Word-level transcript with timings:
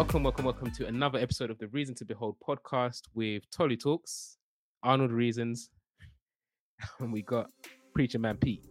Welcome, 0.00 0.22
welcome, 0.22 0.44
welcome 0.46 0.70
to 0.70 0.86
another 0.86 1.18
episode 1.18 1.50
of 1.50 1.58
the 1.58 1.68
Reason 1.68 1.94
to 1.96 2.06
Behold 2.06 2.36
podcast 2.40 3.02
with 3.12 3.42
Tolly 3.50 3.76
Talks, 3.76 4.38
Arnold 4.82 5.12
Reasons, 5.12 5.68
and 7.00 7.12
we 7.12 7.20
got 7.20 7.50
Preacher 7.94 8.18
Man 8.18 8.38
Pete. 8.38 8.64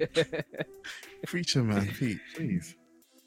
Preacher 1.26 1.62
Man 1.62 1.86
Pete, 1.86 2.16
please. 2.34 2.76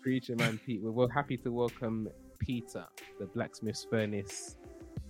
Preacher 0.02 0.36
Man 0.36 0.60
Pete. 0.66 0.82
We're 0.82 0.90
well 0.90 1.08
happy 1.08 1.38
to 1.38 1.52
welcome 1.52 2.08
Peter, 2.40 2.86
the 3.20 3.28
Blacksmith's 3.28 3.86
Furnace 3.88 4.56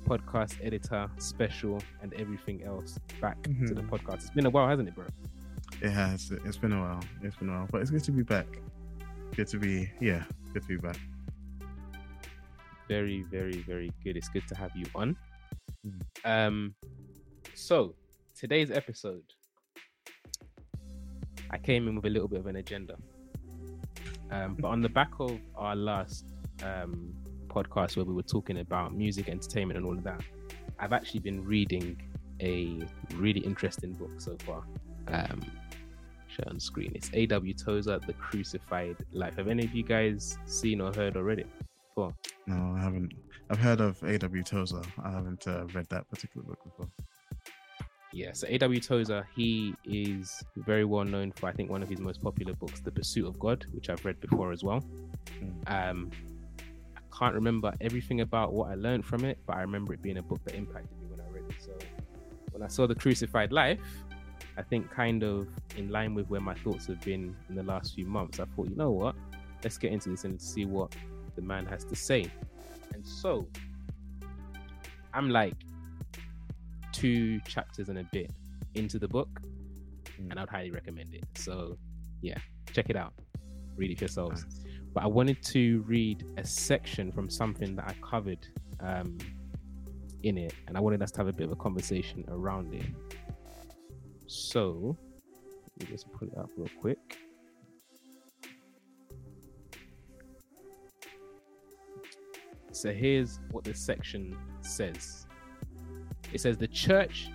podcast 0.05 0.57
editor, 0.62 1.09
special, 1.20 1.81
and 2.02 2.13
everything 2.16 2.62
else 2.66 2.99
back 3.21 3.41
mm-hmm. 3.44 3.67
to 3.67 3.73
the 3.73 3.84
mm-hmm. 3.84 3.95
podcast. 3.95 4.16
It's 4.16 4.31
been 4.31 4.48
a 4.48 4.49
while, 4.49 4.67
hasn't 4.67 4.89
it, 4.89 4.95
bro? 4.95 5.05
It 5.81 5.91
has. 5.91 6.30
It's 6.44 6.57
been 6.57 6.73
a 6.73 6.81
while. 6.81 7.03
It's 7.21 7.38
been 7.38 7.48
a 7.48 7.53
while, 7.53 7.70
but 7.71 7.81
it's 7.81 7.89
good 7.89 8.03
to 8.03 8.12
be 8.12 8.23
back. 8.23 8.48
Good 9.34 9.48
to 9.48 9.57
be, 9.59 9.89
yeah, 10.02 10.25
good 10.52 10.63
to 10.63 10.67
be 10.67 10.75
back. 10.75 10.98
Very, 12.93 13.23
very, 13.23 13.59
very 13.63 13.91
good. 14.03 14.15
It's 14.15 14.29
good 14.29 14.47
to 14.49 14.55
have 14.55 14.70
you 14.75 14.85
on. 14.93 15.17
Mm. 15.84 15.97
Um, 16.34 16.75
so 17.55 17.95
today's 18.38 18.70
episode, 18.70 19.23
I 21.49 21.57
came 21.57 21.87
in 21.87 21.95
with 21.95 22.05
a 22.05 22.09
little 22.11 22.27
bit 22.27 22.41
of 22.41 22.45
an 22.45 22.57
agenda. 22.57 22.98
Um, 24.29 24.57
but 24.59 24.67
on 24.67 24.81
the 24.81 24.89
back 24.89 25.09
of 25.20 25.39
our 25.55 25.75
last 25.75 26.25
um, 26.61 27.15
podcast 27.48 27.98
where 27.98 28.05
we 28.05 28.13
were 28.13 28.29
talking 28.37 28.59
about 28.59 28.93
music, 28.93 29.27
entertainment, 29.27 29.77
and 29.77 29.87
all 29.87 29.98
of 29.98 30.03
that, 30.03 30.21
I've 30.77 30.93
actually 30.93 31.21
been 31.21 31.43
reading 31.43 31.99
a 32.41 32.77
really 33.15 33.40
interesting 33.40 33.93
book 33.93 34.21
so 34.21 34.37
far. 34.46 34.62
Um, 35.07 35.41
show 36.27 36.43
on 36.46 36.59
screen. 36.59 36.91
It's 36.93 37.09
A.W. 37.12 37.55
Tozer, 37.55 37.98
The 38.05 38.13
Crucified 38.13 38.98
Life. 39.13 39.37
Have 39.37 39.48
any 39.48 39.63
of 39.63 39.73
you 39.73 39.84
guys 39.84 40.37
seen 40.46 40.79
or 40.79 40.93
heard 40.93 41.18
already 41.18 41.46
before? 41.94 42.13
No, 42.48 42.76
I 42.77 42.82
haven't. 42.82 43.13
I've 43.49 43.60
heard 43.60 43.82
of 43.82 44.02
A.W. 44.04 44.44
Tozer. 44.44 44.82
I 45.04 45.12
haven't 45.12 45.48
uh, 45.48 45.66
read 45.74 45.88
that 45.90 46.10
particular 46.10 46.46
book 46.46 46.63
before. 46.63 46.90
Yeah, 48.12 48.32
so 48.34 48.46
A.W. 48.49 48.80
Tozer, 48.80 49.27
he 49.36 49.74
is 49.86 50.44
very 50.55 50.86
well 50.86 51.04
known 51.04 51.32
for, 51.32 51.48
I 51.48 51.52
think, 51.52 51.70
one 51.70 51.82
of 51.82 51.90
his 51.90 51.99
most 51.99 52.21
popular 52.21 52.54
books, 52.54 52.80
The 52.80 52.91
Pursuit 52.91 53.27
of 53.27 53.40
God, 53.40 53.66
which 53.71 53.90
I've 53.90 54.04
read 54.05 54.20
before 54.21 54.52
as 54.52 54.64
well. 54.64 54.84
Mm. 55.41 55.90
Um, 55.90 56.12
I 56.96 57.18
can't 57.18 57.34
remember 57.34 57.74
everything 57.82 58.21
about 58.21 58.54
what 58.54 58.70
I 58.70 58.76
learned 58.76 59.05
from 59.05 59.26
it, 59.26 59.40
but 59.48 59.58
I 59.58 59.62
remember 59.62 59.94
it 59.94 60.02
being 60.02 60.18
a 60.18 60.21
book 60.21 60.41
that 60.46 60.55
impacted 60.55 60.96
me 61.02 61.08
when 61.10 61.21
I 61.21 61.30
read 61.30 61.46
it. 61.49 61.55
So 61.60 61.71
when 62.52 62.62
I 62.62 62.68
saw 62.68 62.86
The 62.86 62.96
Crucified 62.96 63.52
Life, 63.52 63.80
I 64.58 64.62
think 64.62 64.91
kind 64.91 65.24
of 65.24 65.47
in 65.75 65.90
line 65.90 66.14
with 66.14 66.30
where 66.30 66.41
my 66.41 66.53
thoughts 66.53 66.86
have 66.88 67.02
been 67.02 67.36
in 67.50 67.56
the 67.56 67.64
last 67.64 67.96
few 67.96 68.06
months, 68.06 68.40
I 68.40 68.46
thought, 68.46 68.69
you 68.69 68.75
know 68.75 68.91
what? 68.91 69.16
Let's 69.64 69.80
get 69.80 69.91
into 69.91 70.09
this 70.09 70.24
and 70.24 70.40
see 70.40 70.66
what 70.66 70.96
the 71.35 71.41
man 71.41 71.66
has 71.66 71.84
to 71.85 71.95
say. 71.95 72.25
And 72.94 73.06
so 73.06 73.47
I'm 75.13 75.29
like 75.29 75.56
two 76.91 77.40
chapters 77.41 77.90
and 77.90 78.00
a 78.00 78.03
bit 78.12 78.31
into 78.75 79.00
the 79.00 79.07
book, 79.07 79.41
mm. 80.19 80.29
and 80.29 80.40
I'd 80.40 80.50
highly 80.50 80.72
recommend 80.72 81.13
it. 81.13 81.25
So 81.35 81.78
yeah, 82.22 82.38
check 82.72 82.90
it 82.90 82.95
out. 82.95 83.13
Read 83.75 83.91
it 83.91 84.01
yourselves. 84.01 84.44
Nice. 84.44 84.59
But 84.94 85.03
I 85.03 85.07
wanted 85.07 85.41
to 85.45 85.81
read 85.88 86.25
a 86.38 86.45
section 86.45 87.12
from 87.12 87.29
something 87.29 87.75
that 87.75 87.85
I 87.88 87.94
covered 88.07 88.47
um, 88.79 89.18
in 90.22 90.38
it, 90.38 90.53
and 90.68 90.78
I 90.78 90.79
wanted 90.79 91.01
us 91.01 91.12
to 91.12 91.18
have 91.18 91.28
a 91.28 91.34
bit 91.34 91.45
of 91.47 91.51
a 91.51 91.56
conversation 91.56 92.23
around 92.29 92.73
it. 92.73 92.85
So 94.28 94.97
let 95.79 95.90
me 95.90 95.94
just 95.94 96.12
pull 96.12 96.28
it 96.28 96.38
up 96.38 96.50
real 96.56 96.69
quick. 96.79 97.18
So 102.84 102.92
here's 102.92 103.40
what 103.52 103.64
this 103.64 103.80
section 103.80 104.36
says. 104.60 105.26
It 106.34 106.42
says 106.42 106.58
the 106.58 106.68
church 106.68 107.30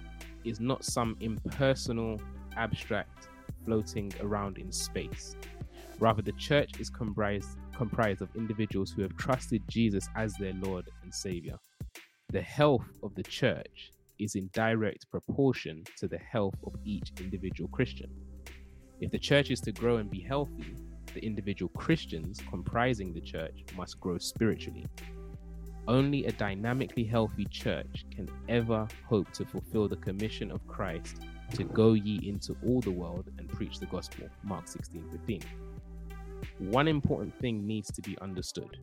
is 0.45 0.61
not 0.61 0.85
some 0.85 1.17
impersonal, 1.21 2.21
abstract 2.59 3.29
floating 3.65 4.13
around 4.21 4.59
in 4.59 4.71
space. 4.71 5.37
Rather, 6.01 6.21
the 6.21 6.33
church 6.33 6.79
is 6.79 6.91
comprised 6.91 7.57
comprised 7.75 8.21
of 8.21 8.29
individuals 8.37 8.91
who 8.91 9.01
have 9.01 9.17
trusted 9.17 9.63
Jesus 9.69 10.07
as 10.17 10.35
their 10.35 10.53
Lord 10.53 10.91
and 11.03 11.15
Savior. 11.15 11.57
The 12.31 12.43
health 12.43 12.85
of 13.03 13.15
the 13.15 13.23
church 13.23 13.93
is 14.19 14.35
in 14.35 14.51
direct 14.53 15.11
proportion 15.11 15.83
to 15.97 16.09
the 16.09 16.19
health 16.19 16.57
of 16.67 16.75
each 16.85 17.11
individual 17.21 17.71
Christian. 17.71 18.11
If 19.01 19.13
the 19.13 19.19
church 19.19 19.51
is 19.51 19.63
to 19.63 19.73
grow 19.73 19.97
and 19.97 20.11
be 20.11 20.21
healthy, 20.21 20.75
the 21.15 21.25
individual 21.25 21.71
Christians 21.71 22.39
comprising 22.51 23.15
the 23.15 23.23
church 23.23 23.65
must 23.75 23.99
grow 23.99 24.19
spiritually. 24.19 24.85
Only 25.89 26.27
a 26.27 26.33
dynamically 26.33 27.05
healthy 27.05 27.47
church 27.47 28.05
can 28.15 28.31
ever 28.49 28.87
hope 29.09 29.33
to 29.33 29.45
fulfill 29.45 29.89
the 29.89 29.97
commission 29.97 30.53
of 30.53 30.65
Christ 30.69 31.17
to 31.55 31.65
go 31.65 31.95
ye 31.95 32.29
into 32.29 32.55
all 32.65 32.81
the 32.81 32.93
world 32.93 33.31
and 33.39 33.49
preach 33.49 33.81
the 33.81 33.87
gospel. 33.87 34.29
Mark 34.45 34.69
16 34.69 35.11
15. 35.11 35.43
One 36.59 36.87
important 36.87 37.37
thing 37.41 37.67
needs 37.67 37.91
to 37.91 38.03
be 38.03 38.17
understood 38.21 38.79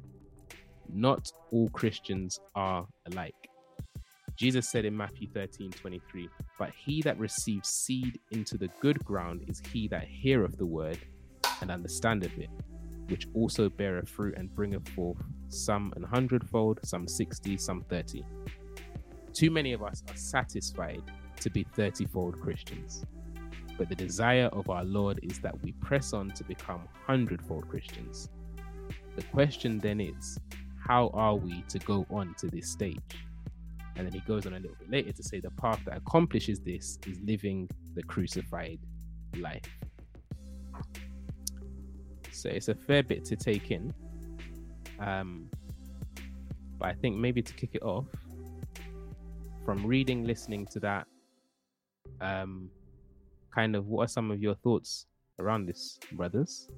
not 0.91 1.31
all 1.51 1.69
Christians 1.69 2.39
are 2.55 2.88
alike. 3.11 3.49
Jesus 4.35 4.69
said 4.69 4.85
in 4.85 4.95
Matthew 4.95 5.27
13 5.33 5.72
23, 5.72 6.29
But 6.59 6.72
he 6.72 7.01
that 7.03 7.17
receives 7.17 7.69
seed 7.69 8.19
into 8.31 8.57
the 8.57 8.69
good 8.81 9.03
ground 9.05 9.45
is 9.47 9.61
he 9.72 9.87
that 9.89 10.07
heareth 10.07 10.57
the 10.57 10.66
word 10.66 10.99
and 11.61 11.72
understandeth 11.72 12.37
it, 12.37 12.49
which 13.07 13.27
also 13.33 13.69
beareth 13.69 14.09
fruit 14.09 14.35
and 14.37 14.53
bringeth 14.53 14.87
forth 14.89 15.17
some 15.55 15.93
an 15.95 16.03
hundredfold, 16.03 16.79
some 16.83 17.07
sixty, 17.07 17.57
some 17.57 17.81
thirty. 17.89 18.23
Too 19.33 19.51
many 19.51 19.73
of 19.73 19.83
us 19.83 20.03
are 20.09 20.16
satisfied 20.16 21.01
to 21.39 21.49
be 21.49 21.66
thirtyfold 21.75 22.39
Christians. 22.41 23.03
But 23.77 23.89
the 23.89 23.95
desire 23.95 24.49
of 24.53 24.69
our 24.69 24.85
Lord 24.85 25.19
is 25.23 25.39
that 25.39 25.61
we 25.61 25.73
press 25.73 26.13
on 26.13 26.29
to 26.31 26.43
become 26.43 26.88
hundredfold 27.05 27.67
Christians. 27.67 28.29
The 29.16 29.23
question 29.23 29.79
then 29.79 29.99
is, 29.99 30.39
how 30.88 31.09
are 31.13 31.35
we 31.35 31.63
to 31.69 31.79
go 31.79 32.05
on 32.09 32.35
to 32.39 32.47
this 32.47 32.69
stage? 32.69 32.99
And 33.97 34.05
then 34.05 34.13
he 34.13 34.19
goes 34.22 34.45
on 34.45 34.53
a 34.53 34.59
little 34.59 34.75
bit 34.77 34.89
later 34.89 35.11
to 35.11 35.23
say 35.23 35.39
the 35.39 35.51
path 35.51 35.81
that 35.85 35.97
accomplishes 35.97 36.59
this 36.59 36.99
is 37.07 37.19
living 37.22 37.69
the 37.95 38.03
crucified 38.03 38.79
life. 39.37 39.63
So 42.31 42.49
it's 42.49 42.67
a 42.67 42.75
fair 42.75 43.03
bit 43.03 43.23
to 43.25 43.35
take 43.35 43.72
in. 43.72 43.93
Um, 45.00 45.50
but 46.79 46.89
I 46.89 46.94
think 46.94 47.17
maybe 47.17 47.41
to 47.41 47.53
kick 47.53 47.72
it 47.73 47.83
off, 47.83 48.06
from 49.66 49.85
reading, 49.85 50.25
listening 50.25 50.67
to 50.67 50.79
that, 50.81 51.07
um, 52.22 52.69
kind 53.53 53.75
of 53.75 53.88
what 53.88 54.05
are 54.05 54.07
some 54.07 54.31
of 54.31 54.41
your 54.41 54.55
thoughts 54.55 55.07
around 55.39 55.66
this, 55.66 55.97
brothers? 56.11 56.69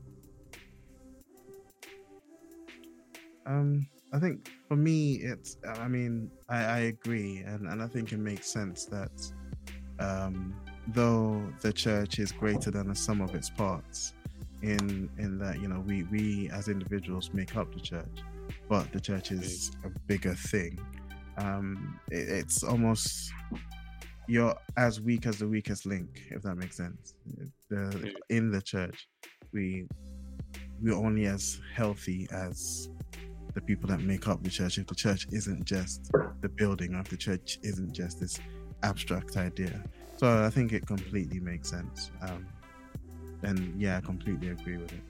Um, 3.45 3.87
I 4.13 4.19
think 4.19 4.49
for 4.67 4.75
me, 4.75 5.15
it's. 5.15 5.57
I 5.65 5.87
mean, 5.87 6.29
I, 6.49 6.63
I 6.63 6.79
agree, 6.79 7.39
and 7.39 7.67
and 7.67 7.81
I 7.81 7.87
think 7.87 8.11
it 8.11 8.19
makes 8.19 8.47
sense 8.47 8.85
that 8.85 9.31
um, 9.99 10.55
though 10.89 11.41
the 11.61 11.73
church 11.73 12.19
is 12.19 12.31
greater 12.31 12.71
than 12.71 12.87
the 12.89 12.95
sum 12.95 13.21
of 13.21 13.35
its 13.35 13.49
parts, 13.49 14.13
in 14.61 15.09
in 15.17 15.37
that 15.39 15.61
you 15.61 15.67
know 15.67 15.83
we 15.85 16.03
we 16.03 16.49
as 16.51 16.67
individuals 16.67 17.31
make 17.33 17.55
up 17.55 17.73
the 17.73 17.79
church, 17.79 18.23
but 18.69 18.91
the 18.91 18.99
church 18.99 19.31
is 19.31 19.71
a 19.85 19.89
bigger 20.07 20.33
thing. 20.33 20.79
Um, 21.37 21.99
it, 22.11 22.29
it's 22.29 22.63
almost 22.63 23.31
you're 24.27 24.55
as 24.75 24.99
weak 24.99 25.25
as 25.25 25.39
the 25.39 25.47
weakest 25.47 25.85
link, 25.85 26.23
if 26.31 26.41
that 26.43 26.55
makes 26.55 26.75
sense. 26.75 27.13
The, 27.69 28.13
in 28.29 28.51
the 28.51 28.61
church, 28.61 29.07
we 29.53 29.87
we're 30.81 30.95
only 30.95 31.25
as 31.25 31.59
healthy 31.73 32.27
as 32.31 32.89
the 33.53 33.61
people 33.61 33.89
that 33.89 34.01
make 34.01 34.27
up 34.27 34.43
the 34.43 34.49
church. 34.49 34.77
If 34.77 34.87
the 34.87 34.95
church 34.95 35.27
isn't 35.31 35.65
just 35.65 36.11
the 36.41 36.49
building 36.49 36.93
or 36.93 37.01
if 37.01 37.09
the 37.09 37.17
church 37.17 37.57
isn't 37.63 37.93
just 37.93 38.19
this 38.19 38.39
abstract 38.83 39.37
idea. 39.37 39.83
So 40.17 40.43
i 40.43 40.49
think 40.49 40.73
it 40.73 40.85
completely 40.85 41.39
makes 41.39 41.69
sense. 41.69 42.11
Um, 42.21 42.47
and 43.43 43.79
yeah 43.79 43.97
i 43.97 44.01
completely 44.01 44.49
agree 44.49 44.77
with 44.77 44.91
it. 44.93 45.01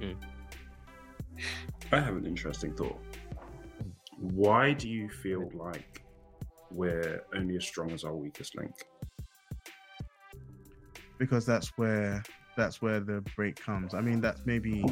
Mm. 0.00 0.16
i 1.92 2.00
have 2.00 2.16
an 2.16 2.26
interesting 2.26 2.74
thought. 2.74 2.98
Why 4.18 4.74
do 4.74 4.88
you 4.88 5.08
feel 5.08 5.50
like 5.54 6.04
we're 6.70 7.24
only 7.34 7.56
as 7.56 7.64
strong 7.64 7.90
as 7.92 8.04
our 8.04 8.14
weakest 8.14 8.56
link? 8.56 8.74
Because 11.18 11.46
that's 11.46 11.72
where 11.76 12.22
that's 12.56 12.82
where 12.82 13.00
the 13.00 13.22
break 13.36 13.56
comes. 13.56 13.94
I 13.94 14.00
mean 14.00 14.20
that's 14.20 14.42
maybe 14.44 14.84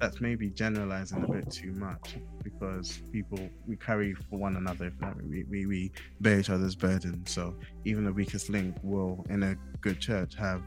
that's 0.00 0.20
maybe 0.20 0.50
generalizing 0.50 1.24
a 1.24 1.28
bit 1.28 1.50
too 1.50 1.72
much 1.72 2.16
because 2.44 3.02
people 3.12 3.38
we 3.66 3.76
carry 3.76 4.14
for 4.14 4.38
one 4.38 4.56
another 4.56 4.86
if 4.86 5.00
not 5.00 5.20
we, 5.24 5.44
we, 5.50 5.66
we 5.66 5.92
bear 6.20 6.38
each 6.38 6.50
other's 6.50 6.76
burden. 6.76 7.26
So 7.26 7.56
even 7.84 8.04
the 8.04 8.12
weakest 8.12 8.48
link 8.48 8.76
will 8.82 9.24
in 9.28 9.42
a 9.42 9.56
good 9.80 9.98
church 9.98 10.36
have 10.36 10.62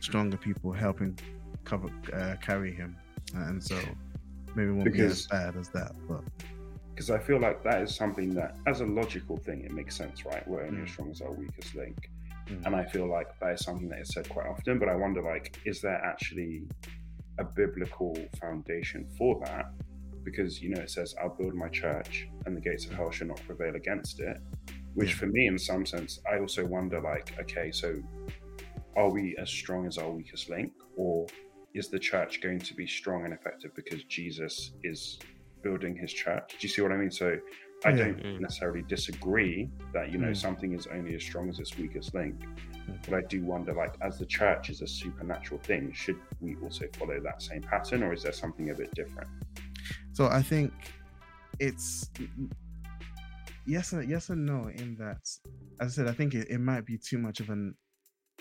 stronger 0.00 0.36
people 0.36 0.72
helping 0.72 1.18
cover 1.64 1.88
uh, 2.12 2.36
carry 2.40 2.72
him 2.72 2.96
and 3.34 3.62
so 3.62 3.78
maybe 4.54 4.70
won't 4.70 4.84
Because- 4.84 5.26
be 5.26 5.36
as 5.36 5.42
bad 5.44 5.56
as 5.56 5.68
that. 5.70 5.92
But 6.08 6.22
because 6.94 7.10
I 7.10 7.18
feel 7.18 7.38
like 7.38 7.62
that 7.62 7.82
is 7.82 7.94
something 7.94 8.34
that, 8.34 8.56
as 8.66 8.80
a 8.80 8.86
logical 8.86 9.36
thing, 9.36 9.62
it 9.64 9.70
makes 9.72 9.94
sense, 9.96 10.24
right? 10.24 10.46
We're 10.48 10.64
only 10.64 10.80
Mm. 10.80 10.84
as 10.84 10.90
strong 10.90 11.10
as 11.10 11.20
our 11.20 11.30
weakest 11.32 11.74
link, 11.76 12.10
Mm. 12.46 12.66
and 12.66 12.74
I 12.74 12.84
feel 12.84 13.06
like 13.06 13.38
that 13.40 13.52
is 13.52 13.60
something 13.60 13.88
that 13.90 14.00
is 14.00 14.08
said 14.08 14.28
quite 14.28 14.46
often. 14.46 14.78
But 14.80 14.88
I 14.88 14.96
wonder, 14.96 15.22
like, 15.22 15.58
is 15.64 15.80
there 15.80 16.02
actually 16.04 16.66
a 17.38 17.44
biblical 17.44 18.16
foundation 18.40 19.06
for 19.16 19.38
that? 19.44 19.70
Because 20.24 20.60
you 20.60 20.70
know, 20.70 20.80
it 20.80 20.90
says, 20.90 21.14
"I'll 21.20 21.36
build 21.36 21.54
my 21.54 21.68
church, 21.68 22.28
and 22.46 22.56
the 22.56 22.60
gates 22.60 22.86
of 22.86 22.92
hell 22.94 23.10
shall 23.12 23.28
not 23.28 23.40
prevail 23.46 23.76
against 23.76 24.18
it." 24.20 24.38
Which, 24.94 25.10
Yeah. 25.10 25.16
for 25.18 25.26
me, 25.26 25.46
in 25.46 25.58
some 25.58 25.86
sense, 25.86 26.18
I 26.30 26.38
also 26.40 26.66
wonder, 26.66 27.00
like, 27.00 27.38
okay, 27.38 27.70
so 27.70 28.02
are 28.98 29.10
we 29.10 29.36
as 29.38 29.48
strong 29.48 29.86
as 29.86 29.96
our 29.96 30.10
weakest 30.10 30.50
link, 30.50 30.72
or 30.96 31.26
is 31.74 31.88
the 31.88 31.98
church 31.98 32.40
going 32.42 32.58
to 32.58 32.74
be 32.74 32.86
strong 32.86 33.24
and 33.24 33.32
effective 33.32 33.70
because 33.76 34.02
Jesus 34.04 34.72
is 34.82 35.18
building 35.62 35.96
his 35.96 36.12
church? 36.12 36.50
Do 36.50 36.66
you 36.66 36.68
see 36.68 36.82
what 36.82 36.90
I 36.90 36.96
mean? 36.96 37.12
So 37.12 37.38
I 37.84 37.90
Yeah. 37.90 37.96
don't 37.96 38.22
Mm. 38.24 38.40
necessarily 38.40 38.82
disagree 38.82 39.70
that 39.92 40.10
you 40.10 40.18
know 40.18 40.32
Mm. 40.32 40.36
something 40.36 40.72
is 40.74 40.88
only 40.88 41.14
as 41.14 41.22
strong 41.22 41.48
as 41.48 41.60
its 41.60 41.76
weakest 41.78 42.12
link, 42.12 42.34
Mm. 42.40 42.98
but 43.06 43.14
I 43.14 43.22
do 43.28 43.44
wonder, 43.44 43.72
like, 43.72 43.94
as 44.00 44.18
the 44.18 44.26
church 44.26 44.68
is 44.68 44.82
a 44.82 44.86
supernatural 44.86 45.60
thing, 45.60 45.92
should 45.92 46.20
we 46.40 46.56
also 46.56 46.86
follow 46.98 47.20
that 47.20 47.40
same 47.40 47.62
pattern, 47.62 48.02
or 48.02 48.12
is 48.12 48.24
there 48.24 48.32
something 48.32 48.70
a 48.70 48.74
bit 48.74 48.92
different? 48.94 49.30
So 50.12 50.26
I 50.26 50.42
think 50.42 50.72
it's 51.60 52.10
yes 53.64 53.92
and 53.92 54.08
yes 54.10 54.30
and 54.30 54.44
no 54.44 54.68
in 54.68 54.96
that 54.96 55.20
as 55.80 55.86
I 55.92 55.94
said, 56.02 56.08
I 56.08 56.12
think 56.12 56.34
it, 56.34 56.48
it 56.50 56.58
might 56.58 56.84
be 56.84 56.98
too 56.98 57.18
much 57.18 57.38
of 57.38 57.50
an 57.50 57.76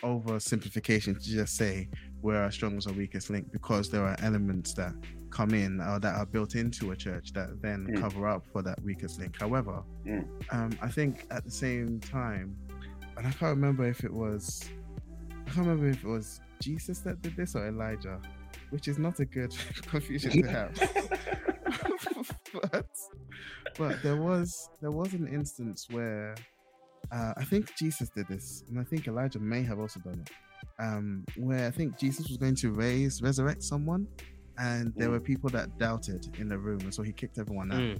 oversimplification 0.03 1.13
to 1.21 1.29
just 1.29 1.55
say 1.55 1.88
we're 2.21 2.35
our 2.35 2.51
strongest 2.51 2.88
or 2.89 2.94
weakest 2.94 3.29
link 3.29 3.51
because 3.51 3.89
there 3.89 4.03
are 4.03 4.15
elements 4.21 4.73
that 4.73 4.94
come 5.29 5.53
in 5.53 5.79
or 5.81 5.99
that 5.99 6.15
are 6.15 6.25
built 6.25 6.55
into 6.55 6.91
a 6.91 6.95
church 6.95 7.33
that 7.33 7.61
then 7.61 7.88
Mm. 7.88 7.99
cover 7.99 8.27
up 8.27 8.45
for 8.51 8.61
that 8.63 8.81
weakest 8.83 9.19
link. 9.19 9.35
However, 9.39 9.83
Mm. 10.05 10.27
um, 10.51 10.71
I 10.81 10.89
think 10.89 11.25
at 11.31 11.44
the 11.44 11.51
same 11.51 11.99
time, 11.99 12.55
and 13.17 13.25
I 13.27 13.31
can't 13.31 13.55
remember 13.55 13.85
if 13.85 14.03
it 14.03 14.13
was 14.13 14.63
I 15.45 15.49
can't 15.51 15.67
remember 15.67 15.88
if 15.89 16.03
it 16.03 16.07
was 16.07 16.41
Jesus 16.61 16.99
that 16.99 17.21
did 17.21 17.35
this 17.38 17.55
or 17.55 17.67
Elijah, 17.67 18.19
which 18.71 18.88
is 18.88 18.97
not 18.99 19.19
a 19.19 19.25
good 19.25 19.51
confusion 19.88 20.31
to 20.31 20.47
have. 20.49 20.73
but 22.53 22.85
but 23.77 24.01
there 24.03 24.17
was 24.17 24.69
there 24.81 24.91
was 24.91 25.13
an 25.13 25.27
instance 25.27 25.88
where 25.89 26.35
uh, 27.12 27.33
I 27.38 27.44
think 27.44 27.75
Jesus 27.75 28.09
did 28.09 28.27
this, 28.27 28.63
and 28.69 28.80
I 28.80 28.83
think 28.83 29.07
Elijah 29.07 29.39
may 29.39 29.63
have 29.63 29.80
also 29.80 30.00
done 30.00 30.21
it. 30.25 30.31
Um, 30.80 31.25
where 31.38 31.68
I 31.68 31.71
think 31.71 31.98
Jesus 31.98 32.27
was 32.27 32.38
going 32.38 32.56
to 32.56 32.71
raise 32.71 33.21
resurrect 33.21 33.63
someone, 33.63 34.07
and 34.57 34.94
there 34.95 35.07
Mm. 35.09 35.12
were 35.13 35.19
people 35.19 35.50
that 35.51 35.77
doubted 35.77 36.36
in 36.39 36.48
the 36.48 36.57
room, 36.57 36.80
and 36.81 36.94
so 36.94 37.04
he 37.04 37.12
kicked 37.12 37.38
everyone 37.38 37.71
out. 37.71 37.80
Mm. 37.80 38.00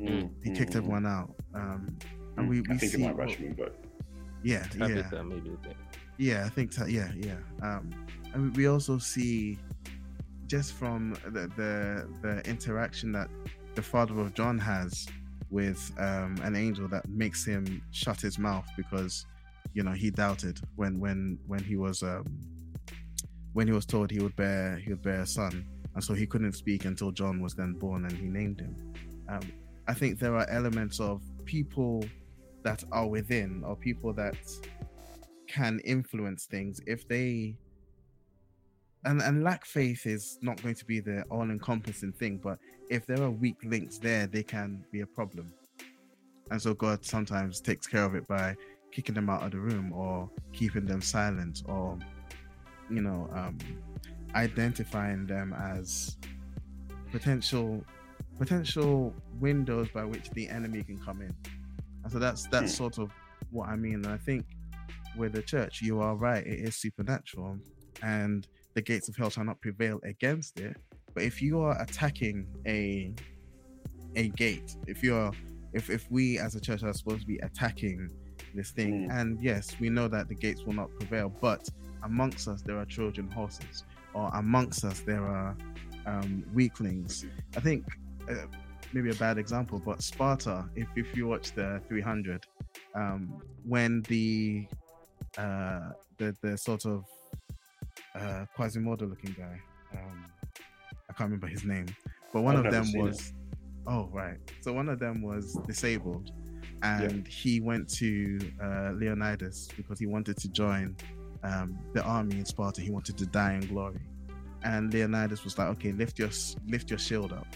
Mm, 0.00 0.30
He 0.44 0.50
kicked 0.52 0.70
mm, 0.70 0.74
mm, 0.74 0.76
everyone 0.76 1.06
out. 1.06 1.34
Um, 1.54 1.86
mm. 1.88 2.38
and 2.38 2.48
we, 2.48 2.60
we 2.62 2.74
I 2.74 2.78
think 2.78 2.92
see 2.92 3.02
it 3.02 3.06
might 3.06 3.16
what- 3.16 3.30
actually 3.30 3.48
but 3.48 3.74
yeah, 4.44 4.64
yeah. 4.76 4.86
Maybe 5.22 5.50
a 5.50 5.56
bit. 5.56 5.76
Yeah, 6.18 6.44
I 6.46 6.48
think, 6.48 6.70
ta- 6.72 6.84
yeah, 6.86 7.10
yeah. 7.16 7.36
Um, 7.62 7.90
and 8.34 8.56
we 8.56 8.66
also 8.68 8.98
see 8.98 9.58
just 10.46 10.72
from 10.74 11.14
the, 11.24 11.48
the 11.56 12.08
the 12.22 12.48
interaction 12.48 13.12
that 13.12 13.28
the 13.74 13.82
father 13.82 14.18
of 14.20 14.34
John 14.34 14.58
has 14.58 15.06
with 15.50 15.92
um, 15.98 16.36
an 16.42 16.54
angel 16.56 16.88
that 16.88 17.08
makes 17.08 17.44
him 17.44 17.82
shut 17.90 18.20
his 18.20 18.38
mouth 18.38 18.66
because 18.76 19.26
you 19.74 19.82
know 19.82 19.92
he 19.92 20.10
doubted 20.10 20.60
when 20.76 20.98
when 20.98 21.38
when 21.46 21.62
he 21.62 21.76
was 21.76 22.02
um, 22.02 22.24
when 23.52 23.66
he 23.66 23.72
was 23.72 23.86
told 23.86 24.10
he 24.10 24.20
would 24.20 24.36
bear 24.36 24.76
he 24.76 24.90
would 24.90 25.02
bear 25.02 25.20
a 25.20 25.26
son, 25.26 25.64
and 25.94 26.02
so 26.02 26.14
he 26.14 26.26
couldn't 26.26 26.52
speak 26.52 26.84
until 26.84 27.10
John 27.10 27.40
was 27.40 27.54
then 27.54 27.72
born 27.72 28.04
and 28.04 28.12
he 28.12 28.26
named 28.26 28.60
him. 28.60 28.76
Um, 29.28 29.40
I 29.86 29.94
think 29.94 30.18
there 30.18 30.36
are 30.36 30.48
elements 30.50 31.00
of 31.00 31.22
people 31.44 32.04
that 32.62 32.84
are 32.92 33.06
within 33.06 33.62
or 33.64 33.76
people 33.76 34.12
that 34.14 34.36
can 35.46 35.80
influence 35.80 36.44
things 36.44 36.80
if 36.86 37.08
they 37.08 37.56
and 39.08 39.22
and 39.22 39.42
lack 39.42 39.64
faith 39.64 40.06
is 40.06 40.38
not 40.42 40.60
going 40.62 40.74
to 40.74 40.84
be 40.84 41.00
the 41.00 41.22
all-encompassing 41.30 42.12
thing 42.12 42.38
but 42.42 42.58
if 42.90 43.06
there 43.06 43.20
are 43.22 43.30
weak 43.30 43.56
links 43.64 43.98
there 43.98 44.26
they 44.26 44.42
can 44.42 44.84
be 44.92 45.00
a 45.00 45.06
problem. 45.06 45.46
And 46.50 46.60
so 46.60 46.74
god 46.74 47.04
sometimes 47.04 47.60
takes 47.60 47.86
care 47.86 48.04
of 48.04 48.14
it 48.14 48.26
by 48.28 48.54
kicking 48.92 49.14
them 49.14 49.28
out 49.30 49.42
of 49.42 49.50
the 49.52 49.58
room 49.70 49.92
or 49.92 50.30
keeping 50.52 50.86
them 50.86 51.02
silent 51.02 51.62
or 51.66 51.98
you 52.90 53.02
know 53.06 53.28
um 53.34 53.58
identifying 54.34 55.26
them 55.26 55.54
as 55.54 56.16
potential 57.10 57.84
potential 58.38 59.14
windows 59.40 59.88
by 59.92 60.04
which 60.04 60.30
the 60.30 60.48
enemy 60.48 60.82
can 60.84 60.98
come 60.98 61.20
in. 61.22 61.34
And 62.04 62.12
so 62.12 62.18
that's 62.18 62.46
that's 62.48 62.72
Hmm. 62.72 62.76
sort 62.84 62.98
of 62.98 63.10
what 63.50 63.68
i 63.68 63.76
mean. 63.76 63.94
And 64.04 64.08
i 64.08 64.18
think 64.18 64.44
with 65.16 65.32
the 65.32 65.42
church 65.42 65.80
you 65.82 66.00
are 66.00 66.14
right. 66.16 66.46
It 66.46 66.60
is 66.68 66.76
supernatural. 66.76 67.58
And 68.02 68.46
the 68.78 68.82
gates 68.92 69.08
of 69.08 69.16
hell 69.16 69.30
shall 69.34 69.44
not 69.52 69.60
prevail 69.60 69.98
against 70.12 70.52
it 70.66 70.76
but 71.14 71.22
if 71.30 71.36
you 71.42 71.54
are 71.66 71.76
attacking 71.82 72.46
a 72.66 73.12
a 74.22 74.28
gate 74.44 74.70
if 74.86 75.02
you're 75.02 75.32
if 75.72 75.84
if 75.90 76.02
we 76.16 76.38
as 76.38 76.54
a 76.54 76.60
church 76.60 76.82
are 76.84 76.92
supposed 77.00 77.22
to 77.22 77.26
be 77.34 77.38
attacking 77.48 77.98
this 78.54 78.70
thing 78.78 78.92
Mm. 79.08 79.16
and 79.18 79.28
yes 79.50 79.64
we 79.82 79.88
know 79.96 80.06
that 80.16 80.24
the 80.28 80.34
gates 80.44 80.60
will 80.64 80.78
not 80.82 80.90
prevail 80.98 81.28
but 81.48 81.62
amongst 82.10 82.46
us 82.52 82.62
there 82.66 82.78
are 82.82 82.86
trojan 82.96 83.28
horses 83.38 83.76
or 84.14 84.30
amongst 84.42 84.80
us 84.90 84.98
there 85.10 85.24
are 85.36 85.50
um 86.06 86.30
weaklings 86.58 87.12
i 87.56 87.60
think 87.66 87.80
uh, 88.30 88.46
maybe 88.94 89.10
a 89.10 89.18
bad 89.26 89.36
example 89.44 89.78
but 89.88 89.96
sparta 90.10 90.56
if 90.76 90.86
if 91.02 91.08
you 91.16 91.26
watch 91.32 91.46
the 91.60 91.68
300 91.88 92.46
um 92.94 93.22
when 93.72 94.02
the 94.02 94.66
uh 95.36 95.90
the 96.18 96.28
the 96.44 96.56
sort 96.56 96.84
of 96.86 97.04
uh 98.18 98.46
quasimodo 98.56 99.06
looking 99.06 99.34
guy. 99.38 99.60
Um 99.92 100.24
i 101.10 101.12
can't 101.14 101.30
remember 101.30 101.46
his 101.46 101.64
name 101.64 101.86
but 102.32 102.42
one 102.42 102.56
I've 102.56 102.64
of 102.64 102.70
them 102.70 102.84
seen 102.84 103.06
it. 103.06 103.10
was 103.10 103.32
oh 103.86 104.08
right. 104.12 104.38
So 104.60 104.72
one 104.72 104.88
of 104.88 104.98
them 104.98 105.22
was 105.22 105.54
disabled 105.66 106.30
and 106.82 107.26
he 107.26 107.60
went 107.60 107.88
to 108.00 108.38
uh 108.62 108.92
leonidas 108.92 109.68
because 109.76 109.98
he 109.98 110.06
wanted 110.06 110.36
to 110.38 110.48
join 110.50 110.96
um 111.42 111.78
the 111.94 112.02
army 112.02 112.38
in 112.38 112.44
sparta. 112.44 112.80
He 112.82 112.90
wanted 112.90 113.16
to 113.18 113.26
die 113.26 113.54
in 113.54 113.66
glory. 113.68 114.00
And 114.64 114.92
leonidas 114.92 115.44
was 115.44 115.56
like 115.58 115.68
okay 115.68 115.92
lift 115.92 116.18
your 116.18 116.30
lift 116.66 116.90
your 116.90 116.98
shield 116.98 117.32
up. 117.32 117.46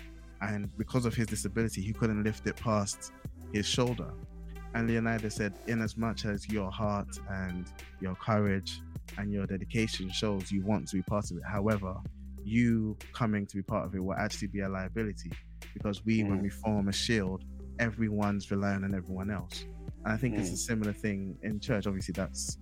And 0.41 0.71
because 0.79 1.05
of 1.07 1.15
his 1.15 1.27
disability 1.27 1.83
he 1.83 1.93
couldn't 1.93 2.23
lift 2.25 2.47
it 2.47 2.57
past 2.57 3.13
his 3.53 3.67
shoulder. 3.67 4.11
And 4.75 4.89
leonidas 4.89 5.35
said 5.37 5.53
in 5.67 5.83
as 5.83 5.97
much 5.99 6.25
as 6.25 6.49
your 6.49 6.71
heart 6.71 7.19
and 7.31 7.67
your 8.01 8.15
courage 8.15 8.81
and 9.19 9.33
your 9.33 9.47
dedication 9.47 10.11
shows 10.11 10.51
you 10.51 10.65
want 10.65 10.89
to 10.89 10.97
be 10.97 11.03
part 11.03 11.31
of 11.31 11.37
it 11.37 11.43
however 11.47 11.95
you 12.45 12.97
coming 13.15 13.47
to 13.47 13.57
be 13.57 13.63
part 13.63 13.85
of 13.87 13.95
it 13.95 14.03
will 14.03 14.15
actually 14.17 14.49
be 14.49 14.61
a 14.61 14.69
liability 14.69 15.31
because 15.75 16.05
we 16.05 16.23
when 16.25 16.39
Mm. 16.39 16.43
we 16.43 16.51
form 16.51 16.89
a 16.89 16.93
shield 16.93 17.43
everyone's 17.79 18.51
relying 18.51 18.85
on 18.85 18.95
everyone 18.95 19.31
else 19.31 19.65
and 20.05 20.13
i 20.13 20.17
think 20.17 20.37
it's 20.37 20.51
a 20.51 20.55
Mm. 20.55 20.59
similar 20.59 20.93
thing 20.93 21.37
in 21.43 21.61
church 21.61 21.87
obviously 21.87 22.13
that's 22.17 22.59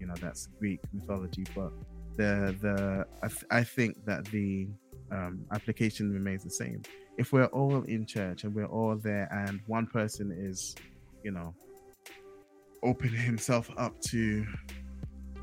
you 0.00 0.06
know 0.06 0.14
that's 0.20 0.48
greek 0.58 0.80
mythology 0.92 1.44
but 1.54 1.70
the 2.16 2.56
the 2.60 3.06
i, 3.22 3.28
th- 3.28 3.44
I 3.50 3.62
think 3.64 4.04
that 4.06 4.24
the 4.26 4.68
um, 5.10 5.44
application 5.52 6.12
remains 6.12 6.42
the 6.42 6.50
same 6.50 6.82
if 7.18 7.32
we're 7.32 7.46
all 7.46 7.82
in 7.84 8.04
church 8.06 8.42
and 8.44 8.54
we're 8.54 8.66
all 8.66 8.96
there 8.96 9.28
and 9.32 9.60
one 9.66 9.86
person 9.86 10.32
is 10.36 10.74
you 11.22 11.30
know 11.30 11.54
opening 12.82 13.14
himself 13.20 13.70
up 13.76 13.98
to 14.08 14.44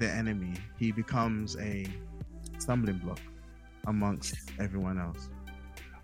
the 0.01 0.09
enemy 0.09 0.53
he 0.77 0.91
becomes 0.91 1.49
a 1.57 1.85
stumbling 2.57 2.97
block 2.97 3.19
amongst 3.87 4.35
everyone 4.59 4.97
else 4.99 5.29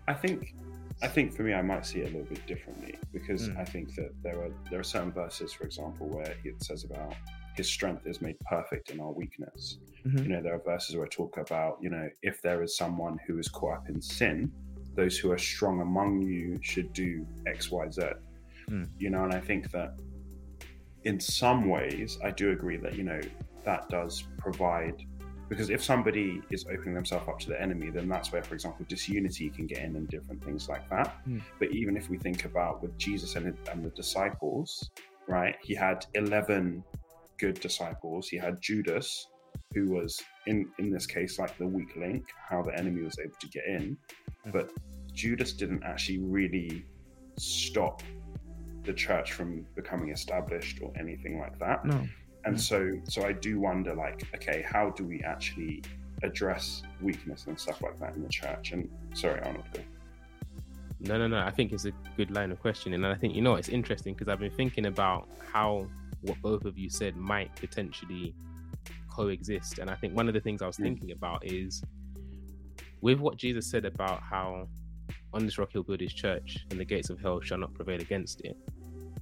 I 0.06 0.14
think 0.14 0.54
I 1.02 1.06
think 1.06 1.26
for 1.36 1.42
me 1.42 1.52
I 1.54 1.62
might 1.62 1.84
see 1.86 2.00
it 2.00 2.08
a 2.10 2.12
little 2.16 2.30
bit 2.34 2.44
differently 2.46 2.94
because 3.12 3.42
Mm. 3.48 3.58
I 3.58 3.64
think 3.72 3.94
that 3.98 4.10
there 4.24 4.38
are 4.44 4.50
there 4.70 4.80
are 4.80 4.88
certain 4.96 5.12
verses, 5.12 5.52
for 5.52 5.64
example, 5.70 6.08
where 6.08 6.34
it 6.42 6.56
says 6.68 6.82
about 6.90 7.14
his 7.58 7.68
strength 7.76 8.04
is 8.12 8.20
made 8.20 8.36
perfect 8.54 8.90
in 8.90 8.98
our 9.04 9.12
weakness. 9.12 9.78
Mhm. 10.04 10.22
You 10.24 10.28
know, 10.32 10.42
there 10.42 10.54
are 10.58 10.64
verses 10.74 10.96
where 10.96 11.06
I 11.06 11.08
talk 11.20 11.36
about, 11.46 11.72
you 11.84 11.90
know, 11.94 12.06
if 12.30 12.36
there 12.46 12.60
is 12.66 12.76
someone 12.82 13.14
who 13.26 13.38
is 13.38 13.48
caught 13.48 13.74
up 13.78 13.88
in 13.88 14.00
sin, 14.00 14.50
those 15.00 15.14
who 15.20 15.30
are 15.30 15.38
strong 15.54 15.80
among 15.88 16.22
you 16.22 16.58
should 16.70 16.92
do 17.04 17.10
X, 17.46 17.70
Y, 17.70 17.84
Z. 17.90 18.00
Mm. 18.70 18.88
You 18.98 19.10
know, 19.10 19.22
and 19.26 19.32
I 19.40 19.42
think 19.48 19.70
that 19.76 19.90
in 21.04 21.20
some 21.20 21.60
ways 21.68 22.18
I 22.24 22.30
do 22.32 22.50
agree 22.50 22.78
that, 22.78 22.94
you 22.96 23.04
know, 23.04 23.20
that 23.68 23.88
does 23.90 24.24
provide 24.38 25.04
because 25.48 25.70
if 25.70 25.82
somebody 25.82 26.42
is 26.50 26.66
opening 26.66 26.94
themselves 26.94 27.26
up 27.28 27.38
to 27.40 27.48
the 27.48 27.60
enemy, 27.60 27.90
then 27.90 28.08
that's 28.08 28.32
where, 28.32 28.42
for 28.42 28.54
example, 28.54 28.84
disunity 28.88 29.48
can 29.48 29.66
get 29.66 29.78
in 29.78 29.96
and 29.96 30.08
different 30.08 30.44
things 30.44 30.68
like 30.68 30.88
that. 30.90 31.08
Hmm. 31.24 31.38
But 31.58 31.72
even 31.72 31.96
if 31.96 32.10
we 32.10 32.18
think 32.18 32.44
about 32.44 32.82
with 32.82 32.96
Jesus 32.98 33.34
and, 33.34 33.56
and 33.70 33.84
the 33.84 33.90
disciples, 33.90 34.90
right, 35.26 35.56
he 35.62 35.74
had 35.74 36.04
11 36.14 36.84
good 37.38 37.58
disciples. 37.60 38.28
He 38.28 38.36
had 38.36 38.60
Judas, 38.60 39.28
who 39.72 39.88
was, 39.88 40.22
in, 40.46 40.68
in 40.78 40.90
this 40.90 41.06
case, 41.06 41.38
like 41.38 41.56
the 41.56 41.66
weak 41.66 41.96
link, 41.96 42.26
how 42.36 42.62
the 42.62 42.76
enemy 42.78 43.02
was 43.02 43.18
able 43.18 43.36
to 43.40 43.48
get 43.48 43.64
in. 43.64 43.96
Hmm. 44.44 44.50
But 44.50 44.70
Judas 45.14 45.52
didn't 45.54 45.82
actually 45.82 46.18
really 46.18 46.84
stop 47.38 48.02
the 48.84 48.92
church 48.92 49.32
from 49.32 49.66
becoming 49.74 50.10
established 50.10 50.80
or 50.82 50.92
anything 50.98 51.38
like 51.38 51.58
that. 51.58 51.86
No. 51.86 52.06
And 52.48 52.56
Mm. 52.56 52.60
so, 52.60 52.92
so 53.04 53.26
I 53.26 53.32
do 53.34 53.60
wonder, 53.60 53.94
like, 53.94 54.22
okay, 54.34 54.62
how 54.66 54.88
do 54.90 55.04
we 55.04 55.20
actually 55.20 55.82
address 56.22 56.82
weakness 57.02 57.46
and 57.46 57.60
stuff 57.60 57.82
like 57.82 57.98
that 57.98 58.14
in 58.16 58.22
the 58.22 58.28
church? 58.30 58.72
And 58.72 58.88
sorry, 59.12 59.38
Arnold. 59.42 59.66
No, 61.00 61.18
no, 61.18 61.28
no. 61.28 61.40
I 61.40 61.50
think 61.50 61.72
it's 61.72 61.84
a 61.84 61.92
good 62.16 62.30
line 62.30 62.50
of 62.50 62.58
questioning, 62.58 63.04
and 63.04 63.06
I 63.12 63.16
think 63.16 63.34
you 63.34 63.42
know 63.42 63.56
it's 63.56 63.68
interesting 63.68 64.14
because 64.14 64.28
I've 64.28 64.40
been 64.40 64.50
thinking 64.50 64.86
about 64.86 65.28
how 65.52 65.88
what 66.22 66.40
both 66.40 66.64
of 66.64 66.78
you 66.78 66.88
said 66.88 67.16
might 67.16 67.54
potentially 67.56 68.34
coexist, 69.10 69.78
and 69.78 69.90
I 69.90 69.94
think 69.96 70.16
one 70.16 70.26
of 70.26 70.32
the 70.34 70.40
things 70.40 70.62
I 70.62 70.66
was 70.66 70.78
Mm. 70.78 70.84
thinking 70.84 71.12
about 71.12 71.44
is 71.44 71.82
with 73.02 73.20
what 73.20 73.36
Jesus 73.36 73.70
said 73.70 73.84
about 73.84 74.22
how 74.22 74.68
on 75.34 75.44
this 75.44 75.58
rock 75.58 75.68
he'll 75.72 75.82
build 75.82 76.00
his 76.00 76.14
church, 76.14 76.64
and 76.70 76.80
the 76.80 76.84
gates 76.86 77.10
of 77.10 77.20
hell 77.20 77.40
shall 77.42 77.58
not 77.58 77.74
prevail 77.74 78.00
against 78.00 78.40
it. 78.40 78.56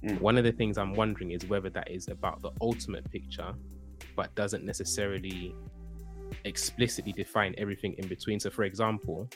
Mm. 0.07 0.21
One 0.21 0.37
of 0.37 0.43
the 0.43 0.51
things 0.51 0.77
I'm 0.77 0.93
wondering 0.93 1.31
is 1.31 1.45
whether 1.45 1.69
that 1.71 1.89
is 1.91 2.07
about 2.07 2.41
the 2.41 2.51
ultimate 2.61 3.09
picture, 3.11 3.53
but 4.15 4.33
doesn't 4.35 4.63
necessarily 4.63 5.53
explicitly 6.45 7.11
define 7.11 7.55
everything 7.57 7.93
in 7.97 8.07
between. 8.07 8.39
So, 8.39 8.49
for 8.49 8.63
example, 8.63 9.29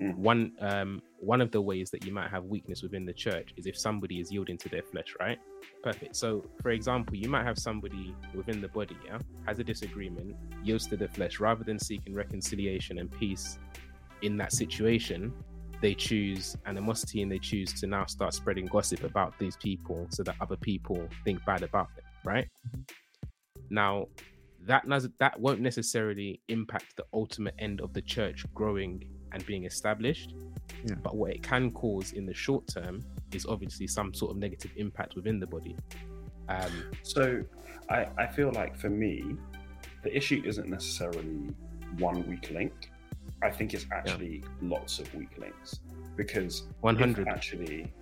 Mm. 0.00 0.16
one 0.16 0.52
um, 0.58 1.02
one 1.20 1.40
of 1.40 1.52
the 1.52 1.62
ways 1.62 1.88
that 1.92 2.04
you 2.04 2.12
might 2.12 2.28
have 2.28 2.44
weakness 2.46 2.82
within 2.82 3.04
the 3.06 3.12
church 3.12 3.54
is 3.56 3.66
if 3.66 3.78
somebody 3.78 4.18
is 4.18 4.32
yielding 4.32 4.58
to 4.58 4.68
their 4.68 4.82
flesh, 4.82 5.14
right? 5.20 5.38
Perfect. 5.84 6.16
So, 6.16 6.44
for 6.62 6.72
example, 6.72 7.14
you 7.14 7.28
might 7.28 7.44
have 7.44 7.58
somebody 7.58 8.12
within 8.34 8.60
the 8.60 8.66
body, 8.66 8.96
yeah, 9.04 9.18
has 9.46 9.60
a 9.60 9.64
disagreement, 9.64 10.34
yields 10.64 10.88
to 10.88 10.96
the 10.96 11.06
flesh, 11.06 11.38
rather 11.38 11.62
than 11.62 11.78
seeking 11.78 12.12
reconciliation 12.12 12.98
and 12.98 13.08
peace 13.12 13.60
in 14.22 14.36
that 14.38 14.52
situation. 14.52 15.32
They 15.84 15.94
choose 15.94 16.56
animosity 16.64 17.20
and 17.20 17.30
they 17.30 17.38
choose 17.38 17.70
to 17.80 17.86
now 17.86 18.06
start 18.06 18.32
spreading 18.32 18.64
gossip 18.64 19.04
about 19.04 19.38
these 19.38 19.54
people 19.58 20.06
so 20.08 20.22
that 20.22 20.34
other 20.40 20.56
people 20.56 21.06
think 21.26 21.44
bad 21.44 21.62
about 21.62 21.88
them, 21.94 22.06
right? 22.24 22.48
Now, 23.68 24.06
that 24.62 24.84
that 25.18 25.38
won't 25.38 25.60
necessarily 25.60 26.40
impact 26.48 26.96
the 26.96 27.04
ultimate 27.12 27.54
end 27.58 27.82
of 27.82 27.92
the 27.92 28.00
church 28.00 28.46
growing 28.54 29.04
and 29.32 29.44
being 29.44 29.66
established. 29.66 30.34
Yeah. 30.86 30.94
But 31.02 31.16
what 31.16 31.32
it 31.32 31.42
can 31.42 31.70
cause 31.70 32.12
in 32.12 32.24
the 32.24 32.32
short 32.32 32.66
term 32.66 33.04
is 33.34 33.44
obviously 33.44 33.86
some 33.86 34.14
sort 34.14 34.30
of 34.30 34.38
negative 34.38 34.70
impact 34.76 35.16
within 35.16 35.38
the 35.38 35.46
body. 35.46 35.76
Um, 36.48 36.72
So, 37.02 37.44
I, 37.90 38.06
I 38.16 38.26
feel 38.26 38.50
like 38.52 38.74
for 38.74 38.88
me, 38.88 39.36
the 40.02 40.16
issue 40.16 40.40
isn't 40.46 40.66
necessarily 40.66 41.50
one 41.98 42.26
weak 42.26 42.50
link. 42.50 42.72
I 43.44 43.50
think 43.50 43.74
it's 43.74 43.86
actually 43.92 44.42
lots 44.62 44.98
of 44.98 45.14
weak 45.14 45.36
links 45.38 45.80
because 46.16 46.62
100. 46.80 47.28
actually, 47.28 47.92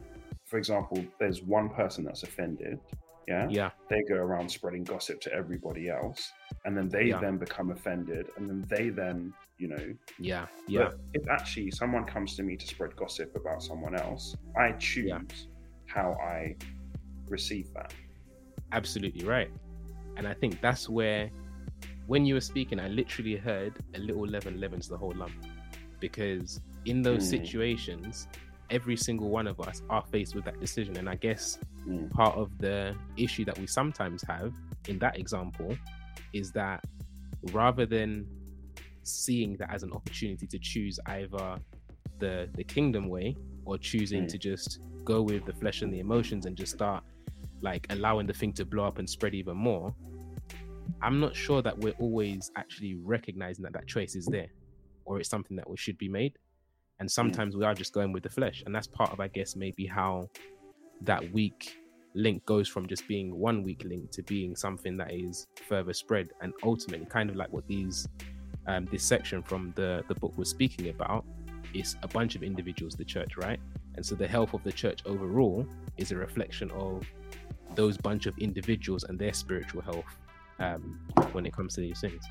for 0.46 0.56
example, 0.56 1.04
there's 1.18 1.42
one 1.42 1.68
person 1.68 2.04
that's 2.04 2.22
offended, 2.22 2.78
yeah, 3.26 3.48
Yeah, 3.50 3.70
they 3.90 4.02
go 4.08 4.14
around 4.16 4.48
spreading 4.50 4.84
gossip 4.84 5.20
to 5.22 5.32
everybody 5.32 5.88
else, 5.88 6.30
and 6.64 6.76
then 6.76 6.88
they 6.88 7.06
Yeah. 7.06 7.20
then 7.20 7.38
become 7.38 7.70
offended, 7.72 8.30
and 8.36 8.48
then 8.48 8.64
they 8.68 8.90
then, 8.90 9.32
you 9.58 9.68
know, 9.68 9.94
yeah, 10.18 10.46
yeah, 10.68 10.84
But 10.90 11.00
if 11.14 11.28
actually 11.28 11.70
someone 11.72 12.04
comes 12.04 12.36
to 12.36 12.42
me 12.44 12.56
to 12.56 12.66
spread 12.66 12.94
gossip 12.94 13.34
about 13.34 13.62
someone 13.62 13.96
else, 13.96 14.36
I 14.56 14.72
choose 14.72 15.06
Yeah. 15.08 15.20
how 15.86 16.12
I 16.22 16.54
receive 17.28 17.72
that. 17.74 17.92
absolutely 18.72 19.24
right. 19.26 19.50
And 20.16 20.26
I 20.26 20.34
think 20.34 20.60
that's 20.60 20.88
where, 20.88 21.30
when 22.12 22.26
you 22.26 22.34
were 22.34 22.42
speaking, 22.42 22.78
I 22.78 22.88
literally 22.88 23.36
heard 23.36 23.72
a 23.94 23.98
little 23.98 24.26
leaven 24.26 24.60
leavens 24.60 24.86
the 24.86 24.98
whole 24.98 25.14
lump. 25.16 25.32
Because 25.98 26.60
in 26.84 27.00
those 27.00 27.22
Mm. 27.24 27.30
situations, 27.36 28.28
every 28.68 28.98
single 28.98 29.30
one 29.30 29.46
of 29.46 29.58
us 29.60 29.80
are 29.88 30.04
faced 30.12 30.34
with 30.34 30.44
that 30.44 30.60
decision. 30.60 30.98
And 30.98 31.08
I 31.08 31.16
guess 31.16 31.58
Mm. 31.86 32.10
part 32.10 32.36
of 32.36 32.58
the 32.58 32.94
issue 33.16 33.46
that 33.46 33.58
we 33.58 33.66
sometimes 33.66 34.22
have 34.24 34.52
in 34.88 34.98
that 34.98 35.18
example 35.18 35.74
is 36.34 36.52
that 36.52 36.84
rather 37.44 37.86
than 37.86 38.28
seeing 39.04 39.56
that 39.56 39.70
as 39.70 39.82
an 39.82 39.92
opportunity 39.94 40.46
to 40.46 40.58
choose 40.58 41.00
either 41.06 41.58
the 42.18 42.46
the 42.58 42.64
kingdom 42.64 43.08
way 43.08 43.34
or 43.64 43.78
choosing 43.78 44.24
Mm. 44.24 44.32
to 44.32 44.38
just 44.50 44.80
go 45.06 45.22
with 45.22 45.46
the 45.46 45.54
flesh 45.54 45.80
and 45.80 45.90
the 45.94 46.00
emotions 46.00 46.44
and 46.44 46.58
just 46.58 46.72
start 46.74 47.02
like 47.62 47.86
allowing 47.88 48.26
the 48.26 48.34
thing 48.34 48.52
to 48.52 48.66
blow 48.66 48.84
up 48.84 48.98
and 48.98 49.08
spread 49.08 49.34
even 49.34 49.56
more 49.56 49.94
i'm 51.00 51.20
not 51.20 51.34
sure 51.34 51.62
that 51.62 51.76
we're 51.78 51.94
always 51.98 52.50
actually 52.56 52.94
recognizing 52.94 53.62
that 53.62 53.72
that 53.72 53.86
choice 53.86 54.14
is 54.14 54.26
there 54.26 54.48
or 55.04 55.18
it's 55.20 55.28
something 55.28 55.56
that 55.56 55.68
we 55.68 55.76
should 55.76 55.98
be 55.98 56.08
made. 56.08 56.38
And 57.00 57.10
sometimes 57.10 57.56
we 57.56 57.64
are 57.64 57.74
just 57.74 57.92
going 57.92 58.12
with 58.12 58.22
the 58.22 58.28
flesh. 58.28 58.62
And 58.64 58.74
that's 58.74 58.86
part 58.86 59.12
of 59.12 59.20
i 59.20 59.28
guess 59.28 59.56
maybe 59.56 59.86
how 59.86 60.28
that 61.02 61.32
weak 61.32 61.78
link 62.14 62.44
goes 62.44 62.68
from 62.68 62.86
just 62.86 63.08
being 63.08 63.34
one 63.34 63.62
weak 63.62 63.82
link 63.84 64.10
to 64.10 64.22
being 64.22 64.54
something 64.54 64.96
that 64.98 65.12
is 65.12 65.46
further 65.66 65.94
spread 65.94 66.28
and 66.42 66.52
ultimately 66.62 67.06
kind 67.06 67.30
of 67.30 67.36
like 67.36 67.50
what 67.52 67.66
these 67.66 68.06
um, 68.66 68.86
this 68.92 69.02
section 69.02 69.42
from 69.42 69.72
the 69.74 70.04
the 70.08 70.14
book 70.14 70.36
was 70.36 70.48
speaking 70.48 70.88
about. 70.88 71.24
Is 71.74 71.96
a 72.02 72.08
bunch 72.08 72.34
of 72.34 72.42
individuals 72.42 72.94
the 72.94 73.04
church 73.04 73.36
right? 73.36 73.58
And 73.94 74.04
so 74.04 74.14
the 74.14 74.28
health 74.28 74.52
of 74.52 74.62
the 74.62 74.72
church 74.72 75.00
overall 75.06 75.66
is 75.96 76.12
a 76.12 76.16
reflection 76.16 76.70
of 76.72 77.06
those 77.74 77.96
bunch 77.96 78.26
of 78.26 78.36
individuals 78.38 79.04
and 79.04 79.18
their 79.18 79.32
spiritual 79.32 79.80
health 79.80 80.04
um, 80.60 80.98
when 81.32 81.46
it 81.46 81.52
comes 81.52 81.74
to 81.74 81.80
these 81.80 82.00
things 82.00 82.22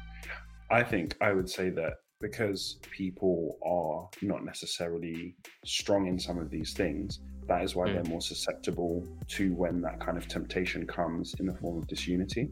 I 0.69 0.83
think 0.83 1.17
I 1.21 1.33
would 1.33 1.49
say 1.49 1.69
that 1.71 1.93
because 2.21 2.79
people 2.91 3.57
are 3.65 4.09
not 4.25 4.45
necessarily 4.45 5.35
strong 5.65 6.07
in 6.07 6.17
some 6.19 6.37
of 6.37 6.49
these 6.49 6.71
things, 6.73 7.19
that 7.49 7.61
is 7.63 7.75
why 7.75 7.87
Mm. 7.87 7.93
they're 7.95 8.03
more 8.05 8.21
susceptible 8.21 9.05
to 9.29 9.53
when 9.55 9.81
that 9.81 9.99
kind 9.99 10.17
of 10.17 10.27
temptation 10.29 10.87
comes 10.87 11.33
in 11.39 11.45
the 11.47 11.55
form 11.55 11.79
of 11.79 11.87
disunity. 11.87 12.47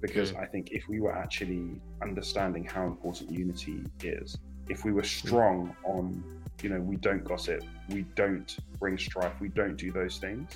Because 0.00 0.32
Mm. 0.32 0.40
I 0.42 0.46
think 0.46 0.70
if 0.70 0.88
we 0.88 1.00
were 1.00 1.12
actually 1.12 1.78
understanding 2.00 2.64
how 2.64 2.86
important 2.86 3.30
unity 3.30 3.84
is, 4.02 4.34
if 4.70 4.84
we 4.86 4.92
were 4.92 5.04
strong 5.04 5.76
on, 5.84 6.24
you 6.62 6.70
know, 6.70 6.80
we 6.80 6.96
don't 6.96 7.24
gossip, 7.24 7.62
we 7.90 8.02
don't 8.14 8.56
bring 8.78 8.96
strife, 8.96 9.38
we 9.40 9.48
don't 9.48 9.76
do 9.76 9.92
those 9.92 10.16
things, 10.18 10.48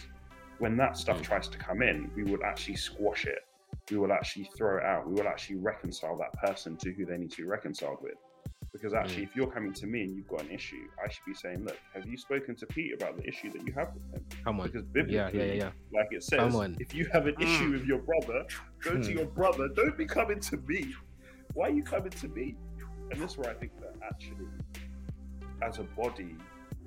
when 0.61 0.77
that 0.79 0.97
stuff 0.97 1.19
Mm. 1.19 1.25
tries 1.25 1.49
to 1.49 1.59
come 1.59 1.83
in, 1.83 2.11
we 2.17 2.23
would 2.25 2.43
actually 2.43 2.77
squash 2.77 3.27
it. 3.27 3.41
We 3.91 3.99
will 3.99 4.13
actually 4.13 4.51
throw 4.59 4.79
it 4.79 4.85
out. 4.85 5.07
We 5.07 5.15
will 5.15 5.29
actually 5.29 5.57
reconcile 5.57 6.17
that 6.19 6.33
person 6.41 6.77
to 6.79 6.93
who 6.93 7.05
they 7.07 7.17
need 7.19 7.31
to 7.33 7.37
be 7.39 7.45
reconciled 7.45 7.99
with. 8.03 8.15
Because 8.73 8.95
actually, 8.95 9.23
Mm. 9.23 9.29
if 9.29 9.37
you're 9.37 9.51
coming 9.51 9.73
to 9.75 9.87
me 9.87 10.03
and 10.03 10.17
you've 10.17 10.27
got 10.29 10.43
an 10.43 10.51
issue, 10.51 10.89
I 11.03 11.09
should 11.09 11.25
be 11.25 11.35
saying, 11.35 11.65
look, 11.65 11.79
have 11.95 12.05
you 12.07 12.19
spoken 12.19 12.57
to 12.57 12.67
Pete 12.67 12.93
about 12.95 13.17
the 13.17 13.27
issue 13.27 13.51
that 13.53 13.65
you 13.67 13.73
have 13.75 13.95
with 13.95 14.03
him? 14.13 14.27
come 14.45 14.61
on 14.61 14.67
Because 14.67 14.83
yeah 14.85 14.93
biblically, 14.93 15.39
yeah 15.39 15.45
yeah 15.45 15.53
yeah 15.65 15.71
like 15.93 16.09
it 16.11 16.23
says, 16.25 16.41
Come 16.41 16.57
on. 16.57 16.77
if 16.81 16.93
you 16.95 17.07
have 17.13 17.27
an 17.27 17.37
issue 17.41 17.69
Mm. 17.69 17.73
with 17.73 17.85
your 17.87 17.99
brother, 18.01 18.45
go 18.83 18.97
to 19.01 19.11
Hmm. 19.13 19.17
your 19.19 19.27
brother. 19.27 19.69
Don't 19.77 19.97
be 19.97 20.05
coming 20.05 20.41
to 20.41 20.57
me. 20.69 20.93
Why 21.55 21.69
are 21.69 21.71
you 21.71 21.83
coming 21.85 22.11
to 22.11 22.29
me? 22.29 22.57
And 23.13 23.21
this 23.21 23.33
is 23.33 23.39
where 23.39 23.51
I 23.51 23.55
think 23.55 23.73
that 23.81 23.95
actually, 24.03 24.47
as 25.63 25.79
a 25.79 25.85
body, 25.85 26.37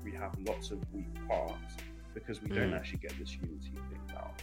we 0.04 0.12
have 0.12 0.36
lots 0.48 0.70
of 0.72 0.80
weak 0.94 1.08
parts 1.28 1.78
because 2.14 2.42
we 2.44 2.50
don't 2.50 2.72
Mm. 2.72 2.78
actually 2.78 3.00
get 3.00 3.18
this 3.18 3.36
unity 3.36 3.72
thing 3.72 4.16
out. 4.18 4.42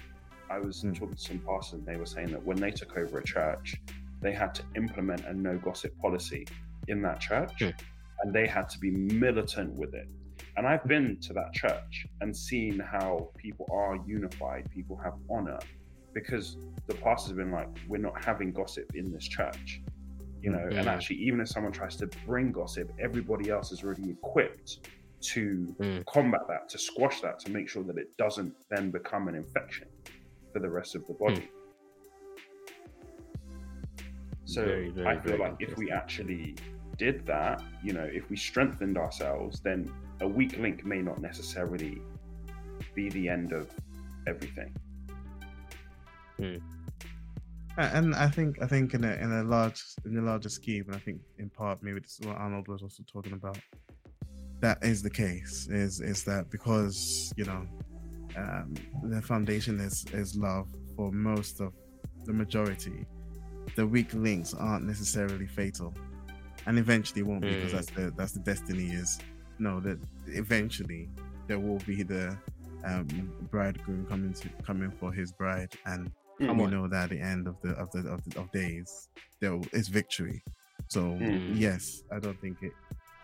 I 0.50 0.58
was 0.58 0.82
Mm. 0.82 0.94
talking 0.94 1.14
to 1.16 1.20
some 1.20 1.40
pastors 1.40 1.78
and 1.80 1.86
they 1.86 1.96
were 1.96 2.06
saying 2.06 2.30
that 2.32 2.44
when 2.44 2.60
they 2.60 2.70
took 2.70 2.96
over 2.96 3.18
a 3.18 3.24
church, 3.24 3.74
they 4.22 4.32
had 4.32 4.54
to 4.54 4.62
implement 4.76 5.26
a 5.26 5.34
no 5.34 5.58
gossip 5.58 5.96
policy 6.00 6.46
in 6.88 7.02
that 7.02 7.20
church 7.20 7.62
Mm. 7.62 7.74
and 8.22 8.34
they 8.34 8.46
had 8.46 8.68
to 8.70 8.78
be 8.78 8.90
militant 8.90 9.74
with 9.74 9.94
it. 9.94 10.08
And 10.56 10.66
I've 10.66 10.84
been 10.86 11.18
to 11.22 11.32
that 11.34 11.52
church 11.52 12.06
and 12.20 12.34
seen 12.34 12.78
how 12.78 13.30
people 13.36 13.66
are 13.70 13.96
unified, 14.06 14.70
people 14.70 14.96
have 15.04 15.14
honor, 15.30 15.58
because 16.14 16.56
the 16.86 16.94
pastors 16.94 17.28
have 17.28 17.36
been 17.36 17.52
like, 17.52 17.68
we're 17.88 17.98
not 17.98 18.18
having 18.18 18.52
gossip 18.52 18.86
in 18.94 19.12
this 19.12 19.26
church. 19.28 19.82
You 20.42 20.50
know, 20.52 20.58
and 20.78 20.86
Mm. 20.86 20.92
actually, 20.92 21.16
even 21.16 21.40
if 21.40 21.48
someone 21.48 21.72
tries 21.72 21.96
to 21.96 22.06
bring 22.24 22.52
gossip, 22.52 22.88
everybody 23.00 23.50
else 23.50 23.72
is 23.72 23.82
already 23.82 24.10
equipped 24.10 24.78
to 25.32 25.74
Mm. 25.80 26.06
combat 26.06 26.42
that, 26.48 26.68
to 26.70 26.78
squash 26.78 27.20
that, 27.20 27.38
to 27.40 27.50
make 27.50 27.68
sure 27.68 27.82
that 27.84 27.98
it 27.98 28.16
doesn't 28.16 28.54
then 28.70 28.90
become 28.90 29.28
an 29.28 29.34
infection 29.34 29.88
for 30.56 30.60
the 30.60 30.70
rest 30.70 30.94
of 30.94 31.06
the 31.06 31.12
body. 31.12 31.34
Hmm. 31.34 31.46
So 34.46 34.64
Very, 34.64 34.88
very, 34.88 35.06
I 35.06 35.20
feel 35.20 35.36
very 35.36 35.50
like 35.50 35.56
if 35.60 35.76
we 35.76 35.90
actually 35.90 36.56
did 36.96 37.26
that, 37.26 37.62
you 37.82 37.92
know, 37.92 38.08
if 38.10 38.30
we 38.30 38.36
strengthened 38.36 38.96
ourselves, 38.96 39.60
then 39.60 39.92
a 40.22 40.26
weak 40.26 40.56
link 40.58 40.86
may 40.86 41.02
not 41.02 41.20
necessarily 41.20 42.00
be 42.94 43.10
the 43.10 43.28
end 43.28 43.52
of 43.52 43.68
everything. 44.26 44.74
Hmm. 46.38 46.56
A- 47.76 47.92
and 47.98 48.14
I 48.14 48.28
think 48.28 48.62
I 48.62 48.66
think 48.66 48.94
in 48.94 49.04
a 49.04 49.12
in 49.24 49.30
a 49.30 49.42
large 49.42 49.82
in 50.06 50.16
a 50.16 50.22
larger 50.22 50.48
scheme, 50.48 50.84
and 50.86 50.96
I 50.96 51.00
think 51.00 51.20
in 51.38 51.50
part 51.50 51.82
maybe 51.82 52.00
this 52.00 52.18
is 52.18 52.26
what 52.26 52.36
Arnold 52.38 52.66
was 52.68 52.82
also 52.82 53.02
talking 53.12 53.34
about. 53.34 53.58
That 54.60 54.78
is 54.82 55.02
the 55.02 55.10
case. 55.10 55.68
Is 55.70 56.00
is 56.00 56.24
that 56.24 56.50
because 56.50 57.30
you 57.36 57.44
know 57.44 57.66
um, 58.36 58.74
the 59.04 59.22
foundation 59.22 59.80
is 59.80 60.04
is 60.12 60.36
love 60.36 60.66
for 60.96 61.10
most 61.12 61.60
of 61.60 61.72
the 62.24 62.32
majority. 62.32 63.06
The 63.76 63.86
weak 63.86 64.12
links 64.14 64.54
aren't 64.54 64.84
necessarily 64.86 65.46
fatal, 65.46 65.94
and 66.66 66.78
eventually 66.78 67.22
won't 67.22 67.42
be 67.42 67.48
because 67.54 67.72
Mm. 67.72 67.76
that's 67.76 67.90
the 67.92 68.12
that's 68.16 68.32
the 68.32 68.40
destiny 68.40 68.86
is 68.90 69.18
no, 69.58 69.80
that 69.80 69.98
eventually 70.26 71.08
there 71.48 71.58
will 71.58 71.78
be 71.86 72.02
the 72.02 72.36
um, 72.84 73.32
bridegroom 73.50 74.04
coming 74.06 74.32
to 74.34 74.48
coming 74.64 74.90
for 75.00 75.12
his 75.12 75.32
bride, 75.32 75.70
and 75.86 76.10
Come 76.38 76.58
we 76.58 76.66
know 76.66 76.86
that 76.88 77.04
at 77.04 77.10
the 77.10 77.20
end 77.20 77.46
of 77.48 77.56
the 77.62 77.70
of 77.70 77.90
the 77.92 78.00
of, 78.10 78.22
the, 78.24 78.38
of 78.40 78.52
days 78.52 79.08
there 79.40 79.58
is 79.72 79.88
victory. 79.88 80.42
So 80.88 81.00
Mm. 81.00 81.58
yes, 81.58 82.02
I 82.12 82.18
don't 82.18 82.38
think 82.40 82.62
it. 82.62 82.72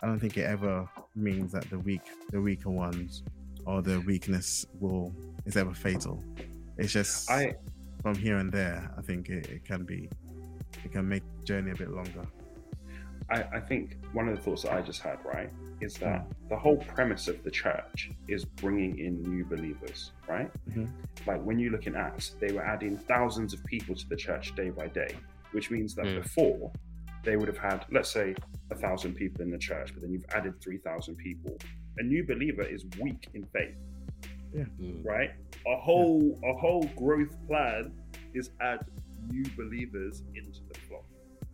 I 0.01 0.07
don't 0.07 0.19
think 0.19 0.37
it 0.37 0.45
ever 0.45 0.87
means 1.15 1.51
that 1.53 1.69
the 1.69 1.79
weak, 1.79 2.01
the 2.31 2.41
weaker 2.41 2.69
ones, 2.69 3.23
or 3.65 3.81
the 3.81 3.99
weakness 4.01 4.65
will 4.79 5.13
is 5.45 5.57
ever 5.57 5.73
fatal. 5.73 6.23
It's 6.77 6.91
just 6.93 7.29
I 7.29 7.55
from 8.01 8.15
here 8.15 8.37
and 8.37 8.51
there. 8.51 8.91
I 8.97 9.01
think 9.01 9.29
it, 9.29 9.47
it 9.47 9.63
can 9.65 9.83
be, 9.85 10.09
it 10.83 10.91
can 10.91 11.07
make 11.07 11.23
the 11.39 11.45
journey 11.45 11.71
a 11.71 11.75
bit 11.75 11.89
longer. 11.91 12.25
I, 13.29 13.43
I 13.53 13.59
think 13.61 13.97
one 14.11 14.27
of 14.27 14.35
the 14.35 14.41
thoughts 14.41 14.63
that 14.63 14.73
I 14.73 14.81
just 14.81 15.01
had, 15.01 15.17
right, 15.23 15.49
is 15.79 15.95
that 15.97 16.21
Hmm. 16.23 16.31
the 16.49 16.57
whole 16.57 16.77
premise 16.77 17.27
of 17.29 17.41
the 17.43 17.51
church 17.51 18.11
is 18.27 18.43
bringing 18.45 18.99
in 18.99 19.21
new 19.23 19.45
believers, 19.45 20.11
right? 20.27 20.51
Mhm. 20.69 20.89
Like 21.25 21.41
when 21.43 21.57
you 21.59 21.69
look 21.69 21.87
in 21.87 21.95
Acts, 21.95 22.35
they 22.39 22.51
were 22.51 22.65
adding 22.65 22.97
thousands 22.97 23.53
of 23.53 23.63
people 23.65 23.95
to 23.95 24.07
the 24.09 24.15
church 24.17 24.53
day 24.55 24.69
by 24.69 24.87
day, 24.87 25.15
which 25.51 25.71
means 25.71 25.95
that 25.95 26.05
Mm. 26.05 26.21
before 26.23 26.71
they 27.23 27.37
would 27.37 27.47
have 27.47 27.57
had, 27.57 27.85
let's 27.89 28.11
say, 28.11 28.35
a 28.71 28.75
thousand 28.75 29.13
people 29.15 29.41
in 29.41 29.49
the 29.51 29.57
church, 29.57 29.93
but 29.93 30.01
then 30.01 30.11
you've 30.11 30.25
added 30.33 30.59
3,000 30.61 31.15
people. 31.15 31.57
A 31.97 32.03
new 32.03 32.25
believer 32.25 32.63
is 32.63 32.85
weak 32.99 33.27
in 33.33 33.45
faith, 33.47 33.75
Mm. 34.55 35.05
right? 35.05 35.31
A 35.67 35.75
whole 35.77 36.39
a 36.43 36.53
whole 36.53 36.83
growth 36.97 37.35
plan 37.47 37.93
is 38.33 38.51
add 38.61 38.79
new 39.29 39.43
believers 39.55 40.23
into 40.35 40.61
the 40.71 40.79
flock, 40.81 41.05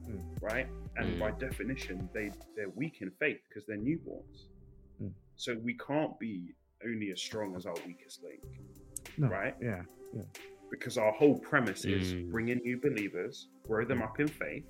Mm. 0.08 0.42
right? 0.42 0.68
And 0.98 1.16
Mm. 1.16 1.20
by 1.20 1.32
definition, 1.32 2.10
they 2.14 2.30
they're 2.56 2.70
weak 2.70 3.02
in 3.02 3.12
faith 3.12 3.40
because 3.50 3.66
they're 3.68 3.78
newborns. 3.78 4.48
Mm. 5.02 5.14
So 5.36 5.58
we 5.58 5.76
can't 5.78 6.18
be 6.20 6.54
only 6.86 7.12
as 7.12 7.22
strong 7.22 7.56
as 7.56 7.66
our 7.66 7.76
weakest 7.86 8.24
link, 8.24 8.44
No, 9.18 9.28
right? 9.28 9.56
yeah, 9.62 9.84
Because 10.72 10.98
our 11.00 11.12
whole 11.14 11.40
premise 11.40 11.84
is 11.84 12.14
Mm. 12.14 12.32
bring 12.32 12.50
in 12.50 12.60
new 12.60 12.80
believers, 12.80 13.50
grow 13.64 13.84
them 13.86 14.02
up 14.02 14.20
in 14.20 14.28
faith, 14.28 14.66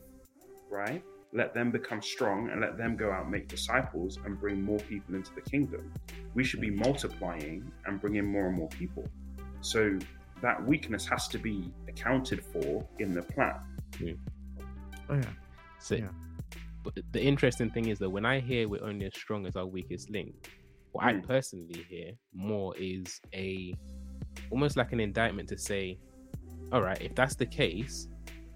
right? 0.70 1.04
Let 1.32 1.54
them 1.54 1.70
become 1.72 2.02
strong 2.02 2.50
and 2.50 2.60
let 2.62 2.78
them 2.78 2.96
go 2.96 3.12
out 3.12 3.24
and 3.24 3.32
make 3.32 3.48
disciples 3.48 4.18
and 4.26 4.40
bring 4.40 4.62
more 4.64 4.80
people 4.80 5.14
into 5.16 5.32
the 5.36 5.42
kingdom. 5.42 5.92
We 6.34 6.44
should 6.44 6.62
be 6.62 6.72
multiplying 6.72 7.72
and 7.86 8.02
bringing 8.02 8.26
more 8.26 8.48
and 8.48 8.56
more 8.58 8.70
people. 8.70 9.06
So 9.62 10.00
that 10.42 10.66
weakness 10.66 11.06
has 11.08 11.28
to 11.30 11.38
be 11.38 11.72
accounted 11.88 12.44
for 12.46 12.88
in 13.00 13.14
the 13.14 13.22
plan. 13.22 13.56
oh 15.10 15.16
yeah, 15.16 15.24
So, 15.80 15.96
Yeah. 15.96 16.10
but 16.84 16.96
the- 16.96 17.04
the 17.12 17.22
interesting 17.22 17.70
thing 17.72 17.88
is 17.90 18.00
that 18.00 18.10
when 18.10 18.26
I 18.26 18.40
hear 18.40 18.68
we're 18.68 18.84
only 18.84 19.06
as 19.06 19.14
strong 19.16 19.46
as 19.46 19.56
our 19.56 19.66
weakest 19.66 20.10
link, 20.10 20.34
what 20.92 21.06
I 21.06 21.14
Mm. 21.14 21.28
personally 21.28 21.84
hear 21.84 22.14
more 22.34 22.76
is 22.78 23.20
a 23.34 23.74
almost 24.52 24.78
like 24.78 24.92
an 24.94 25.00
indictment 25.00 25.48
to 25.50 25.58
say, 25.58 26.00
all 26.72 26.82
right, 26.82 27.02
if 27.02 27.14
that's 27.16 27.36
the 27.36 27.46
case, 27.46 28.08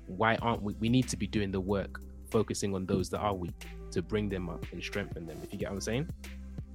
why 0.07 0.35
aren't 0.37 0.61
we? 0.63 0.73
We 0.75 0.89
need 0.89 1.07
to 1.09 1.17
be 1.17 1.27
doing 1.27 1.51
the 1.51 1.61
work, 1.61 1.99
focusing 2.33 2.73
on 2.73 2.85
those 2.85 3.09
that 3.11 3.19
are 3.19 3.35
weak 3.35 3.61
to 3.91 4.01
bring 4.01 4.27
them 4.27 4.49
up 4.49 4.65
and 4.71 4.83
strengthen 4.83 5.27
them. 5.27 5.37
If 5.43 5.53
you 5.53 5.59
get 5.59 5.69
what 5.69 5.75
I'm 5.75 5.81
saying, 5.81 6.09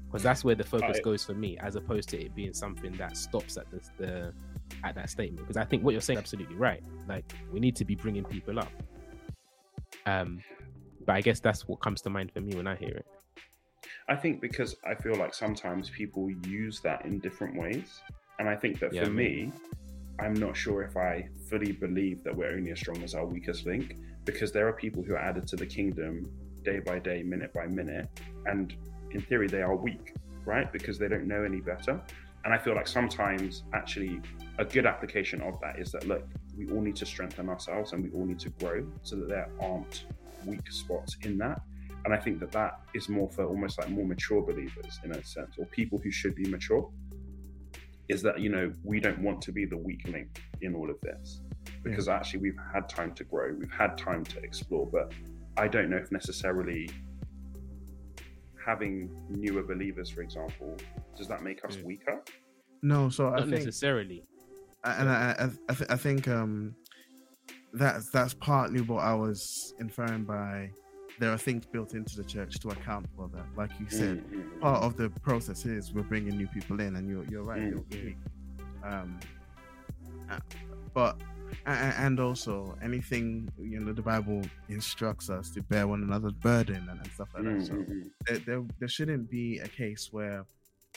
because 0.07 0.23
that's 0.23 0.45
where 0.45 0.55
the 0.55 0.65
focus 0.65 0.99
I- 0.99 1.03
goes 1.03 1.25
for 1.25 1.35
me, 1.35 1.59
as 1.59 1.75
opposed 1.75 2.09
to 2.11 2.17
it 2.25 2.35
being 2.35 2.55
something 2.55 2.93
that 2.93 3.17
stops 3.17 3.57
at 3.57 3.67
the, 3.73 3.81
the 3.99 4.33
at 4.85 4.95
that 4.95 5.11
statement. 5.11 5.43
Because 5.47 5.57
I 5.57 5.65
think 5.65 5.83
what 5.83 5.93
you're 5.93 6.01
saying 6.01 6.19
is 6.19 6.23
absolutely 6.23 6.57
right. 6.57 6.83
Like 7.09 7.25
we 7.53 7.59
need 7.59 7.77
to 7.77 7.85
be 7.85 7.97
bringing 7.97 8.25
people 8.25 8.59
up. 8.59 8.73
Um, 10.07 10.43
but 11.05 11.17
I 11.17 11.21
guess 11.21 11.41
that's 11.41 11.67
what 11.67 11.81
comes 11.81 12.01
to 12.03 12.11
mind 12.11 12.31
for 12.33 12.41
me 12.41 12.55
when 12.55 12.67
I 12.67 12.77
hear 12.77 12.95
it. 13.03 13.07
I 14.09 14.17
think 14.17 14.41
because 14.41 14.77
I 14.91 14.95
feel 14.95 15.17
like 15.17 15.35
sometimes 15.35 15.91
people 15.91 16.31
use 16.47 16.81
that 16.81 17.05
in 17.05 17.19
different 17.19 17.59
ways. 17.59 18.01
And 18.39 18.49
I 18.49 18.55
think 18.55 18.79
that 18.79 18.93
Yeah, 18.93 19.05
for 19.05 19.11
me, 19.11 19.53
I'm 20.21 20.35
not 20.35 20.57
sure 20.57 20.83
if 20.83 20.97
I 20.97 21.29
fully 21.49 21.73
believe 21.73 22.23
that 22.25 22.35
we're 22.35 22.53
only 22.53 22.71
as 22.71 22.79
strong 22.79 23.03
as 23.03 23.15
our 23.15 23.27
weakest 23.27 23.67
link 23.67 23.97
because 24.29 24.53
there 24.53 24.69
are 24.69 24.75
people 24.75 25.03
who 25.03 25.15
are 25.15 25.19
added 25.19 25.47
to 25.47 25.57
the 25.57 25.65
kingdom 25.65 26.31
day 26.63 26.81
by 26.81 26.99
day, 26.99 27.23
minute 27.23 27.51
by 27.55 27.67
minute. 27.67 28.07
And 28.45 28.75
in 29.11 29.23
theory, 29.23 29.49
they 29.49 29.63
are 29.63 29.75
weak, 29.75 30.13
right? 30.45 30.71
Because 30.71 30.99
they 30.99 31.09
don't 31.09 31.27
know 31.27 31.45
any 31.45 31.61
better. 31.63 31.99
And 32.45 32.53
I 32.53 32.59
feel 32.59 32.75
like 32.75 32.87
sometimes 32.87 33.63
actually 33.73 34.21
a 34.59 34.67
good 34.67 34.85
application 34.85 35.41
of 35.41 35.59
that 35.63 35.79
is 35.79 35.91
that, 35.93 36.07
look, 36.07 36.29
we 36.59 36.69
all 36.71 36.83
need 36.83 36.97
to 36.97 37.07
strengthen 37.07 37.49
ourselves 37.49 37.95
and 37.95 38.05
we 38.05 38.11
all 38.11 38.27
need 38.27 38.39
to 38.41 38.51
grow 38.51 38.87
so 39.03 39.17
that 39.17 39.29
there 39.31 39.49
aren't 39.63 40.05
weak 40.45 40.71
spots 40.71 41.17
in 41.23 41.39
that. 41.39 41.63
And 42.05 42.13
I 42.13 42.19
think 42.19 42.39
that 42.41 42.53
that 42.53 42.81
is 42.93 43.09
more 43.09 43.31
for 43.31 43.47
almost 43.47 43.79
like 43.79 43.89
more 43.89 44.05
mature 44.05 44.43
believers 44.43 45.01
in 45.05 45.13
a 45.13 45.25
sense, 45.25 45.57
or 45.59 45.65
people 45.67 45.99
who 46.05 46.11
should 46.11 46.35
be 46.35 46.45
mature. 46.51 46.91
Is 48.09 48.21
that, 48.23 48.41
you 48.41 48.51
know, 48.51 48.73
we 48.85 49.01
don't 49.01 49.21
want 49.21 49.41
to 49.43 49.53
be 49.53 49.65
the 49.65 49.77
weak 49.79 50.07
link 50.07 50.43
in 50.61 50.75
all 50.75 50.91
of 50.91 51.01
this 51.01 51.41
because 51.83 52.09
actually 52.09 52.41
we've 52.41 52.59
had 52.73 52.89
time 52.89 53.13
to 53.15 53.25
grow, 53.25 53.53
we've 53.59 53.71
had 53.73 53.97
time 53.99 54.25
to 54.25 54.39
explore, 54.43 54.87
but 54.87 55.13
I 55.57 55.69
don't 55.69 55.91
know 55.91 55.97
if 55.97 56.11
necessarily 56.13 56.89
having 58.65 59.11
newer 59.31 59.63
believers, 59.63 60.11
for 60.11 60.23
example, 60.23 60.77
does 61.17 61.29
that 61.29 61.43
make 61.43 61.65
us 61.65 61.77
Mm. 61.77 61.85
weaker? 61.85 62.23
no. 62.83 63.09
So 63.09 63.29
I 63.29 63.31
Not 63.31 63.41
think 63.49 63.53
necessarily. 63.65 64.25
and 64.85 65.09
I, 65.09 65.35
I, 65.39 65.51
I, 65.69 65.75
th- 65.75 65.91
I 65.91 65.97
think 65.97 66.29
um, 66.29 66.75
that's 67.73 68.11
that's 68.11 68.35
partly 68.35 68.81
what 68.83 69.03
I 69.05 69.15
was 69.15 69.75
inferring 69.81 70.25
by 70.25 70.71
there 71.19 71.33
are 71.33 71.39
things 71.39 71.67
built 71.67 71.95
into 71.95 72.17
the 72.17 72.23
church 72.23 72.61
to 72.61 72.69
account 72.69 73.07
for 73.17 73.29
that. 73.35 73.45
Like 73.57 73.71
you 73.81 73.87
said, 73.89 74.19
Mm, 74.19 74.31
mm, 74.37 74.53
mm. 74.53 74.61
part 74.61 74.83
of 74.85 74.97
the 74.97 75.11
process 75.23 75.67
is 75.67 75.93
we're 75.93 76.03
bringing 76.05 76.37
new 76.37 76.47
people 76.49 76.79
in, 76.81 76.95
and 76.97 77.09
you're 77.09 77.25
you're 77.25 77.43
right. 77.43 77.61
Mm, 77.61 77.71
they'll 77.73 78.03
be 78.03 78.17
mm. 78.85 78.93
Um, 79.03 79.19
uh, 80.31 80.39
but 80.95 81.17
a- 81.17 81.21
a- 81.21 81.38
and 81.67 82.19
also 82.21 82.77
anything 82.83 83.49
you 83.59 83.81
know 83.81 83.93
the 83.93 84.03
Bible 84.03 84.43
instructs 84.69 85.29
us 85.31 85.51
to 85.53 85.63
bear 85.63 85.87
one 85.87 86.03
another's 86.03 86.33
burden 86.33 86.87
and, 86.89 87.01
and 87.01 87.13
stuff 87.13 87.29
like 87.35 87.45
Mm, 87.45 87.57
that. 87.59 87.67
So 87.67 87.75
mm, 87.75 87.89
mm. 87.91 88.11
there, 88.27 88.39
there 88.47 88.63
there 88.81 88.89
shouldn't 88.89 89.31
be 89.31 89.59
a 89.59 89.69
case 89.69 90.09
where 90.11 90.45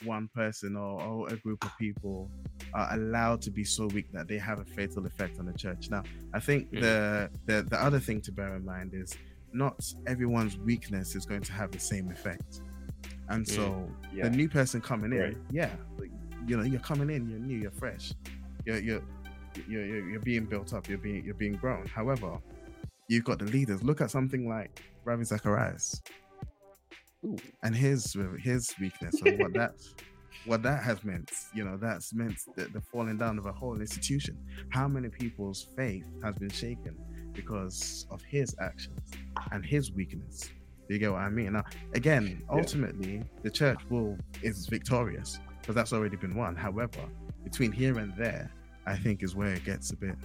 one 0.03 0.29
person 0.33 0.75
or, 0.75 1.01
or 1.01 1.29
a 1.29 1.37
group 1.37 1.63
of 1.63 1.71
people 1.77 2.29
are 2.73 2.93
allowed 2.93 3.41
to 3.41 3.51
be 3.51 3.63
so 3.63 3.87
weak 3.87 4.07
that 4.13 4.27
they 4.27 4.37
have 4.37 4.59
a 4.59 4.65
fatal 4.65 5.05
effect 5.05 5.37
on 5.39 5.45
the 5.45 5.53
church. 5.53 5.87
Now, 5.89 6.03
I 6.33 6.39
think 6.39 6.69
Mm. 6.71 6.79
the, 6.81 7.29
the 7.47 7.63
the 7.63 7.83
other 7.83 7.99
thing 7.99 8.21
to 8.21 8.31
bear 8.31 8.55
in 8.55 8.65
mind 8.65 8.91
is 8.93 9.17
not 9.53 9.75
everyone's 10.07 10.57
weakness 10.59 11.15
is 11.15 11.25
going 11.25 11.41
to 11.43 11.51
have 11.53 11.71
the 11.71 11.79
same 11.79 12.09
effect. 12.11 12.61
And 13.29 13.47
so 13.47 13.87
Yeah. 14.13 14.23
the 14.23 14.29
new 14.29 14.49
person 14.49 14.81
coming 14.81 15.11
in, 15.13 15.19
Right. 15.19 15.37
yeah, 15.51 15.75
like, 15.97 16.11
you 16.47 16.57
know, 16.57 16.63
you're 16.63 16.79
coming 16.81 17.09
in, 17.09 17.29
you're 17.29 17.39
new, 17.39 17.57
you're 17.57 17.71
fresh, 17.71 18.11
you're 18.65 18.79
you're 18.79 19.03
you're, 19.67 19.85
you're, 19.85 20.09
you're 20.11 20.19
being 20.21 20.45
built 20.45 20.73
up, 20.73 20.87
you're 20.87 20.97
being 20.97 21.23
you're 21.25 21.33
being 21.35 21.53
grown. 21.53 21.85
However, 21.87 22.37
you've 23.07 23.23
got 23.25 23.39
the 23.39 23.45
leaders. 23.45 23.83
Look 23.83 24.01
at 24.01 24.11
something 24.11 24.47
like 24.47 24.81
Ravi 25.05 25.23
Zacharias 25.23 26.01
Ooh. 27.25 27.35
and 27.63 27.75
his 27.75 28.15
his 28.39 28.73
weakness 28.79 29.21
and 29.21 29.39
what 29.39 29.53
that 29.53 29.73
what 30.45 30.63
that 30.63 30.83
has 30.83 31.03
meant. 31.03 31.31
You 31.53 31.65
know, 31.65 31.77
that's 31.77 32.13
meant 32.13 32.37
the, 32.55 32.65
the 32.65 32.81
falling 32.81 33.17
down 33.17 33.37
of 33.37 33.45
a 33.45 33.51
whole 33.51 33.79
institution. 33.79 34.37
How 34.69 34.87
many 34.87 35.09
people's 35.09 35.67
faith 35.75 36.05
has 36.23 36.35
been 36.37 36.49
shaken 36.49 36.97
because 37.33 38.05
of 38.09 38.21
his 38.23 38.55
actions 38.59 39.11
and 39.51 39.65
his 39.65 39.91
weakness? 39.91 40.49
You 40.89 40.97
get 40.99 41.11
what 41.11 41.21
I 41.21 41.29
mean? 41.29 41.53
Now, 41.53 41.63
again, 41.93 42.41
Yeah. 42.41 42.57
ultimately, 42.57 43.23
the 43.43 43.49
church 43.51 43.79
will 43.89 44.17
is 44.41 44.67
victorious 44.67 45.39
because 45.61 45.75
that's 45.75 45.93
already 45.93 46.17
been 46.17 46.35
won. 46.35 46.55
However, 46.55 46.99
between 47.43 47.71
here 47.71 47.97
and 47.99 48.13
there, 48.17 48.51
I 48.85 48.95
think 48.97 49.23
is 49.23 49.35
where 49.35 49.53
it 49.53 49.63
gets 49.63 49.91
a 49.91 49.95
bit 49.95 50.15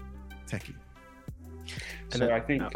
techie. 0.48 0.74
And 2.12 2.14
So 2.14 2.28
I- 2.28 2.36
I 2.36 2.40
think, 2.40 2.62
uh, 2.62 2.70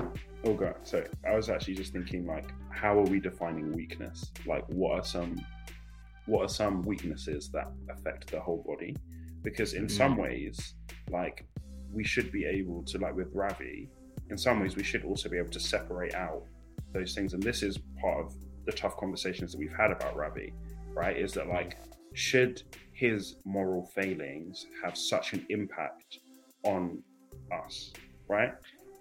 oh 0.44 0.54
god, 0.54 0.76
so 0.82 1.04
I 1.26 1.34
was 1.34 1.48
actually 1.48 1.74
just 1.74 1.92
thinking 1.92 2.26
like, 2.26 2.52
how 2.70 2.98
are 2.98 3.04
we 3.04 3.20
defining 3.20 3.72
weakness? 3.72 4.32
Like, 4.46 4.66
what 4.68 4.98
are 4.98 5.04
some, 5.04 5.40
what 6.26 6.42
are 6.44 6.48
some 6.48 6.82
weaknesses 6.82 7.50
that 7.52 7.68
affect 7.88 8.30
the 8.30 8.40
whole 8.40 8.62
body? 8.66 8.96
Because 9.42 9.74
in 9.74 9.88
some 9.88 10.16
ways, 10.16 10.74
like, 11.10 11.46
we 11.92 12.04
should 12.04 12.30
be 12.30 12.44
able 12.44 12.82
to, 12.84 12.98
like 12.98 13.14
with 13.14 13.30
Ravi, 13.32 13.88
in 14.28 14.36
some 14.38 14.60
ways, 14.60 14.76
we 14.76 14.82
should 14.84 15.04
also 15.04 15.28
be 15.28 15.38
able 15.38 15.50
to 15.50 15.60
separate 15.60 16.14
out 16.14 16.44
those 16.92 17.14
things. 17.14 17.32
And 17.34 17.42
this 17.42 17.62
is 17.62 17.78
part 18.00 18.24
of 18.24 18.34
the 18.66 18.72
tough 18.72 18.96
conversations 18.96 19.52
that 19.52 19.58
we've 19.58 19.72
had 19.74 19.90
about 19.90 20.14
Ravi, 20.16 20.52
right? 20.92 21.16
Is 21.16 21.32
that 21.32 21.48
like, 21.48 21.78
should 22.14 22.62
his 23.00 23.36
moral 23.46 23.86
failings 23.86 24.66
have 24.84 24.94
such 24.94 25.32
an 25.32 25.46
impact 25.48 26.18
on 26.64 27.02
us, 27.50 27.92
right? 28.28 28.52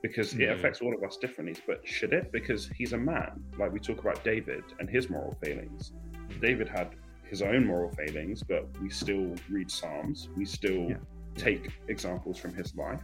Because 0.01 0.33
it 0.35 0.39
Mhm. 0.39 0.53
affects 0.55 0.79
all 0.81 0.95
of 0.95 1.03
us 1.03 1.17
differently. 1.17 1.61
But 1.67 1.85
should 1.85 2.13
it? 2.13 2.31
Because 2.31 2.69
he's 2.69 2.93
a 2.93 2.97
man. 2.97 3.43
Like 3.57 3.73
we 3.73 3.79
talk 3.81 3.99
about 3.99 4.23
David 4.23 4.63
and 4.79 4.89
his 4.89 5.09
moral 5.09 5.35
failings. 5.43 5.91
David 6.39 6.69
had 6.69 6.95
his 7.25 7.41
own 7.41 7.65
moral 7.65 7.91
failings, 7.91 8.41
but 8.41 8.63
we 8.81 8.89
still 8.89 9.35
read 9.49 9.69
Psalms. 9.69 10.29
We 10.37 10.45
still 10.45 10.89
Yeah. 10.91 10.97
take 11.35 11.69
examples 11.89 12.39
from 12.39 12.53
his 12.53 12.73
life. 12.75 13.03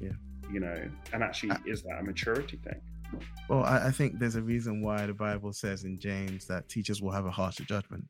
Yeah. 0.00 0.12
You 0.52 0.60
know, 0.60 0.88
and 1.12 1.24
actually, 1.24 1.50
Uh, 1.50 1.58
is 1.66 1.82
that 1.82 1.98
a 1.98 2.04
maturity 2.04 2.58
thing? 2.58 2.80
Well, 3.48 3.64
I, 3.64 3.88
I 3.88 3.90
think 3.90 4.20
there's 4.20 4.36
a 4.36 4.42
reason 4.42 4.80
why 4.80 5.06
the 5.06 5.14
Bible 5.14 5.52
says 5.52 5.82
in 5.84 5.98
James 5.98 6.46
that 6.46 6.68
teachers 6.68 7.02
will 7.02 7.10
have 7.12 7.26
a 7.26 7.32
harsher 7.32 7.64
judgment 7.64 8.04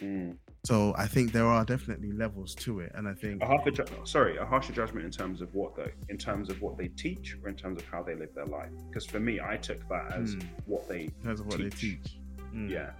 Mm. 0.00 0.36
So 0.64 0.94
I 0.96 1.06
think 1.06 1.32
there 1.32 1.46
are 1.46 1.62
definitely 1.64 2.12
levels 2.12 2.54
to 2.56 2.80
it, 2.80 2.90
and 2.94 3.06
I 3.06 3.12
think 3.12 3.42
A 3.42 3.46
harsher, 3.46 3.70
ju- 3.70 3.84
sorry, 4.04 4.38
a 4.38 4.46
harsher 4.46 4.72
judgment 4.72 5.04
in 5.04 5.10
terms 5.10 5.42
of 5.42 5.54
what 5.54 5.76
though? 5.76 5.90
In 6.08 6.16
terms 6.16 6.48
of 6.48 6.62
what 6.62 6.78
they 6.78 6.88
teach, 6.88 7.36
or 7.42 7.50
in 7.50 7.54
terms 7.54 7.78
of 7.82 7.86
how 7.88 8.02
they 8.02 8.14
live 8.14 8.34
their 8.34 8.46
life? 8.46 8.70
Because 8.88 9.04
for 9.04 9.20
me, 9.20 9.40
I 9.40 9.56
took 9.58 9.86
that 9.90 10.12
as 10.14 10.36
Mm. 10.36 10.46
what 10.66 10.88
they. 10.88 11.02
in 11.02 11.12
terms 11.22 11.40
of 11.40 11.46
what 11.46 11.58
they 11.58 11.68
teach. 11.68 12.02
teach. 12.02 12.18
Mm. 12.54 12.70
Yeah, 12.70 12.92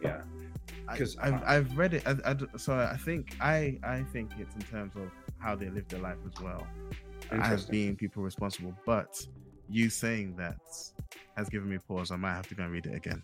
yeah. 0.00 0.22
'Cause 0.96 1.16
I've, 1.20 1.42
I- 1.42 1.56
I've 1.56 1.76
read 1.76 1.94
it. 1.94 2.06
I, 2.06 2.14
I 2.24 2.36
so 2.56 2.74
I 2.74 2.96
think 2.96 3.36
I 3.40 3.78
I 3.82 4.02
think 4.12 4.30
it's 4.38 4.54
in 4.54 4.62
terms 4.62 4.94
of 4.94 5.10
how 5.38 5.56
they 5.56 5.70
live 5.70 5.88
their 5.88 6.00
life 6.00 6.18
as 6.26 6.40
well 6.40 6.64
as 7.32 7.66
being 7.66 7.96
people 7.96 8.22
responsible. 8.22 8.76
But 8.86 9.26
you 9.68 9.90
saying 9.90 10.36
that 10.36 10.56
has 11.36 11.48
given 11.48 11.68
me 11.68 11.78
pause. 11.78 12.12
I 12.12 12.16
might 12.16 12.34
have 12.34 12.46
to 12.48 12.54
go 12.54 12.62
and 12.62 12.72
read 12.72 12.86
it 12.86 12.94
again. 12.94 13.22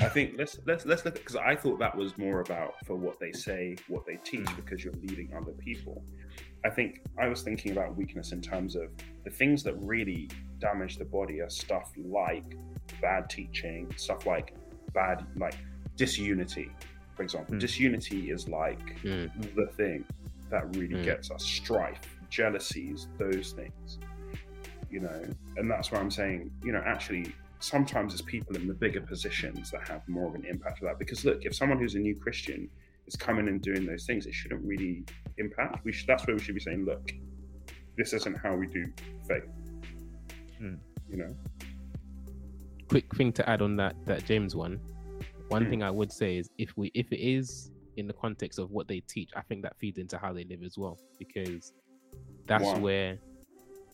I 0.00 0.08
think 0.08 0.34
let's 0.36 0.58
let's 0.66 0.84
let's 0.86 1.04
look 1.04 1.14
because 1.14 1.36
I 1.36 1.54
thought 1.54 1.78
that 1.78 1.96
was 1.96 2.16
more 2.18 2.40
about 2.40 2.74
for 2.84 2.96
what 2.96 3.20
they 3.20 3.32
say, 3.32 3.76
what 3.88 4.04
they 4.06 4.16
teach, 4.24 4.48
because 4.56 4.84
you're 4.84 4.94
leading 4.94 5.32
other 5.36 5.52
people. 5.52 6.02
I 6.64 6.70
think 6.70 7.00
I 7.18 7.28
was 7.28 7.42
thinking 7.42 7.72
about 7.72 7.96
weakness 7.96 8.32
in 8.32 8.40
terms 8.40 8.74
of 8.74 8.90
the 9.24 9.30
things 9.30 9.62
that 9.64 9.74
really 9.80 10.30
damage 10.58 10.96
the 10.96 11.04
body 11.04 11.40
are 11.40 11.50
stuff 11.50 11.92
like 11.96 12.56
bad 13.00 13.28
teaching, 13.30 13.92
stuff 13.96 14.26
like 14.26 14.54
bad 14.94 15.24
like 15.36 15.56
disunity, 15.96 16.70
for 17.16 17.22
example. 17.22 17.54
Mm. 17.54 17.60
Disunity 17.60 18.30
is 18.30 18.48
like 18.48 19.00
Mm. 19.02 19.54
the 19.54 19.66
thing 19.76 20.04
that 20.50 20.74
really 20.76 20.94
Mm. 20.96 21.04
gets 21.04 21.30
us 21.30 21.44
strife, 21.44 22.00
jealousies, 22.30 23.08
those 23.18 23.52
things. 23.52 23.98
You 24.90 25.00
know, 25.00 25.22
and 25.56 25.70
that's 25.70 25.90
why 25.92 25.98
I'm 25.98 26.10
saying, 26.10 26.50
you 26.62 26.72
know, 26.72 26.82
actually 26.84 27.34
sometimes 27.64 28.12
it's 28.12 28.22
people 28.22 28.54
in 28.56 28.66
the 28.68 28.74
bigger 28.74 29.00
positions 29.00 29.70
that 29.70 29.88
have 29.88 30.06
more 30.08 30.28
of 30.28 30.34
an 30.34 30.44
impact 30.44 30.82
of 30.82 30.88
that. 30.88 30.98
Because 30.98 31.24
look, 31.24 31.44
if 31.44 31.54
someone 31.54 31.78
who's 31.78 31.94
a 31.94 31.98
new 31.98 32.14
Christian 32.14 32.68
is 33.06 33.16
coming 33.16 33.48
and 33.48 33.60
doing 33.62 33.86
those 33.86 34.04
things, 34.04 34.26
it 34.26 34.34
shouldn't 34.34 34.62
really 34.64 35.04
impact. 35.38 35.84
We 35.84 35.92
should, 35.92 36.06
that's 36.06 36.26
where 36.26 36.36
we 36.36 36.42
should 36.42 36.54
be 36.54 36.60
saying, 36.60 36.84
look, 36.84 37.10
this 37.96 38.12
isn't 38.12 38.36
how 38.36 38.54
we 38.54 38.66
do 38.66 38.86
faith. 39.26 39.44
Hmm. 40.58 40.74
You 41.08 41.16
know, 41.18 41.36
quick 42.88 43.14
thing 43.16 43.32
to 43.34 43.48
add 43.48 43.62
on 43.62 43.76
that 43.76 43.94
that 44.06 44.24
James 44.26 44.54
one. 44.54 44.80
One 45.48 45.64
Hmm. 45.64 45.70
thing 45.70 45.82
I 45.82 45.90
would 45.90 46.12
say 46.12 46.36
is 46.36 46.50
if 46.58 46.76
we 46.76 46.90
if 46.94 47.12
it 47.12 47.20
is 47.20 47.70
in 47.96 48.06
the 48.06 48.12
context 48.14 48.58
of 48.58 48.70
what 48.72 48.88
they 48.88 49.00
teach, 49.00 49.30
I 49.36 49.42
think 49.42 49.62
that 49.62 49.76
feeds 49.78 49.98
into 49.98 50.18
how 50.18 50.32
they 50.32 50.44
live 50.44 50.62
as 50.62 50.76
well 50.76 50.98
because 51.18 51.72
that's 52.46 52.64
Why? 52.64 52.78
where 52.78 53.18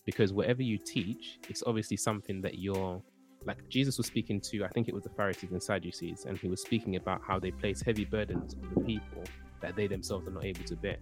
because 0.05 0.33
whatever 0.33 0.63
you 0.63 0.77
teach, 0.77 1.39
it's 1.47 1.61
obviously 1.67 1.95
something 1.97 2.41
that 2.41 2.57
you're 2.57 3.01
like 3.45 3.57
Jesus 3.69 3.97
was 3.97 4.07
speaking 4.07 4.39
to. 4.41 4.63
I 4.63 4.67
think 4.69 4.87
it 4.87 4.93
was 4.93 5.03
the 5.03 5.09
Pharisees 5.09 5.51
and 5.51 5.61
Sadducees, 5.61 6.25
and 6.25 6.37
he 6.37 6.47
was 6.47 6.61
speaking 6.61 6.95
about 6.95 7.21
how 7.25 7.39
they 7.39 7.51
place 7.51 7.81
heavy 7.81 8.05
burdens 8.05 8.55
on 8.55 8.73
the 8.75 8.81
people 8.81 9.23
that 9.61 9.75
they 9.75 9.87
themselves 9.87 10.27
are 10.27 10.31
not 10.31 10.45
able 10.45 10.63
to 10.65 10.75
bear. 10.75 10.97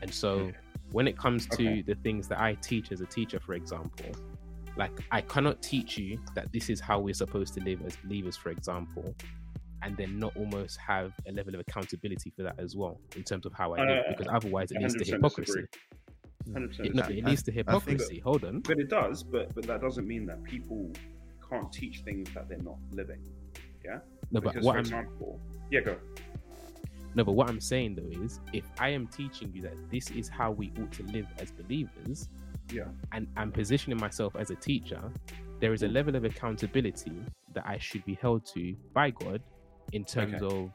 And 0.00 0.12
so, 0.12 0.46
Yeah. 0.46 0.52
when 0.92 1.06
it 1.08 1.16
comes 1.16 1.46
to 1.46 1.54
Okay. 1.68 1.82
the 1.82 1.94
things 1.96 2.28
that 2.28 2.40
I 2.40 2.54
teach 2.54 2.92
as 2.92 3.00
a 3.00 3.06
teacher, 3.06 3.38
for 3.40 3.54
example, 3.54 4.12
like 4.76 4.92
I 5.10 5.20
cannot 5.20 5.62
teach 5.62 5.98
you 5.98 6.18
that 6.34 6.50
this 6.52 6.68
is 6.70 6.80
how 6.80 6.98
we're 6.98 7.14
supposed 7.14 7.54
to 7.54 7.60
live 7.62 7.82
as 7.86 7.96
believers, 7.96 8.36
for 8.36 8.50
example, 8.50 9.14
and 9.82 9.96
then 9.96 10.18
not 10.18 10.36
almost 10.36 10.78
have 10.78 11.12
a 11.28 11.32
level 11.32 11.54
of 11.54 11.60
accountability 11.60 12.30
for 12.30 12.42
that 12.44 12.58
as 12.58 12.74
well 12.76 13.00
in 13.16 13.22
terms 13.22 13.46
of 13.46 13.52
how 13.52 13.74
I 13.74 13.80
live, 13.86 13.98
Uh, 14.06 14.10
because 14.10 14.26
otherwise 14.28 14.70
it 14.72 14.78
leads 14.78 14.94
to 14.94 15.04
hypocrisy. 15.04 15.52
disagree. 15.52 15.66
100% 16.54 16.86
It, 16.86 16.94
no, 16.94 17.02
it 17.04 17.24
leads 17.24 17.42
to 17.44 17.52
I 17.52 17.54
think 17.54 17.68
hypocrisy. 17.68 18.18
Hold 18.20 18.44
on. 18.44 18.60
But 18.60 18.78
it 18.80 18.88
does, 18.88 19.22
but 19.22 19.54
but 19.54 19.64
that 19.66 19.80
doesn't 19.80 20.06
mean 20.06 20.26
that 20.26 20.42
people 20.44 20.90
can't 21.52 21.72
teach 21.72 22.00
things 22.00 22.28
that 22.34 22.48
they're 22.48 22.58
not 22.58 22.78
living. 22.90 23.20
Yeah. 23.84 23.98
No, 24.30 24.40
but 24.40 24.54
what 24.56 24.62
for 24.62 24.70
I'm 24.72 24.78
example, 24.80 25.40
yeah, 25.70 25.80
go. 25.80 25.96
no, 27.14 27.24
but 27.24 27.32
what 27.32 27.48
I'm 27.48 27.60
saying 27.60 27.96
though 27.96 28.24
is, 28.24 28.40
if 28.52 28.64
I 28.78 28.88
am 28.90 29.06
teaching 29.08 29.52
you 29.54 29.62
that 29.62 29.74
this 29.90 30.10
is 30.10 30.28
how 30.28 30.50
we 30.52 30.72
ought 30.80 30.92
to 30.92 31.02
live 31.04 31.26
as 31.38 31.50
believers, 31.50 32.28
Yeah. 32.72 32.84
and 33.12 33.26
I'm 33.36 33.52
positioning 33.52 33.98
myself 33.98 34.34
as 34.36 34.50
a 34.50 34.54
teacher, 34.54 35.02
there 35.60 35.72
is 35.72 35.82
a 35.82 35.88
mm. 35.88 35.94
level 35.94 36.16
of 36.16 36.24
accountability 36.24 37.22
that 37.54 37.64
I 37.66 37.78
should 37.78 38.04
be 38.04 38.14
held 38.14 38.46
to 38.54 38.74
by 38.94 39.10
God 39.10 39.42
in 39.92 40.04
terms 40.04 40.42
Okay. 40.42 40.46
of 40.46 40.70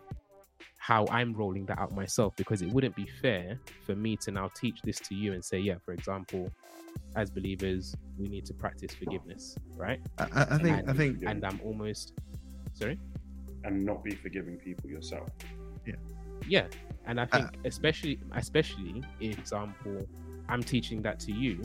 how 0.78 1.06
I'm 1.10 1.34
rolling 1.34 1.66
that 1.66 1.80
out 1.80 1.94
myself 1.94 2.36
because 2.38 2.62
it 2.62 2.72
wouldn't 2.72 2.96
be 2.96 3.08
fair 3.22 3.60
for 3.86 3.96
me 3.96 4.16
to 4.18 4.32
now 4.32 4.50
teach 4.56 4.82
this 4.84 5.00
to 5.02 5.16
you 5.16 5.34
and 5.34 5.44
say, 5.44 5.60
yeah, 5.60 5.76
for 5.84 5.94
example, 5.94 6.50
as 7.16 7.30
believers, 7.32 7.96
we 8.18 8.28
need 8.28 8.46
to 8.46 8.54
practice 8.54 8.94
forgiveness, 8.94 9.56
right? 9.76 10.00
I, 10.18 10.24
I 10.34 10.56
I 10.56 10.58
think 10.58 10.76
I 10.76 10.80
And- 10.80 10.98
think 10.98 11.24
And 11.26 11.46
I'm 11.46 11.60
almost 11.64 12.14
sorry? 12.74 13.00
and 13.64 13.84
not 13.86 14.04
be 14.04 14.12
forgiving 14.12 14.58
people 14.58 14.90
yourself. 14.90 15.30
Yeah, 15.86 15.96
yeah, 16.48 16.68
and 17.06 17.20
I 17.20 17.24
Uh, 17.24 17.28
think 17.48 17.58
especially 17.66 18.20
especially 18.34 19.04
example, 19.20 20.08
I'm 20.50 20.64
teaching 20.64 21.02
that 21.04 21.20
to 21.22 21.32
you. 21.32 21.62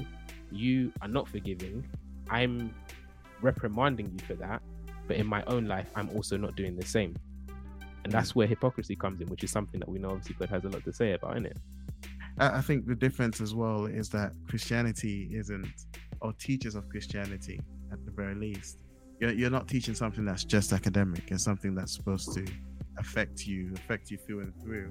You 0.51 0.93
are 1.01 1.09
not 1.09 1.29
forgiving. 1.29 1.85
I'm 2.29 2.75
reprimanding 3.41 4.11
you 4.13 4.19
for 4.27 4.35
that, 4.35 4.63
but 5.07 5.17
in 5.17 5.27
my 5.27 5.43
own 5.45 5.67
life, 5.67 5.91
I'm 5.95 6.09
also 6.11 6.37
not 6.37 6.57
doing 6.57 6.77
the 6.77 6.87
same. 6.87 7.15
And 8.05 8.13
Mm. 8.13 8.17
that's 8.17 8.35
where 8.35 8.47
hypocrisy 8.47 8.97
comes 8.97 9.21
in, 9.21 9.29
which 9.29 9.45
is 9.45 9.51
something 9.51 9.79
that 9.81 9.89
we 9.89 9.99
know 9.99 10.11
obviously 10.11 10.35
God 10.39 10.49
has 10.51 10.65
a 10.65 10.69
lot 10.69 10.85
to 10.85 10.93
say 10.93 11.13
about, 11.13 11.33
isn't 11.37 11.47
it? 11.47 11.59
I 12.39 12.59
I 12.59 12.61
think 12.61 12.87
the 12.87 12.95
difference 12.97 13.41
as 13.41 13.55
well 13.55 13.87
is 13.87 14.09
that 14.11 14.33
Christianity 14.49 15.31
isn't, 15.37 15.69
or 16.23 16.33
teachers 16.35 16.75
of 16.75 16.89
Christianity 16.89 17.61
at 17.93 18.05
the 18.05 18.11
very 18.11 18.35
least, 18.35 18.79
you're, 19.21 19.33
you're 19.33 19.51
not 19.51 19.69
teaching 19.69 19.95
something 19.95 20.25
that's 20.25 20.45
just 20.45 20.73
academic. 20.73 21.31
It's 21.31 21.45
something 21.45 21.75
that's 21.75 21.95
supposed 21.95 22.33
to 22.35 22.47
affect 22.99 23.47
you, 23.47 23.73
affect 23.75 24.11
you 24.11 24.19
through 24.19 24.41
and 24.41 24.63
through. 24.63 24.91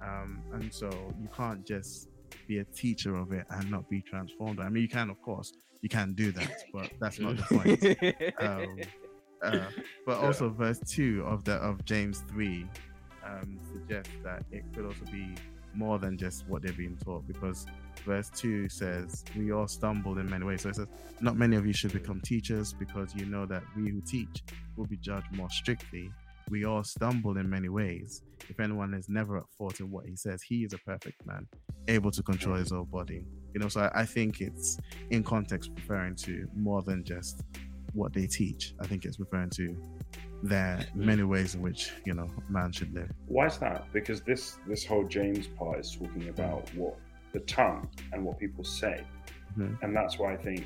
Um, 0.00 0.42
and 0.52 0.72
so 0.72 0.88
you 1.20 1.28
can't 1.34 1.66
just 1.66 2.08
be 2.46 2.58
a 2.58 2.64
teacher 2.64 3.16
of 3.16 3.32
it 3.32 3.46
and 3.50 3.70
not 3.70 3.88
be 3.88 4.02
transformed. 4.02 4.60
I 4.60 4.68
mean, 4.68 4.82
you 4.82 4.88
can, 4.88 5.10
of 5.10 5.20
course, 5.22 5.52
you 5.82 5.88
can 5.88 6.14
do 6.14 6.32
that, 6.32 6.52
but 6.72 6.90
that's 7.00 7.18
not 7.18 7.36
the 7.36 7.42
point. 7.42 8.34
Um, 8.40 8.80
uh, 9.42 9.66
but 10.06 10.18
also 10.18 10.48
verse 10.48 10.80
two 10.86 11.22
of 11.26 11.44
the 11.44 11.54
of 11.54 11.84
James 11.84 12.24
three 12.30 12.66
um, 13.24 13.58
suggests 13.72 14.10
that 14.24 14.44
it 14.50 14.64
could 14.74 14.86
also 14.86 15.04
be 15.12 15.34
more 15.74 15.98
than 15.98 16.16
just 16.16 16.48
what 16.48 16.62
they're 16.62 16.72
being 16.72 16.96
taught 16.96 17.26
because 17.26 17.66
verse 18.00 18.30
two 18.34 18.68
says 18.68 19.24
we 19.36 19.52
all 19.52 19.68
stumble 19.68 20.18
in 20.18 20.28
many 20.28 20.44
ways. 20.44 20.62
So 20.62 20.70
it 20.70 20.76
says, 20.76 20.88
not 21.20 21.36
many 21.36 21.56
of 21.56 21.66
you 21.66 21.72
should 21.72 21.92
become 21.92 22.20
teachers 22.20 22.72
because 22.72 23.14
you 23.14 23.26
know 23.26 23.46
that 23.46 23.62
we 23.76 23.90
who 23.90 24.00
teach 24.00 24.42
will 24.76 24.86
be 24.86 24.96
judged 24.96 25.32
more 25.32 25.50
strictly. 25.50 26.10
We 26.48 26.64
all 26.64 26.84
stumble 26.84 27.38
in 27.38 27.50
many 27.50 27.68
ways. 27.68 28.22
If 28.48 28.60
anyone 28.60 28.94
is 28.94 29.08
never 29.08 29.38
at 29.38 29.44
fault 29.58 29.80
in 29.80 29.90
what 29.90 30.06
he 30.06 30.14
says, 30.14 30.42
he 30.42 30.62
is 30.62 30.72
a 30.72 30.78
perfect 30.78 31.26
man, 31.26 31.48
able 31.88 32.12
to 32.12 32.22
control 32.22 32.56
his 32.56 32.70
own 32.70 32.84
body. 32.84 33.24
You 33.52 33.60
know, 33.60 33.68
so 33.68 33.80
I, 33.80 34.02
I 34.02 34.04
think 34.04 34.40
it's 34.40 34.78
in 35.10 35.24
context 35.24 35.70
referring 35.74 36.14
to 36.16 36.46
more 36.54 36.82
than 36.82 37.02
just 37.02 37.42
what 37.94 38.12
they 38.12 38.26
teach. 38.26 38.74
I 38.80 38.86
think 38.86 39.04
it's 39.04 39.18
referring 39.18 39.50
to 39.50 39.76
their 40.42 40.86
many 40.94 41.22
ways 41.22 41.54
in 41.54 41.62
which 41.62 41.92
you 42.04 42.14
know 42.14 42.30
man 42.48 42.70
should 42.70 42.92
live. 42.94 43.10
Why 43.26 43.46
is 43.46 43.58
that? 43.58 43.92
Because 43.92 44.20
this 44.20 44.58
this 44.68 44.84
whole 44.84 45.04
James 45.04 45.48
part 45.48 45.80
is 45.80 45.96
talking 45.96 46.28
about 46.28 46.72
what 46.74 46.96
the 47.36 47.44
tongue 47.44 47.88
and 48.12 48.24
what 48.24 48.38
people 48.38 48.64
say, 48.64 48.96
Mhm. 49.56 49.72
and 49.82 49.94
that's 49.98 50.18
why 50.18 50.32
I 50.32 50.36
think 50.36 50.60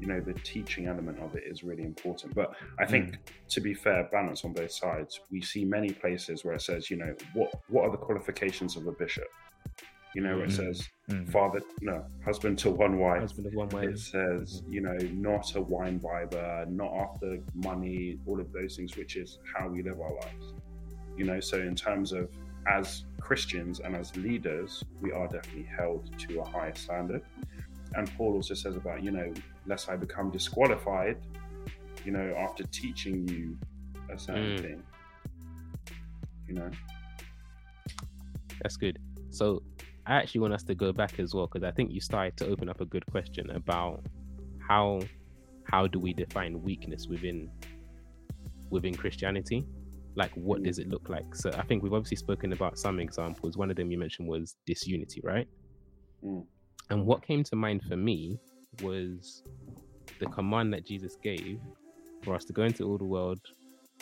you 0.00 0.06
know 0.10 0.20
the 0.20 0.34
teaching 0.52 0.86
element 0.86 1.18
of 1.20 1.34
it 1.38 1.44
is 1.52 1.62
really 1.64 1.84
important. 1.84 2.34
But 2.34 2.48
I 2.78 2.84
think 2.92 3.06
to 3.54 3.60
be 3.60 3.74
fair, 3.74 4.08
balance 4.12 4.44
on 4.44 4.52
both 4.52 4.72
sides. 4.72 5.12
We 5.30 5.40
see 5.40 5.64
many 5.64 5.90
places 6.04 6.44
where 6.44 6.54
it 6.54 6.62
says, 6.62 6.90
you 6.90 6.96
know, 7.02 7.12
what 7.32 7.50
what 7.72 7.82
are 7.86 7.90
the 7.96 8.02
qualifications 8.08 8.76
of 8.76 8.86
a 8.86 8.92
bishop? 8.92 9.28
You 10.14 10.22
know, 10.24 10.34
where 10.36 10.44
it 10.44 10.50
Mhm. 10.50 10.62
says 10.62 10.88
Mm. 11.08 11.28
father, 11.36 11.60
no, 11.80 11.96
husband 12.24 12.58
to 12.60 12.70
one 12.70 12.94
wife. 12.98 13.20
Husband 13.28 13.46
of 13.48 13.54
one 13.54 13.68
It 13.68 13.74
wife. 13.74 13.98
says, 13.98 14.62
you 14.74 14.80
know, 14.86 14.96
not 15.30 15.54
a 15.56 15.60
wine 15.60 15.98
bibber, 15.98 16.66
not 16.82 16.92
after 17.04 17.38
money, 17.70 18.18
all 18.26 18.38
of 18.40 18.48
those 18.52 18.76
things, 18.76 18.96
which 18.96 19.16
is 19.16 19.38
how 19.54 19.64
we 19.68 19.82
live 19.82 19.98
our 20.00 20.14
lives. 20.24 20.46
You 21.16 21.24
know, 21.24 21.40
so 21.40 21.56
in 21.60 21.74
terms 21.74 22.12
of 22.12 22.24
as 22.66 23.04
Christians 23.20 23.80
and 23.80 23.94
as 23.96 24.14
leaders, 24.16 24.82
we 25.00 25.12
are 25.12 25.26
definitely 25.26 25.68
held 25.76 26.10
to 26.18 26.40
a 26.40 26.44
higher 26.44 26.74
standard. 26.74 27.22
And 27.94 28.10
Paul 28.16 28.34
also 28.34 28.54
says 28.54 28.76
about, 28.76 29.02
you 29.02 29.10
know, 29.10 29.32
lest 29.66 29.88
I 29.88 29.96
become 29.96 30.30
disqualified, 30.30 31.18
you 32.04 32.12
know, 32.12 32.34
after 32.38 32.64
teaching 32.64 33.26
you 33.28 33.56
a 34.12 34.18
certain 34.18 34.56
Mm. 34.56 34.60
thing. 34.60 34.82
You 36.48 36.54
know? 36.54 36.70
That's 38.62 38.76
good. 38.76 38.98
So 39.30 39.62
I 40.06 40.16
actually 40.16 40.42
want 40.42 40.54
us 40.54 40.62
to 40.64 40.74
go 40.74 40.92
back 40.92 41.18
as 41.18 41.34
well 41.34 41.46
because 41.46 41.64
I 41.66 41.70
think 41.70 41.92
you 41.92 42.00
started 42.00 42.36
to 42.38 42.46
open 42.46 42.68
up 42.68 42.80
a 42.80 42.84
good 42.86 43.04
question 43.06 43.50
about 43.50 44.04
how 44.58 45.00
how 45.64 45.86
do 45.86 45.98
we 45.98 46.12
define 46.12 46.62
weakness 46.62 47.08
within 47.08 47.50
within 48.70 48.94
Christianity? 48.94 49.64
Like 50.16 50.30
what 50.36 50.60
Mm. 50.60 50.64
does 50.66 50.78
it 50.78 50.88
look 50.88 51.08
like? 51.08 51.34
So 51.34 51.50
I 51.50 51.62
think 51.62 51.82
we've 51.82 51.92
obviously 51.92 52.16
spoken 52.16 52.52
about 52.52 52.78
some 52.78 53.00
examples. 53.00 53.56
One 53.56 53.70
of 53.70 53.76
them 53.76 53.90
you 53.90 53.98
mentioned 53.98 54.28
was 54.28 54.56
disunity, 54.66 55.20
right? 55.24 55.48
Mm. 56.22 56.46
And 56.90 57.06
what 57.06 57.22
came 57.22 57.42
to 57.44 57.56
mind 57.56 57.82
for 57.82 57.96
me 57.96 58.38
was 58.82 59.42
the 60.20 60.26
command 60.26 60.72
that 60.74 60.84
Jesus 60.86 61.16
gave 61.16 61.60
for 62.22 62.34
us 62.34 62.44
to 62.46 62.52
go 62.52 62.62
into 62.64 62.84
all 62.84 62.98
the 62.98 63.04
world, 63.04 63.40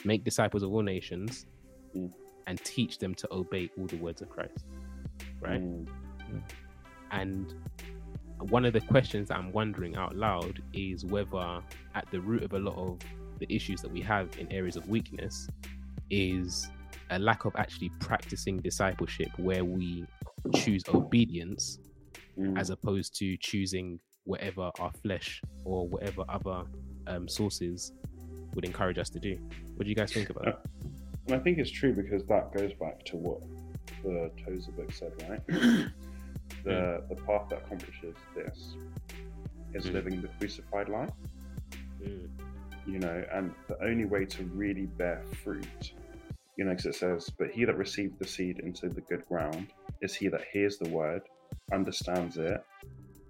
make 0.05 0.25
disciples 0.25 0.63
of 0.63 0.71
all 0.73 0.83
nations, 0.83 1.47
Mm. 1.95 2.13
and 2.47 2.59
teach 2.65 2.99
them 2.99 3.15
to 3.15 3.33
obey 3.33 3.71
all 3.79 3.87
the 3.87 3.97
words 3.97 4.21
of 4.23 4.29
Christ. 4.29 4.65
Right? 5.41 5.61
Mm. 5.63 5.89
And 7.11 7.55
one 8.51 8.65
of 8.65 8.73
the 8.73 8.81
questions 8.81 9.29
that 9.29 9.39
I'm 9.39 9.53
wondering 9.53 9.97
out 9.97 10.17
loud 10.17 10.63
is 10.73 11.05
whether 11.05 11.63
at 11.95 12.11
the 12.11 12.21
root 12.21 12.43
of 12.43 12.53
a 12.55 12.59
lot 12.59 12.77
of 12.77 12.99
the 13.39 13.47
issues 13.55 13.81
that 13.83 13.91
we 13.91 14.01
have 14.01 14.37
in 14.39 14.51
areas 14.53 14.77
of 14.77 14.89
weakness 14.89 15.49
is 16.13 16.69
a 17.11 17.19
lack 17.19 17.45
of 17.47 17.53
actually 17.57 17.91
practicing 18.01 18.59
discipleship 18.61 19.29
where 19.39 19.65
we 19.65 20.05
choose 20.55 20.83
obedience 20.89 21.79
Mm. 22.39 22.59
as 22.59 22.71
opposed 22.71 23.15
to 23.19 23.37
choosing 23.39 23.99
whatever 24.25 24.71
our 24.81 24.91
flesh 25.03 25.41
or 25.65 25.87
whatever 25.89 26.25
other 26.31 26.65
um, 27.07 27.29
sources 27.29 27.93
would 28.55 28.65
encourage 28.65 28.97
us 28.99 29.11
to 29.11 29.19
do. 29.21 29.37
What 29.77 29.85
do 29.85 29.91
you 29.91 29.95
guys 29.95 30.13
think 30.13 30.31
about 30.31 30.45
that? 30.45 30.61
And 31.27 31.35
I 31.35 31.39
think 31.39 31.59
it's 31.59 31.71
true 31.71 31.93
because 31.93 32.25
that 32.25 32.53
goes 32.55 32.73
back 32.75 33.05
to 33.07 33.17
what 33.17 33.41
the 34.03 34.31
Tozer 34.43 34.73
book 34.73 34.91
said, 34.93 35.13
right? 35.29 35.47
the 36.65 37.03
the 37.11 37.17
path 37.27 37.49
that 37.51 37.59
accomplishes 37.65 38.17
this 38.35 38.77
is 39.75 39.87
Mm. 39.87 39.93
living 39.93 40.21
the 40.23 40.29
crucified 40.39 40.89
life, 40.89 41.11
Mm, 42.03 42.29
you 42.87 42.99
know, 42.99 43.25
and 43.33 43.55
the 43.69 43.77
only 43.85 44.07
way 44.07 44.25
to 44.25 44.43
really 44.45 44.87
bear 44.87 45.23
fruit, 45.45 45.93
you 46.57 46.65
know, 46.65 46.71
because 46.73 46.87
it 46.87 46.95
says, 46.97 47.31
but 47.39 47.49
he 47.53 47.65
that 47.65 47.77
received 47.77 48.15
the 48.19 48.27
seed 48.27 48.59
into 48.63 48.89
the 48.91 49.03
good 49.09 49.25
ground 49.29 49.71
is 50.03 50.15
he 50.17 50.29
that 50.29 50.43
hears 50.53 50.79
the 50.79 50.87
word, 50.87 51.23
understands 51.73 52.37
it, 52.37 52.59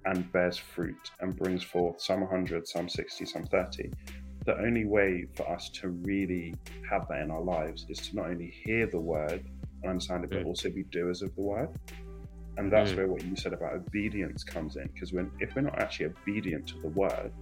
and 0.07 0.33
bears 0.33 0.59
fruit 0.59 1.11
and 1.21 1.37
brings 1.37 1.63
forth 1.63 2.03
some 2.03 2.23
100, 2.23 2.67
some 2.67 2.89
60, 2.89 3.25
some 3.27 3.45
30. 3.47 3.93
The 4.47 4.59
only 4.59 4.85
way 4.87 5.27
for 5.37 5.51
us 5.55 5.71
to 5.81 5.91
really 5.91 6.59
have 6.91 7.03
that 7.09 7.21
in 7.23 7.31
our 7.31 7.43
lives 7.45 7.85
is 7.89 8.01
to 8.11 8.17
not 8.17 8.31
only 8.31 8.53
hear 8.65 8.89
the 8.91 9.01
word 9.01 9.41
and 9.83 9.91
understand 9.91 10.25
it, 10.25 10.31
but 10.33 10.41
Mm. 10.41 10.47
also 10.47 10.71
be 10.71 10.85
doers 10.93 11.23
of 11.23 11.35
the 11.37 11.43
word. 11.43 11.69
And 12.59 12.73
that's 12.73 12.93
Mm. 12.93 12.97
where 12.97 13.09
what 13.09 13.25
you 13.25 13.37
said 13.37 13.53
about 13.55 13.75
obedience 13.75 14.45
comes 14.45 14.77
in, 14.77 14.87
because 14.89 15.13
when 15.13 15.31
if 15.41 15.55
we're 15.57 15.63
not 15.63 15.79
actually 15.81 16.07
obedient 16.07 16.67
to 16.69 16.75
the 16.83 16.89
word, 16.91 17.33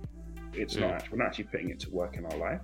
it's 0.54 0.78
not 0.78 0.90
Mm. 0.90 1.02
we're 1.10 1.18
not 1.18 1.28
actually 1.28 1.44
putting 1.46 1.70
it 1.70 1.80
to 1.80 1.90
work 1.90 2.16
in 2.18 2.26
our 2.26 2.36
life. 2.38 2.60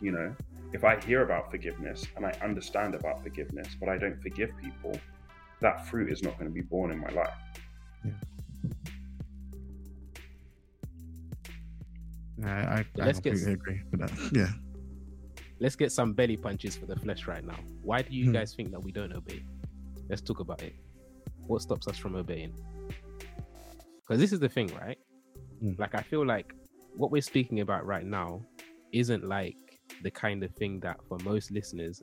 You 0.00 0.12
know, 0.12 0.36
if 0.72 0.84
I 0.84 0.98
hear 1.00 1.22
about 1.22 1.50
forgiveness 1.50 2.06
and 2.16 2.24
I 2.24 2.30
understand 2.42 2.94
about 2.94 3.22
forgiveness, 3.22 3.68
but 3.78 3.88
I 3.88 3.98
don't 3.98 4.20
forgive 4.22 4.50
people, 4.60 4.98
that 5.60 5.86
fruit 5.86 6.10
is 6.10 6.22
not 6.22 6.38
going 6.38 6.50
to 6.50 6.54
be 6.54 6.62
borne 6.62 6.90
in 6.90 6.98
my 6.98 7.10
life. 7.10 7.34
I, 12.44 12.48
I, 12.48 12.78
I 12.78 12.84
Let's 12.96 13.20
get 13.20 13.34
completely 13.34 13.52
agree 13.52 13.80
with 13.90 14.00
that. 14.00 14.12
Yeah. 14.32 14.48
Let's 15.60 15.76
get 15.76 15.92
some 15.92 16.12
belly 16.12 16.36
punches 16.36 16.76
for 16.76 16.86
the 16.86 16.96
flesh 16.96 17.26
right 17.28 17.44
now. 17.44 17.58
Why 17.82 18.02
do 18.02 18.12
you 18.14 18.26
Hmm. 18.26 18.32
guys 18.32 18.54
think 18.54 18.72
that 18.72 18.80
we 18.82 18.90
don't 18.90 19.12
obey? 19.12 19.44
Let's 20.08 20.20
talk 20.22 20.40
about 20.40 20.62
it. 20.62 20.74
What 21.46 21.62
stops 21.62 21.86
us 21.86 21.96
from 21.96 22.16
obeying? 22.16 22.52
Because 24.00 24.18
this 24.18 24.32
is 24.32 24.40
the 24.40 24.48
thing, 24.48 24.74
right? 24.80 24.98
Hmm. 25.60 25.72
Like, 25.78 25.94
I 25.94 26.02
feel 26.02 26.26
like 26.26 26.52
what 26.96 27.10
we're 27.12 27.22
speaking 27.22 27.60
about 27.60 27.86
right 27.86 28.04
now 28.04 28.42
isn't 28.92 29.24
like 29.24 29.71
the 30.02 30.10
kind 30.10 30.42
of 30.42 30.50
thing 30.52 30.80
that 30.80 30.98
for 31.08 31.18
most 31.24 31.50
listeners, 31.50 32.02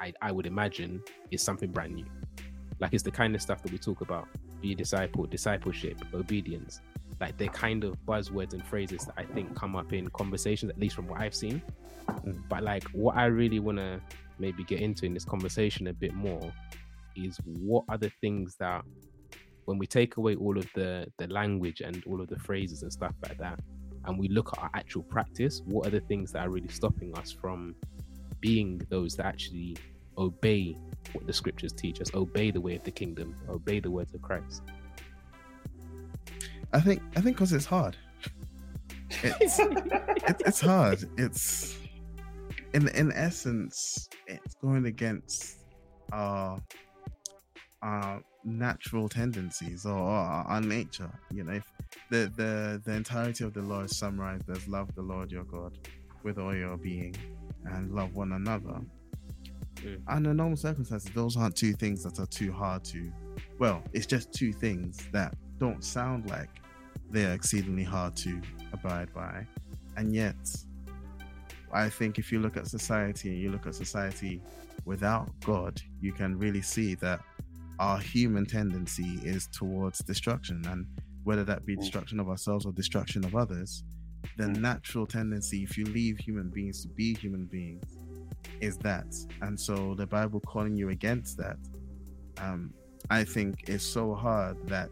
I, 0.00 0.12
I 0.22 0.32
would 0.32 0.46
imagine 0.46 1.02
is 1.30 1.42
something 1.42 1.70
brand 1.70 1.94
new. 1.94 2.06
Like, 2.80 2.94
it's 2.94 3.02
the 3.02 3.10
kind 3.10 3.34
of 3.34 3.42
stuff 3.42 3.62
that 3.62 3.72
we 3.72 3.78
talk 3.78 4.00
about 4.00 4.28
be 4.60 4.72
a 4.72 4.74
disciple, 4.74 5.26
discipleship, 5.26 6.00
obedience. 6.14 6.80
Like, 7.20 7.36
they're 7.36 7.48
kind 7.48 7.84
of 7.84 7.96
buzzwords 8.06 8.52
and 8.52 8.64
phrases 8.64 9.04
that 9.06 9.14
I 9.16 9.24
think 9.24 9.54
come 9.54 9.76
up 9.76 9.92
in 9.92 10.08
conversations, 10.10 10.70
at 10.70 10.78
least 10.78 10.94
from 10.94 11.06
what 11.08 11.20
I've 11.20 11.34
seen. 11.34 11.62
Mm. 12.08 12.42
But, 12.48 12.62
like, 12.62 12.84
what 12.90 13.16
I 13.16 13.26
really 13.26 13.60
want 13.60 13.78
to 13.78 14.00
maybe 14.38 14.64
get 14.64 14.80
into 14.80 15.06
in 15.06 15.14
this 15.14 15.24
conversation 15.24 15.88
a 15.88 15.92
bit 15.92 16.14
more 16.14 16.52
is 17.16 17.38
what 17.44 17.84
are 17.88 17.98
the 17.98 18.10
things 18.20 18.54
that 18.60 18.84
when 19.64 19.78
we 19.78 19.86
take 19.86 20.16
away 20.16 20.34
all 20.36 20.56
of 20.56 20.66
the 20.74 21.06
the 21.18 21.26
language 21.26 21.82
and 21.82 22.02
all 22.06 22.20
of 22.20 22.28
the 22.28 22.38
phrases 22.38 22.82
and 22.82 22.92
stuff 22.92 23.12
like 23.28 23.36
that 23.36 23.60
and 24.04 24.18
we 24.18 24.28
look 24.28 24.50
at 24.56 24.62
our 24.62 24.70
actual 24.74 25.02
practice 25.02 25.62
what 25.64 25.86
are 25.86 25.90
the 25.90 26.00
things 26.00 26.32
that 26.32 26.46
are 26.46 26.50
really 26.50 26.68
stopping 26.68 27.16
us 27.18 27.32
from 27.32 27.74
being 28.40 28.80
those 28.88 29.16
that 29.16 29.26
actually 29.26 29.76
obey 30.16 30.76
what 31.12 31.26
the 31.26 31.32
scriptures 31.32 31.72
teach 31.72 32.00
us 32.00 32.12
obey 32.14 32.50
the 32.50 32.60
way 32.60 32.74
of 32.74 32.84
the 32.84 32.90
kingdom 32.90 33.34
obey 33.48 33.80
the 33.80 33.90
words 33.90 34.14
of 34.14 34.22
christ 34.22 34.62
I 36.72 36.80
think 36.80 37.02
I 37.16 37.20
think 37.20 37.36
because 37.36 37.52
it's 37.52 37.64
hard. 37.64 37.96
It's 39.22 39.58
it, 39.58 40.36
it's 40.40 40.60
hard. 40.60 41.08
It's 41.16 41.76
in 42.74 42.88
in 42.88 43.12
essence, 43.12 44.08
it's 44.26 44.54
going 44.56 44.86
against 44.86 45.58
our 46.12 46.60
our 47.82 48.22
natural 48.48 49.08
tendencies 49.08 49.84
or 49.84 49.96
our, 49.96 50.44
our 50.44 50.60
nature. 50.60 51.10
You 51.32 51.44
know, 51.44 51.52
if 51.52 51.72
the 52.10 52.32
the 52.36 52.82
the 52.84 52.92
entirety 52.92 53.44
of 53.44 53.54
the 53.54 53.62
law 53.62 53.80
is 53.80 53.96
summarized 53.96 54.48
as 54.50 54.66
love 54.68 54.94
the 54.94 55.02
Lord 55.02 55.30
your 55.30 55.44
God 55.44 55.78
with 56.22 56.38
all 56.38 56.54
your 56.54 56.76
being 56.76 57.14
and 57.64 57.92
love 57.94 58.14
one 58.14 58.32
another. 58.32 58.80
Mm. 59.76 60.00
Under 60.08 60.34
normal 60.34 60.56
circumstances, 60.56 61.10
those 61.14 61.36
aren't 61.36 61.56
two 61.56 61.72
things 61.72 62.02
that 62.02 62.18
are 62.18 62.26
too 62.26 62.52
hard 62.52 62.84
to. 62.84 63.12
Well, 63.58 63.82
it's 63.92 64.06
just 64.06 64.32
two 64.32 64.52
things 64.52 64.98
that 65.12 65.36
don't 65.58 65.84
sound 65.84 66.28
like 66.28 66.48
they 67.10 67.24
are 67.24 67.32
exceedingly 67.32 67.84
hard 67.84 68.16
to 68.16 68.40
abide 68.72 69.12
by. 69.14 69.46
And 69.96 70.14
yet, 70.14 70.36
I 71.72 71.88
think 71.88 72.18
if 72.18 72.32
you 72.32 72.40
look 72.40 72.56
at 72.56 72.66
society 72.66 73.30
and 73.30 73.38
you 73.38 73.50
look 73.50 73.66
at 73.66 73.74
society 73.74 74.40
without 74.84 75.28
God, 75.44 75.80
you 76.00 76.12
can 76.12 76.38
really 76.38 76.62
see 76.62 76.94
that 76.96 77.20
our 77.78 77.98
human 77.98 78.44
tendency 78.46 79.20
is 79.22 79.46
towards 79.48 79.98
destruction. 80.00 80.62
And 80.66 80.86
whether 81.24 81.44
that 81.44 81.64
be 81.66 81.76
Mm. 81.76 81.80
destruction 81.80 82.20
of 82.20 82.28
ourselves 82.28 82.66
or 82.66 82.72
destruction 82.72 83.24
of 83.24 83.34
others, 83.34 83.84
the 84.36 84.44
Mm. 84.44 84.60
natural 84.60 85.06
tendency, 85.06 85.62
if 85.62 85.76
you 85.76 85.84
leave 85.84 86.18
human 86.18 86.50
beings 86.50 86.82
to 86.82 86.88
be 86.88 87.14
human 87.14 87.46
beings, 87.46 87.84
is 88.60 88.76
that. 88.78 89.06
And 89.42 89.58
so 89.58 89.94
the 89.94 90.06
Bible 90.06 90.40
calling 90.40 90.76
you 90.76 90.88
against 90.88 91.36
that, 91.38 91.58
um, 92.38 92.72
I 93.10 93.24
think 93.24 93.68
is 93.68 93.82
so 93.82 94.14
hard 94.14 94.56
that 94.68 94.90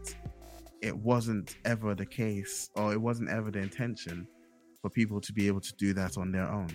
it 0.81 0.95
wasn't 0.95 1.55
ever 1.65 1.95
the 1.95 2.05
case 2.05 2.69
or 2.75 2.93
it 2.93 3.01
wasn't 3.01 3.29
ever 3.29 3.51
the 3.51 3.59
intention 3.59 4.27
for 4.81 4.89
people 4.89 5.19
to 5.21 5.33
be 5.33 5.47
able 5.47 5.59
to 5.61 5.73
do 5.77 5.93
that 5.93 6.17
on 6.17 6.31
their 6.31 6.47
own 6.47 6.69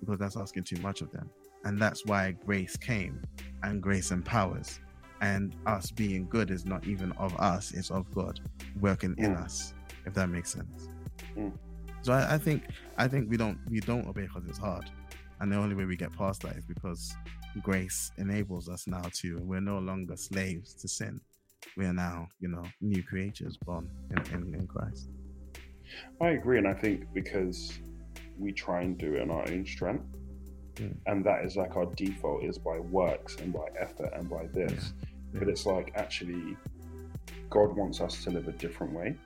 because 0.00 0.18
that's 0.18 0.36
asking 0.36 0.64
too 0.64 0.80
much 0.82 1.00
of 1.00 1.10
them. 1.12 1.30
And 1.64 1.80
that's 1.80 2.04
why 2.04 2.32
grace 2.32 2.76
came 2.76 3.22
and 3.62 3.82
grace 3.82 4.10
empowers. 4.10 4.80
And 5.24 5.54
us 5.66 5.90
being 5.90 6.22
good 6.28 6.50
is 6.50 6.64
not 6.66 6.82
even 6.86 7.12
of 7.12 7.32
us, 7.40 7.72
it's 7.72 7.90
of 7.90 8.04
God 8.14 8.40
working 8.80 9.14
in 9.18 9.32
Mm. 9.34 9.44
us, 9.44 9.72
if 10.06 10.12
that 10.14 10.28
makes 10.28 10.50
sense. 10.52 10.88
Mm. 11.36 11.52
So 12.02 12.12
I, 12.12 12.34
I 12.34 12.38
think 12.38 12.60
I 12.98 13.08
think 13.08 13.30
we 13.30 13.36
don't 13.42 13.58
we 13.70 13.80
don't 13.80 14.06
obey 14.06 14.26
because 14.28 14.44
it's 14.50 14.58
hard. 14.58 14.86
And 15.40 15.50
the 15.50 15.56
only 15.56 15.74
way 15.74 15.86
we 15.86 15.96
get 15.96 16.12
past 16.12 16.42
that 16.42 16.56
is 16.56 16.64
because 16.74 17.02
grace 17.62 18.12
enables 18.18 18.68
us 18.68 18.86
now 18.86 19.04
to 19.20 19.28
we're 19.50 19.60
no 19.74 19.78
longer 19.78 20.16
slaves 20.16 20.74
to 20.82 20.88
sin 20.88 21.20
we 21.78 21.86
are 21.86 21.94
now, 21.94 22.28
you 22.42 22.48
know, 22.54 22.64
new 22.82 23.02
creatures 23.02 23.56
born 23.66 23.88
in, 24.10 24.18
in, 24.34 24.54
in 24.54 24.66
Christ. 24.66 25.08
I 26.20 26.28
agree, 26.38 26.58
and 26.58 26.68
I 26.68 26.74
think 26.74 26.96
because 27.14 27.72
we 28.38 28.52
try 28.52 28.82
and 28.82 28.98
do 28.98 29.14
it 29.14 29.22
in 29.22 29.30
our 29.30 29.44
own 29.50 29.64
strength, 29.66 30.04
Mm. 30.74 30.96
and 31.06 31.24
that 31.24 31.44
is 31.46 31.56
like 31.56 31.76
our 31.76 31.86
default 31.94 32.42
is 32.42 32.58
by 32.58 32.78
works 32.80 33.36
and 33.40 33.52
by 33.52 33.66
effort 33.78 34.10
and 34.16 34.28
by 34.28 34.44
this. 34.58 34.72
Yeah. 34.82 35.08
Mm. 35.34 35.38
But 35.38 35.48
it's 35.48 35.66
like 35.66 35.92
actually, 35.96 36.56
God 37.50 37.76
wants 37.76 38.00
us 38.00 38.22
to 38.24 38.30
live 38.30 38.48
a 38.48 38.52
different 38.52 38.92
way, 38.92 39.16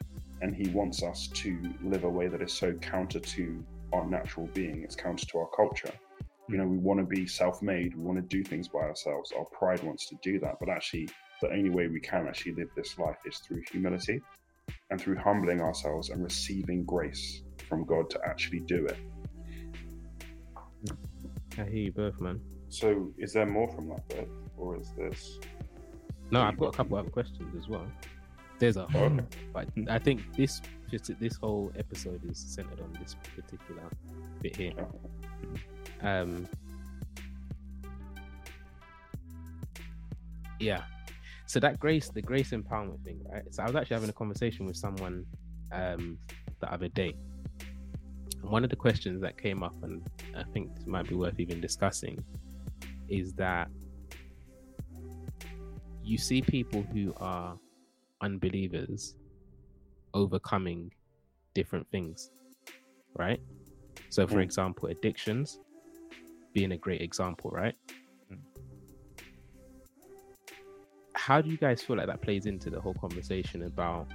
and 0.43 0.55
He 0.55 0.69
wants 0.71 1.03
us 1.03 1.29
to 1.29 1.59
live 1.83 2.05
a 2.05 2.09
way 2.09 2.29
that 2.29 2.43
is 2.43 2.53
so 2.53 2.73
counter 2.75 3.21
to 3.21 3.65
our 3.93 4.07
natural 4.07 4.47
being. 4.55 4.83
It's 4.83 4.97
counter 4.97 5.27
to 5.27 5.39
our 5.39 5.49
culture. 5.57 5.93
You 6.49 6.57
know, 6.57 6.67
we 6.67 6.79
want 6.79 6.99
to 7.01 7.07
be 7.07 7.27
self-made. 7.27 7.95
We 7.95 8.03
want 8.03 8.19
to 8.19 8.37
do 8.37 8.43
things 8.43 8.69
by 8.69 8.81
ourselves. 8.81 9.33
Our 9.37 9.45
pride 9.47 9.83
wants 9.83 10.07
to 10.09 10.17
do 10.23 10.39
that, 10.41 10.57
but 10.61 10.71
actually, 10.71 11.09
the 11.41 11.51
only 11.53 11.71
way 11.71 11.89
we 11.89 12.01
can 12.01 12.27
actually 12.27 12.55
live 12.55 12.69
this 12.75 12.99
life 12.99 13.19
is 13.27 13.39
through 13.39 13.63
humility 13.71 14.21
and 14.91 15.01
through 15.01 15.17
humbling 15.17 15.61
ourselves 15.61 16.11
and 16.11 16.23
receiving 16.25 16.85
grace 16.85 17.43
from 17.69 17.85
God 17.85 18.11
to 18.11 18.21
actually 18.27 18.61
do 18.61 18.87
it. 18.87 18.97
i 21.59 21.65
hear 21.65 21.75
you 21.75 21.93
both 21.93 22.21
man 22.21 22.41
So, 22.71 23.13
is 23.19 23.33
there 23.33 23.47
more 23.47 23.69
from 23.69 23.89
that 23.89 24.07
bit, 24.09 24.29
or 24.57 24.79
is 24.79 24.93
this? 24.97 25.39
No 26.31 26.43
i've 26.43 26.59
got 26.59 26.75
a 26.75 26.77
couple 26.77 26.97
other 26.99 27.11
questions 27.11 27.55
as 27.57 27.69
well. 27.69 27.87
There's 28.59 28.77
a 28.77 28.87
whole 28.87 29.05
Okay. 29.05 29.25
but 29.53 29.69
i 29.89 29.99
think 30.01 30.21
this 30.37 30.61
just 30.91 31.11
this 31.21 31.37
whole 31.37 31.71
episode 31.77 32.21
is 32.29 32.39
centered 32.39 32.81
on 32.81 32.93
this 33.01 33.15
particular 33.37 33.83
bit 34.43 34.57
here. 34.57 34.73
Um 36.03 36.49
yeah. 40.61 40.83
So 41.47 41.61
that 41.61 41.79
grace 41.79 42.09
the 42.09 42.23
grace 42.23 42.51
empowerment 42.51 43.03
thing 43.05 43.21
right? 43.33 43.43
So 43.55 43.63
i 43.63 43.67
was 43.67 43.77
actually 43.77 43.95
having 43.95 44.11
a 44.11 44.15
conversation 44.15 44.67
with 44.67 44.77
someone 44.77 45.25
um 45.73 46.19
the 46.61 46.73
other 46.73 46.89
day. 46.89 47.15
And 48.43 48.51
one 48.51 48.65
of 48.65 48.71
the 48.71 48.77
questions 48.77 49.21
that 49.23 49.39
came 49.39 49.63
up 49.63 49.75
and 49.83 50.03
i 50.37 50.43
think 50.53 50.75
this 50.75 50.87
might 50.87 51.09
be 51.09 51.15
worth 51.15 51.39
even 51.39 51.61
discussing 51.61 52.23
is 53.09 53.33
that 53.35 53.69
you 56.09 56.17
see 56.17 56.41
people 56.41 56.83
who 56.83 57.13
are 57.19 57.59
unbelievers 58.23 59.15
overcoming 60.15 60.91
different 61.55 61.87
things, 61.91 62.31
right? 63.17 63.41
So, 64.09 64.27
for 64.27 64.37
Mm. 64.37 64.43
example, 64.43 64.89
addictions 64.89 65.61
being 66.55 66.73
a 66.73 66.79
great 66.79 67.03
example, 67.03 67.51
right? 67.51 67.75
Mm. 68.33 68.41
How 71.15 71.43
do 71.43 71.51
you 71.51 71.59
guys 71.59 71.83
feel 71.83 71.97
like 71.97 72.07
that 72.07 72.23
plays 72.23 72.47
into 72.47 72.71
the 72.71 72.81
whole 72.81 72.95
conversation 72.95 73.65
about 73.65 74.09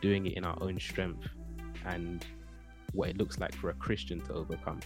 doing 0.00 0.26
it 0.26 0.34
in 0.34 0.44
our 0.44 0.56
own 0.62 0.80
strength 0.80 1.28
and 1.84 2.24
what 2.92 3.10
it 3.10 3.18
looks 3.18 3.38
like 3.38 3.54
for 3.54 3.68
a 3.68 3.74
Christian 3.74 4.20
to 4.22 4.32
overcome? 4.32 4.80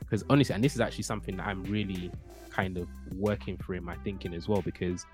Because 0.00 0.24
honestly, 0.28 0.54
and 0.54 0.62
this 0.62 0.74
is 0.74 0.80
actually 0.80 1.04
something 1.04 1.36
that 1.38 1.46
I'm 1.46 1.62
really 1.64 2.12
kind 2.50 2.76
of 2.76 2.88
working 3.12 3.56
through 3.56 3.76
in 3.76 3.84
my 3.84 3.96
thinking 4.04 4.34
as 4.34 4.48
well, 4.48 4.60
because 4.60 5.06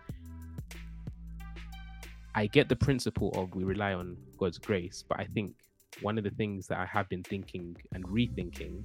I 2.36 2.46
get 2.48 2.68
the 2.68 2.76
principle 2.76 3.30
of 3.34 3.54
we 3.54 3.64
rely 3.64 3.94
on 3.94 4.14
God's 4.36 4.58
grace, 4.58 5.02
but 5.08 5.18
I 5.18 5.24
think 5.24 5.54
one 6.02 6.18
of 6.18 6.24
the 6.24 6.30
things 6.30 6.66
that 6.66 6.78
I 6.78 6.84
have 6.84 7.08
been 7.08 7.22
thinking 7.22 7.74
and 7.94 8.04
rethinking 8.04 8.82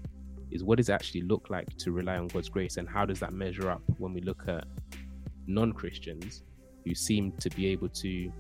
is 0.52 0.64
what 0.64 0.78
does 0.78 0.88
it 0.88 0.94
actually 0.94 1.24
look 1.24 1.50
like 1.50 1.68
to 1.80 1.92
rely 1.92 2.16
on 2.16 2.30
God's 2.30 2.48
grace 2.48 2.78
and 2.78 2.88
how 2.88 3.06
does 3.06 3.20
that 3.20 3.34
measure 3.34 3.70
up 3.70 3.82
when 3.98 4.14
we 4.14 4.22
look 4.22 4.48
at 4.48 4.64
non 5.48 5.74
Christians 5.74 6.44
who 6.86 6.96
seem 6.96 7.34
to 7.42 7.50
be 7.50 7.68
able 7.68 7.90
to 7.90 8.32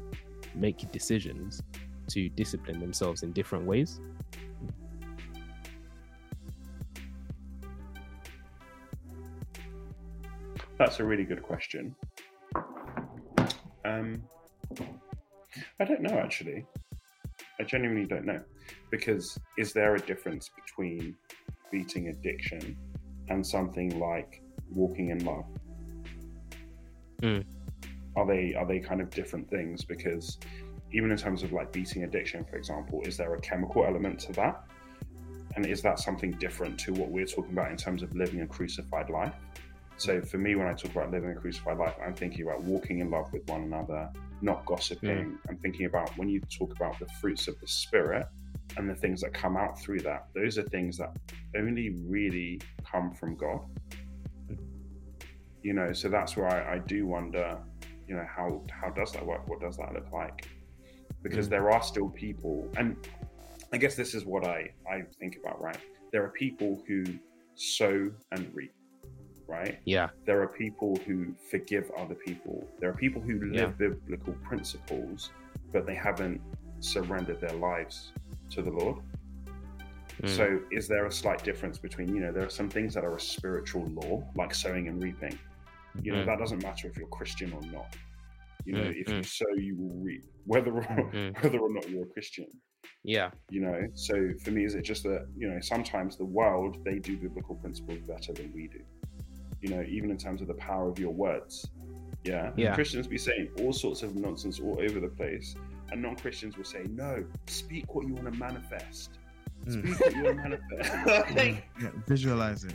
make 0.56 0.90
decisions 0.94 1.62
to 2.08 2.30
discipline 2.30 2.80
themselves 2.80 3.24
in 3.24 3.34
different 3.34 3.66
ways? 3.66 4.00
That's 10.78 11.02
a 11.02 11.04
really 11.04 11.26
good 11.26 11.44
question. 11.44 11.98
Um, 13.84 14.24
I 15.80 15.86
don't 15.86 16.02
know 16.02 16.18
actually. 16.18 16.66
I 17.60 17.64
genuinely 17.64 18.06
don't 18.06 18.26
know 18.26 18.42
because 18.90 19.38
is 19.58 19.74
there 19.74 19.96
a 19.96 20.00
difference 20.00 20.50
between 20.50 21.16
beating 21.72 22.10
addiction 22.10 22.78
and 23.30 23.46
something 23.46 24.00
like 24.00 24.42
walking 24.74 25.10
in 25.10 25.24
love? 25.24 25.46
Mm. 27.22 27.46
Are 28.16 28.26
they 28.26 28.54
are 28.56 28.66
they 28.66 28.80
kind 28.80 29.02
of 29.02 29.10
different 29.10 29.50
things? 29.50 29.86
Because 29.86 30.38
even 30.92 31.12
in 31.12 31.18
terms 31.18 31.44
of 31.44 31.54
like 31.54 31.72
beating 31.72 32.04
addiction, 32.04 32.44
for 32.44 32.58
example, 32.58 33.02
is 33.06 33.18
there 33.18 33.34
a 33.34 33.40
chemical 33.40 33.86
element 33.86 34.20
to 34.22 34.34
that? 34.34 34.64
And 35.56 35.66
is 35.66 35.82
that 35.82 36.00
something 36.00 36.32
different 36.34 36.80
to 36.82 36.94
what 36.94 37.10
we're 37.10 37.26
talking 37.26 37.52
about 37.52 37.72
in 37.72 37.78
terms 37.78 38.04
of 38.04 38.16
living 38.16 38.42
a 38.42 38.48
crucified 38.48 39.10
life? 39.10 39.34
So 39.98 40.22
for 40.22 40.38
me, 40.38 40.56
when 40.56 40.68
I 40.68 40.74
talk 40.74 40.92
about 40.92 41.12
living 41.12 41.32
a 41.32 41.36
crucified 41.36 41.78
life, 41.78 41.96
I'm 42.04 42.14
thinking 42.14 42.44
about 42.44 42.64
walking 42.64 43.00
in 43.00 43.12
love 43.12 43.32
with 43.32 43.48
one 43.48 43.64
another, 43.64 44.10
not 44.42 44.66
gossiping. 44.66 45.38
I'm 45.50 45.58
thinking 45.58 45.86
about 45.86 46.16
when 46.18 46.30
you 46.30 46.42
talk 46.58 46.74
about 46.76 47.00
the 47.00 47.08
fruits 47.20 47.48
of 47.48 47.60
the 47.60 47.68
spirit 47.68 48.26
and 48.78 48.90
the 48.90 48.96
things 48.96 49.22
that 49.22 49.34
come 49.34 49.58
out 49.58 49.80
through 49.82 50.00
that, 50.02 50.28
those 50.34 50.58
are 50.58 50.64
things 50.64 50.98
that 50.98 51.16
only 51.58 51.96
really 52.08 52.62
come 52.90 53.14
from 53.14 53.36
God. 53.36 53.62
You 55.64 55.74
know, 55.74 55.94
so 55.94 56.10
that's 56.10 56.36
where 56.36 56.48
I, 56.48 56.76
I 56.76 56.78
do 56.80 57.06
wonder, 57.06 57.58
you 58.08 58.16
know, 58.16 58.26
how 58.36 58.64
how 58.72 58.90
does 58.90 59.12
that 59.14 59.26
work? 59.26 59.48
What 59.48 59.60
does 59.62 59.78
that 59.78 59.94
look 59.94 60.12
like? 60.12 60.48
Because 61.22 61.48
Mm. 61.48 61.52
there 61.52 61.70
are 61.72 61.84
still 61.84 62.10
people, 62.10 62.68
and 62.78 62.96
I 63.72 63.78
guess 63.78 63.96
this 63.96 64.16
is 64.16 64.26
what 64.26 64.44
I 64.46 64.72
I 64.90 65.04
think 65.20 65.38
about, 65.44 65.62
right? 65.62 65.78
There 66.12 66.24
are 66.24 66.30
people 66.32 66.82
who 66.88 67.04
sow 67.56 68.10
and 68.32 68.50
reap, 68.56 68.74
right? 69.52 69.78
Yeah. 69.86 70.10
There 70.26 70.42
are 70.42 70.48
people 70.48 70.92
who 71.06 71.34
forgive 71.50 71.86
other 71.98 72.16
people. 72.16 72.56
There 72.80 72.90
are 72.90 72.94
people 73.06 73.22
who 73.22 73.36
live 73.52 73.78
biblical 73.78 74.34
principles, 74.50 75.32
but 75.74 75.86
they 75.86 75.96
haven't 75.96 76.40
surrendered 76.80 77.40
their 77.42 77.54
lives 77.54 78.14
to 78.52 78.62
the 78.62 78.72
Lord. 78.72 78.98
Mm. 80.24 80.30
So, 80.38 80.60
is 80.72 80.88
there 80.88 81.06
a 81.06 81.12
slight 81.12 81.44
difference 81.44 81.78
between, 81.78 82.08
you 82.16 82.22
know, 82.22 82.32
there 82.32 82.46
are 82.46 82.50
some 82.62 82.70
things 82.70 82.94
that 82.96 83.04
are 83.04 83.16
a 83.16 83.20
spiritual 83.20 83.86
law, 84.00 84.24
like 84.36 84.54
sowing 84.54 84.88
and 84.88 85.02
reaping. 85.02 85.38
You 86.02 86.14
know, 86.14 86.24
Mm. 86.24 86.26
that 86.28 86.40
doesn't 86.40 86.62
matter 86.64 86.88
if 86.88 86.96
you're 86.98 87.08
Christian 87.20 87.52
or 87.54 87.62
not. 87.78 87.96
You 88.66 88.74
know, 88.74 88.84
Mm, 88.84 89.02
if 89.02 89.08
you 89.10 89.16
mm. 89.16 89.26
sow, 89.26 89.52
you 89.58 89.76
will 89.76 89.96
reap, 90.08 90.24
whether 90.46 90.72
or 90.72 90.84
Mm. 90.84 91.34
whether 91.44 91.60
or 91.60 91.72
not 91.74 91.90
you're 91.90 92.04
a 92.04 92.14
Christian. 92.16 92.46
yeah. 93.04 93.32
You 93.50 93.62
know, 93.62 93.80
so 93.94 94.14
for 94.44 94.52
me, 94.52 94.64
is 94.64 94.76
it 94.76 94.84
just 94.84 95.04
that 95.04 95.24
you 95.36 95.48
know 95.50 95.60
sometimes 95.60 96.18
the 96.18 96.26
world 96.40 96.74
they 96.86 97.00
do 97.00 97.18
biblical 97.18 97.56
principles 97.56 98.02
better 98.14 98.32
than 98.34 98.52
we 98.54 98.68
do. 98.68 98.82
You 99.62 99.70
know, 99.70 99.86
even 99.88 100.10
in 100.10 100.18
terms 100.18 100.42
of 100.42 100.48
the 100.48 100.56
power 100.56 100.90
of 100.90 101.00
your 101.00 101.12
words. 101.12 101.68
Yeah. 102.24 102.52
Yeah. 102.56 102.76
Christians 102.76 103.08
be 103.08 103.18
saying 103.18 103.50
all 103.60 103.74
sorts 103.74 104.04
of 104.04 104.16
nonsense 104.16 104.60
all 104.60 104.78
over 104.80 105.00
the 105.00 105.08
place, 105.08 105.56
and 105.92 106.02
non-Christians 106.02 106.58
will 106.58 106.64
say, 106.64 106.86
"No, 106.90 107.24
speak 107.48 107.94
what 107.96 108.08
you 108.08 108.14
want 108.14 108.32
to 108.32 108.40
manifest. 108.40 109.20
Mm. 109.66 109.96
Speak 109.96 110.00
what 110.00 110.16
you 110.16 110.24
want 110.24 110.38
to 110.38 110.50
manifest." 110.50 111.36
Like, 111.36 111.64
Yeah, 111.82 111.90
visualize 112.08 112.64
it. 112.64 112.74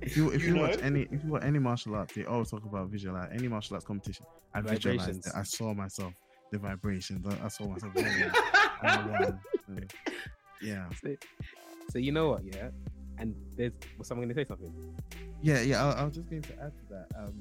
If 0.00 0.16
you 0.16 0.30
if 0.30 0.44
You 0.44 0.54
you, 0.54 0.60
watch 0.60 0.78
any 0.82 1.02
if 1.10 1.24
you 1.24 1.30
watch 1.30 1.44
any 1.44 1.58
martial 1.58 1.94
arts, 1.96 2.14
they 2.14 2.24
always 2.24 2.50
talk 2.50 2.64
about 2.64 2.88
visualize 2.88 3.30
any 3.32 3.48
martial 3.48 3.74
arts 3.74 3.86
competition. 3.86 4.26
I 4.54 4.60
visualized 4.60 5.26
it. 5.26 5.32
I 5.34 5.42
saw 5.42 5.74
myself, 5.74 6.14
the 6.52 6.58
vibrations. 6.58 7.26
I, 7.26 7.44
I 7.44 7.48
saw 7.48 7.66
myself. 7.68 7.92
I 7.96 9.06
won. 9.06 9.40
Mm. 9.70 9.90
Yeah, 10.62 10.88
So, 11.02 11.16
so 11.90 11.98
you 11.98 12.12
know 12.12 12.30
what, 12.30 12.42
yeah? 12.44 12.70
And 13.18 13.34
there's 13.56 13.72
was 13.98 14.06
someone 14.08 14.28
gonna 14.28 14.34
say 14.34 14.46
something? 14.46 14.72
yeah, 15.42 15.60
yeah. 15.60 15.84
I, 15.84 16.00
I 16.00 16.04
was 16.04 16.14
just 16.14 16.28
going 16.30 16.42
to 16.42 16.52
add 16.62 16.72
to 16.76 16.84
that 16.90 17.06
um, 17.18 17.34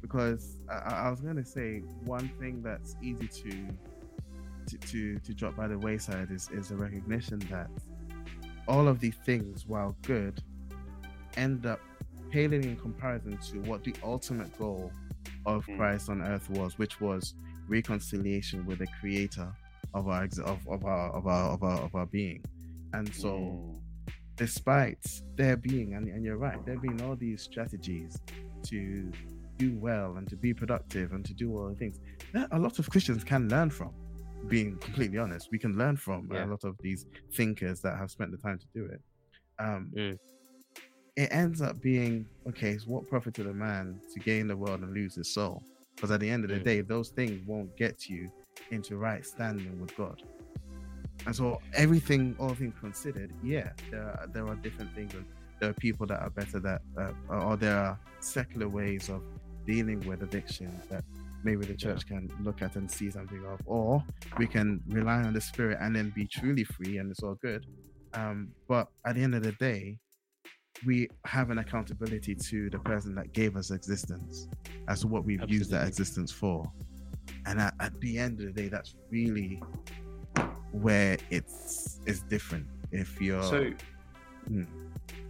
because 0.00 0.60
I, 0.70 1.06
I 1.06 1.10
was 1.10 1.20
going 1.20 1.36
to 1.36 1.44
say 1.44 1.80
one 2.04 2.28
thing 2.40 2.62
that's 2.62 2.96
easy 3.02 3.26
to 3.28 3.68
to 4.66 4.78
to, 4.78 5.18
to 5.18 5.34
drop 5.34 5.56
by 5.56 5.68
the 5.68 5.78
wayside 5.78 6.30
is 6.30 6.48
is 6.50 6.70
a 6.70 6.76
recognition 6.76 7.38
that 7.50 7.70
all 8.66 8.88
of 8.88 9.00
these 9.00 9.16
things, 9.26 9.66
while 9.66 9.94
good, 10.02 10.42
end 11.36 11.66
up 11.66 11.80
paling 12.30 12.64
in 12.64 12.76
comparison 12.76 13.36
to 13.38 13.58
what 13.68 13.84
the 13.84 13.94
ultimate 14.02 14.56
goal 14.58 14.90
of 15.46 15.66
Mm. 15.66 15.76
Christ 15.76 16.08
on 16.08 16.22
earth 16.22 16.48
was, 16.50 16.78
which 16.78 17.00
was 17.00 17.34
reconciliation 17.68 18.64
with 18.66 18.78
the 18.78 18.86
Creator 19.00 19.52
of 19.94 20.08
our 20.08 20.24
of, 20.24 20.66
of 20.68 20.84
our 20.84 21.10
of 21.12 21.26
our 21.26 21.50
of 21.52 21.62
our 21.62 21.80
of 21.82 21.94
our 21.94 22.06
being. 22.06 22.42
And 22.92 23.12
so, 23.14 23.28
mm, 23.30 23.78
despite 24.36 24.98
there 25.36 25.56
being, 25.56 25.94
and, 25.94 26.08
and 26.08 26.24
you're 26.24 26.36
right, 26.36 26.64
there 26.66 26.78
being 26.78 27.00
all 27.02 27.16
these 27.16 27.42
strategies 27.42 28.16
to 28.64 29.12
do 29.58 29.76
well 29.76 30.16
and 30.16 30.28
to 30.28 30.36
be 30.36 30.52
productive 30.52 31.12
and 31.12 31.24
to 31.24 31.34
do 31.34 31.56
all 31.56 31.68
the 31.68 31.74
things 31.76 32.00
that 32.32 32.48
a 32.52 32.58
lot 32.58 32.78
of 32.78 32.90
Christians 32.90 33.22
can 33.24 33.48
learn 33.48 33.70
from. 33.70 33.92
Being 34.48 34.76
completely 34.78 35.18
honest, 35.18 35.48
we 35.52 35.58
can 35.58 35.76
learn 35.78 35.96
from 35.96 36.28
Yeah. 36.30 36.44
a 36.44 36.48
lot 36.48 36.64
of 36.64 36.76
these 36.82 37.06
thinkers 37.34 37.80
that 37.82 37.96
have 37.96 38.10
spent 38.10 38.30
the 38.30 38.36
time 38.36 38.58
to 38.58 38.66
do 38.74 38.84
it. 38.86 39.00
Um, 39.58 39.90
Mm. 39.94 40.18
It 41.16 41.28
ends 41.30 41.62
up 41.62 41.80
being 41.80 42.26
okay. 42.48 42.76
So, 42.76 42.86
what 42.90 43.06
profit 43.06 43.34
to 43.34 43.44
the 43.44 43.54
man 43.54 44.00
to 44.12 44.20
gain 44.20 44.48
the 44.48 44.56
world 44.56 44.80
and 44.80 44.92
lose 44.92 45.14
his 45.14 45.32
soul? 45.32 45.62
Because 45.94 46.10
at 46.10 46.18
the 46.18 46.28
end 46.28 46.42
of 46.42 46.50
the 46.50 46.58
Mm. 46.58 46.64
day, 46.64 46.80
those 46.80 47.10
things 47.10 47.40
won't 47.46 47.74
get 47.76 48.08
you 48.08 48.28
into 48.72 48.96
right 48.96 49.24
standing 49.24 49.78
with 49.78 49.94
God. 49.96 50.20
And 51.26 51.34
so 51.34 51.60
everything, 51.74 52.36
all 52.38 52.54
things 52.54 52.74
considered, 52.80 53.32
yeah, 53.42 53.70
there 53.90 54.02
are, 54.02 54.26
there 54.32 54.46
are 54.46 54.56
different 54.56 54.94
things. 54.94 55.14
And 55.14 55.24
there 55.60 55.70
are 55.70 55.74
people 55.74 56.06
that 56.06 56.20
are 56.20 56.30
better 56.30 56.60
that, 56.60 56.82
uh, 56.98 57.12
or 57.28 57.56
there 57.56 57.76
are 57.76 57.98
secular 58.20 58.68
ways 58.68 59.08
of 59.08 59.22
dealing 59.66 60.00
with 60.00 60.22
addiction 60.22 60.78
that 60.90 61.04
maybe 61.42 61.64
the 61.64 61.74
church 61.74 62.06
can 62.06 62.30
look 62.42 62.62
at 62.62 62.76
and 62.76 62.90
see 62.90 63.10
something 63.10 63.44
of, 63.46 63.60
or 63.66 64.04
we 64.38 64.46
can 64.46 64.80
rely 64.88 65.22
on 65.22 65.32
the 65.32 65.40
spirit 65.40 65.78
and 65.80 65.94
then 65.96 66.12
be 66.14 66.26
truly 66.26 66.64
free, 66.64 66.98
and 66.98 67.10
it's 67.10 67.22
all 67.22 67.36
good. 67.42 67.66
Um, 68.14 68.48
but 68.68 68.88
at 69.06 69.14
the 69.14 69.22
end 69.22 69.34
of 69.34 69.42
the 69.42 69.52
day, 69.52 69.98
we 70.84 71.08
have 71.24 71.50
an 71.50 71.58
accountability 71.58 72.34
to 72.34 72.68
the 72.70 72.78
person 72.80 73.14
that 73.14 73.32
gave 73.32 73.56
us 73.56 73.70
existence 73.70 74.48
as 74.88 75.00
to 75.00 75.06
what 75.06 75.24
we've 75.24 75.48
used 75.48 75.70
that 75.70 75.86
existence 75.86 76.32
for. 76.32 76.70
And 77.46 77.60
at, 77.60 77.74
at 77.80 77.98
the 78.00 78.18
end 78.18 78.40
of 78.40 78.46
the 78.46 78.62
day, 78.62 78.68
that's 78.68 78.94
really 79.10 79.62
where 80.82 81.16
it's 81.30 82.00
it's 82.06 82.20
different. 82.20 82.66
If 82.92 83.20
you're 83.20 83.42
So, 83.42 83.70
Mm. 84.50 84.66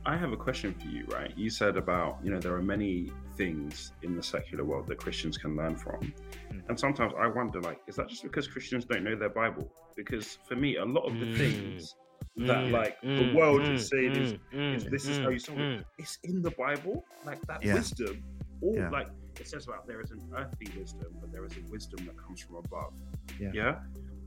I 0.07 0.16
have 0.16 0.32
a 0.32 0.36
question 0.36 0.74
for 0.74 0.88
you, 0.88 1.05
right? 1.07 1.32
You 1.36 1.49
said 1.49 1.76
about, 1.76 2.18
you 2.22 2.30
know, 2.32 2.40
there 2.40 2.55
are 2.55 2.62
many 2.62 3.11
things 3.36 3.92
in 4.03 4.16
the 4.16 4.22
secular 4.22 4.64
world 4.64 4.86
that 4.88 4.99
Christians 4.99 5.38
can 5.38 5.57
learn 5.57 5.76
from. 5.76 6.12
Mm. 6.53 6.68
And 6.68 6.78
sometimes 6.78 7.12
I 7.18 7.28
wonder, 7.28 7.61
like, 7.61 7.78
is 7.86 7.97
that 7.97 8.09
just 8.09 8.22
because 8.22 8.49
Christians 8.49 8.84
don't 8.84 9.05
know 9.05 9.16
their 9.16 9.28
Bible? 9.30 9.70
Because 9.97 10.38
for 10.49 10.57
me, 10.57 10.76
a 10.76 10.84
lot 10.84 11.05
of 11.05 11.18
the 11.20 11.26
Mm. 11.26 11.36
things 11.38 11.95
that, 12.38 12.64
Mm, 12.66 12.72
like, 12.72 13.01
the 13.01 13.09
mm, 13.09 13.34
world 13.34 13.62
mm, 13.62 13.74
is 13.74 13.88
saying 13.88 14.16
is, 14.16 14.34
mm, 14.53 14.74
is 14.76 14.84
this 14.86 15.07
is 15.09 15.18
how 15.18 15.28
you 15.30 15.38
solve 15.38 15.61
it. 15.61 15.78
mm. 15.78 15.84
It's 15.99 16.18
in 16.24 16.42
the 16.42 16.51
Bible. 16.51 17.05
Like, 17.24 17.40
that 17.47 17.62
Yeah. 17.62 17.74
wisdom, 17.74 18.22
all, 18.62 18.74
Yeah. 18.76 18.90
like, 18.90 19.09
it 19.40 19.47
says 19.47 19.66
about 19.68 19.86
there 19.86 20.01
is 20.01 20.11
an 20.11 20.20
earthly 20.36 20.68
wisdom, 20.76 21.16
but 21.20 21.30
there 21.32 21.45
is 21.45 21.57
a 21.57 21.62
wisdom 21.70 22.05
that 22.07 22.16
comes 22.18 22.40
from 22.42 22.57
above. 22.57 22.92
Yeah. 23.38 23.53
Yeah. 23.55 23.78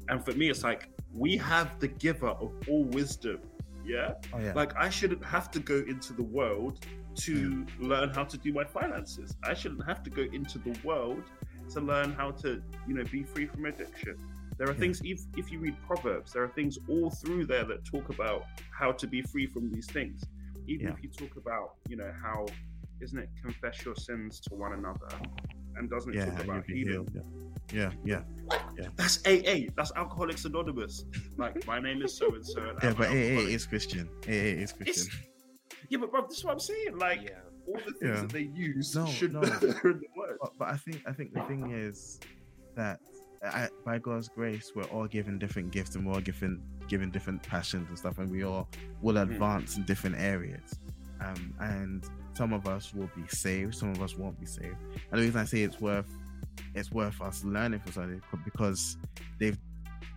And 0.09 0.23
for 0.23 0.33
me, 0.33 0.49
it's 0.49 0.63
like, 0.63 0.89
we 1.13 1.37
have 1.37 1.79
the 1.79 1.87
giver 1.87 2.29
of 2.29 2.51
all 2.67 2.83
wisdom. 2.85 3.39
Yeah 3.85 4.15
oh 4.33 4.39
yeah, 4.39 4.51
like 4.53 4.75
I 4.75 4.89
shouldn't 4.89 5.23
have 5.23 5.49
to 5.51 5.59
go 5.61 5.75
into 5.75 6.11
the 6.11 6.23
world 6.23 6.85
to 7.25 7.65
learn 7.79 8.09
how 8.09 8.25
to 8.25 8.37
do 8.37 8.51
my 8.51 8.65
finances. 8.65 9.35
I 9.43 9.53
shouldn't 9.53 9.85
have 9.85 10.03
to 10.03 10.09
go 10.09 10.23
into 10.33 10.59
the 10.59 10.77
world 10.83 11.23
to 11.69 11.79
learn 11.79 12.11
how 12.11 12.31
to, 12.31 12.61
you 12.87 12.93
know, 12.93 13.03
be 13.05 13.23
free 13.23 13.47
from 13.47 13.65
addiction. 13.65 14.17
There 14.57 14.67
are 14.67 14.73
Yeah. 14.73 14.79
things, 14.79 15.01
if, 15.03 15.21
if 15.35 15.51
you 15.51 15.59
read 15.59 15.75
Proverbs, 15.87 16.33
there 16.33 16.43
are 16.43 16.49
things 16.49 16.77
all 16.89 17.09
through 17.09 17.45
there 17.45 17.63
that 17.65 17.85
talk 17.85 18.09
about 18.09 18.43
how 18.71 18.91
to 18.91 19.07
be 19.07 19.21
free 19.21 19.47
from 19.47 19.71
these 19.71 19.87
things. 19.87 20.21
Even 20.67 20.87
if 20.89 21.01
you 21.01 21.09
talk 21.09 21.37
about, 21.37 21.75
you 21.87 21.95
know, 21.95 22.11
how, 22.21 22.45
isn't 22.99 23.17
it, 23.17 23.29
confess 23.41 23.85
your 23.85 23.95
sins 23.95 24.39
to 24.41 24.55
one 24.55 24.73
another? 24.73 25.07
And 25.77 25.89
doesn't 25.89 26.13
it 26.13 26.17
Yeah, 26.17 26.25
talk 26.25 26.43
about 26.43 26.65
healing? 26.65 26.87
healed. 26.93 27.11
Yeah, 27.73 27.91
yeah, 28.05 28.21
yeah. 28.77 28.87
That's 28.95 29.25
AA. 29.27 29.69
That's 29.75 29.91
Alcoholics 29.95 30.45
Anonymous. 30.45 31.05
Like, 31.37 31.65
my 31.67 31.79
name 31.79 32.01
is 32.01 32.13
so 32.17 32.33
and 32.33 32.45
so. 32.45 32.61
and 32.61 32.79
yeah. 32.81 32.89
I'm 32.89 32.95
But 32.95 33.09
AA 33.09 33.47
is 33.55 33.65
Christian. 33.65 34.07
AA 34.25 34.61
is 34.63 34.71
Christian. 34.73 35.07
Yeah, 35.89 35.99
but 35.99 36.11
bro, 36.11 36.25
this 36.27 36.37
is 36.39 36.43
what 36.45 36.53
I'm 36.53 36.59
saying. 36.59 36.97
Like, 36.97 37.21
Yeah. 37.23 37.39
all 37.67 37.75
the 37.75 37.81
things 37.93 37.95
Yeah. 38.01 38.21
that 38.21 38.29
they 38.29 38.41
use 38.53 38.95
No, 38.95 39.05
should 39.07 39.33
no. 39.33 39.41
be 39.41 39.47
in 39.47 39.59
the 39.59 40.07
word. 40.15 40.37
But, 40.41 40.51
but 40.57 40.67
I 40.69 40.77
think 40.77 41.01
I 41.05 41.11
think 41.11 41.33
the 41.33 41.41
thing 41.41 41.71
is 41.71 42.19
that 42.75 42.99
I, 43.43 43.69
by 43.85 43.99
God's 43.99 44.29
grace, 44.29 44.71
we're 44.75 44.85
all 44.85 45.05
given 45.07 45.37
different 45.37 45.71
gifts 45.71 45.95
and 45.95 46.05
we're 46.05 46.13
all 46.13 46.21
given 46.21 46.61
given 46.87 47.11
different 47.11 47.43
passions 47.43 47.89
and 47.89 47.97
stuff, 47.99 48.17
and 48.17 48.31
we 48.31 48.43
all 48.43 48.69
will 49.01 49.15
Hmm. 49.15 49.29
advance 49.31 49.75
in 49.77 49.83
different 49.83 50.15
areas. 50.17 50.79
Um, 51.19 51.53
and 51.59 52.07
some 52.37 52.53
of 52.53 52.67
us 52.67 52.93
will 52.93 53.09
be 53.15 53.27
saved, 53.27 53.73
some 53.73 53.89
of 53.89 54.01
us 54.01 54.15
won't 54.15 54.39
be 54.39 54.45
saved. 54.45 54.77
And 55.11 55.19
the 55.19 55.25
reason 55.25 55.41
I 55.41 55.45
say 55.45 55.63
it's 55.63 55.81
worth 55.81 56.07
it's 56.75 56.91
worth 56.91 57.19
us 57.21 57.43
learning 57.43 57.79
from 57.79 57.91
something 57.91 58.21
because 58.45 58.97
they've, 59.39 59.57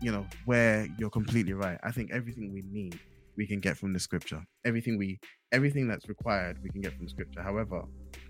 you 0.03 0.12
know, 0.12 0.27
where 0.45 0.87
you're 0.99 1.11
completely 1.11 1.55
right. 1.55 1.79
I 1.83 1.91
think 1.91 2.11
everything 2.12 2.53
we 2.53 2.62
need 2.71 2.99
we 3.37 3.47
can 3.47 3.61
get 3.61 3.79
from 3.79 3.95
the 3.95 3.99
scripture. 3.99 4.45
Everything 4.66 4.99
we 4.99 5.18
everything 5.53 5.89
that's 5.89 6.09
required 6.09 6.59
we 6.62 6.68
can 6.68 6.83
get 6.83 6.95
from 6.95 7.09
scripture. 7.09 7.43
However, 7.43 7.85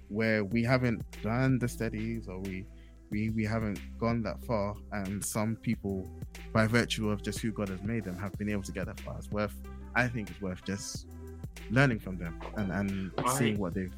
where 0.08 0.44
we 0.44 0.62
haven't 0.62 1.02
done 1.22 1.58
the 1.58 1.68
studies 1.68 2.28
or 2.28 2.38
we 2.38 2.66
we 3.10 3.30
we 3.30 3.44
haven't 3.44 3.80
gone 3.98 4.22
that 4.22 4.40
far 4.44 4.76
and 4.92 5.24
some 5.24 5.56
people 5.56 6.08
by 6.52 6.68
virtue 6.68 7.10
of 7.10 7.22
just 7.22 7.40
who 7.40 7.50
God 7.50 7.68
has 7.70 7.82
made 7.82 8.04
them 8.04 8.16
have 8.18 8.32
been 8.38 8.50
able 8.50 8.62
to 8.62 8.72
get 8.72 8.86
that 8.86 9.00
far. 9.00 9.18
It's 9.18 9.30
worth 9.32 9.56
I 9.96 10.06
think 10.06 10.30
it's 10.30 10.40
worth 10.40 10.64
just 10.64 11.08
learning 11.70 11.98
from 12.00 12.16
them 12.18 12.38
and, 12.56 12.70
and 12.72 13.12
I- 13.18 13.38
seeing 13.38 13.58
what 13.58 13.74
they've 13.74 13.92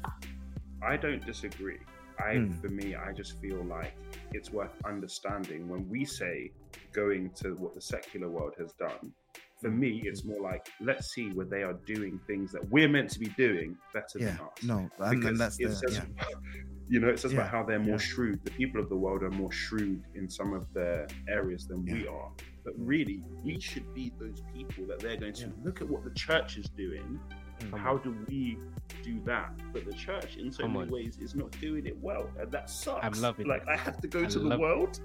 I 0.81 0.97
don't 0.97 1.25
disagree. 1.25 1.79
I, 2.19 2.35
Hmm. 2.35 2.51
for 2.61 2.67
me, 2.67 2.93
I 2.93 3.11
just 3.13 3.39
feel 3.41 3.63
like 3.63 3.93
it's 4.33 4.51
worth 4.51 4.75
understanding 4.85 5.67
when 5.69 5.89
we 5.89 6.05
say 6.05 6.51
going 6.91 7.31
to 7.41 7.55
what 7.55 7.73
the 7.73 7.81
secular 7.81 8.29
world 8.29 8.53
has 8.59 8.73
done. 8.73 9.13
For 9.61 9.69
Hmm. 9.69 9.79
me, 9.79 10.01
it's 10.05 10.23
more 10.25 10.41
like 10.41 10.67
let's 10.81 11.13
see 11.13 11.29
where 11.31 11.45
they 11.45 11.63
are 11.63 11.79
doing 11.85 12.19
things 12.27 12.51
that 12.51 12.69
we're 12.69 12.89
meant 12.89 13.09
to 13.11 13.19
be 13.19 13.27
doing 13.37 13.77
better 13.93 14.19
yeah 14.19 14.25
than 14.31 14.39
us. 14.41 14.63
no 14.63 14.89
and, 14.99 15.39
that's 15.39 15.57
it 15.59 15.69
the 15.69 15.75
says, 15.75 16.01
yeah 16.19 16.25
you 16.89 16.99
know, 16.99 17.07
it 17.07 17.17
says 17.17 17.31
Yeah, 17.31 17.39
about 17.39 17.51
how 17.51 17.63
they're 17.63 17.79
more 17.79 17.97
shrewd. 17.97 18.43
The 18.43 18.51
people 18.51 18.81
of 18.81 18.89
the 18.89 18.97
world 18.97 19.23
are 19.23 19.31
more 19.31 19.51
shrewd 19.53 20.03
in 20.15 20.29
some 20.29 20.53
of 20.53 20.65
their 20.73 21.07
areas 21.29 21.65
than 21.65 21.85
we 21.85 22.05
are. 22.07 22.29
But 22.65 22.73
really, 22.77 23.23
we 23.43 23.57
should 23.59 23.91
be 23.95 24.11
those 24.19 24.41
people 24.53 24.85
that 24.87 24.99
they're 24.99 25.17
going 25.17 25.33
to 25.35 25.51
look 25.63 25.81
at 25.81 25.87
what 25.89 26.03
the 26.03 26.11
church 26.11 26.57
is 26.57 26.65
doing. 26.77 27.19
Mm. 27.59 27.77
How 27.77 27.97
do 27.97 28.15
we 28.27 28.57
do 29.03 29.19
that? 29.25 29.51
But 29.71 29.85
the 29.85 29.93
church, 29.93 30.35
in 30.37 30.51
so 30.51 30.63
Come 30.63 30.73
many 30.73 30.85
on. 30.85 30.91
ways, 30.91 31.17
is 31.21 31.35
not 31.35 31.51
doing 31.59 31.85
it 31.85 31.97
well, 32.01 32.29
and 32.39 32.51
that 32.51 32.69
sucks. 32.69 33.05
I'm 33.05 33.21
loving 33.21 33.47
Like 33.47 33.61
it. 33.63 33.67
I 33.69 33.77
have 33.77 33.99
to 34.01 34.07
go 34.07 34.23
I 34.23 34.25
to 34.25 34.39
the 34.39 34.57
world. 34.57 34.99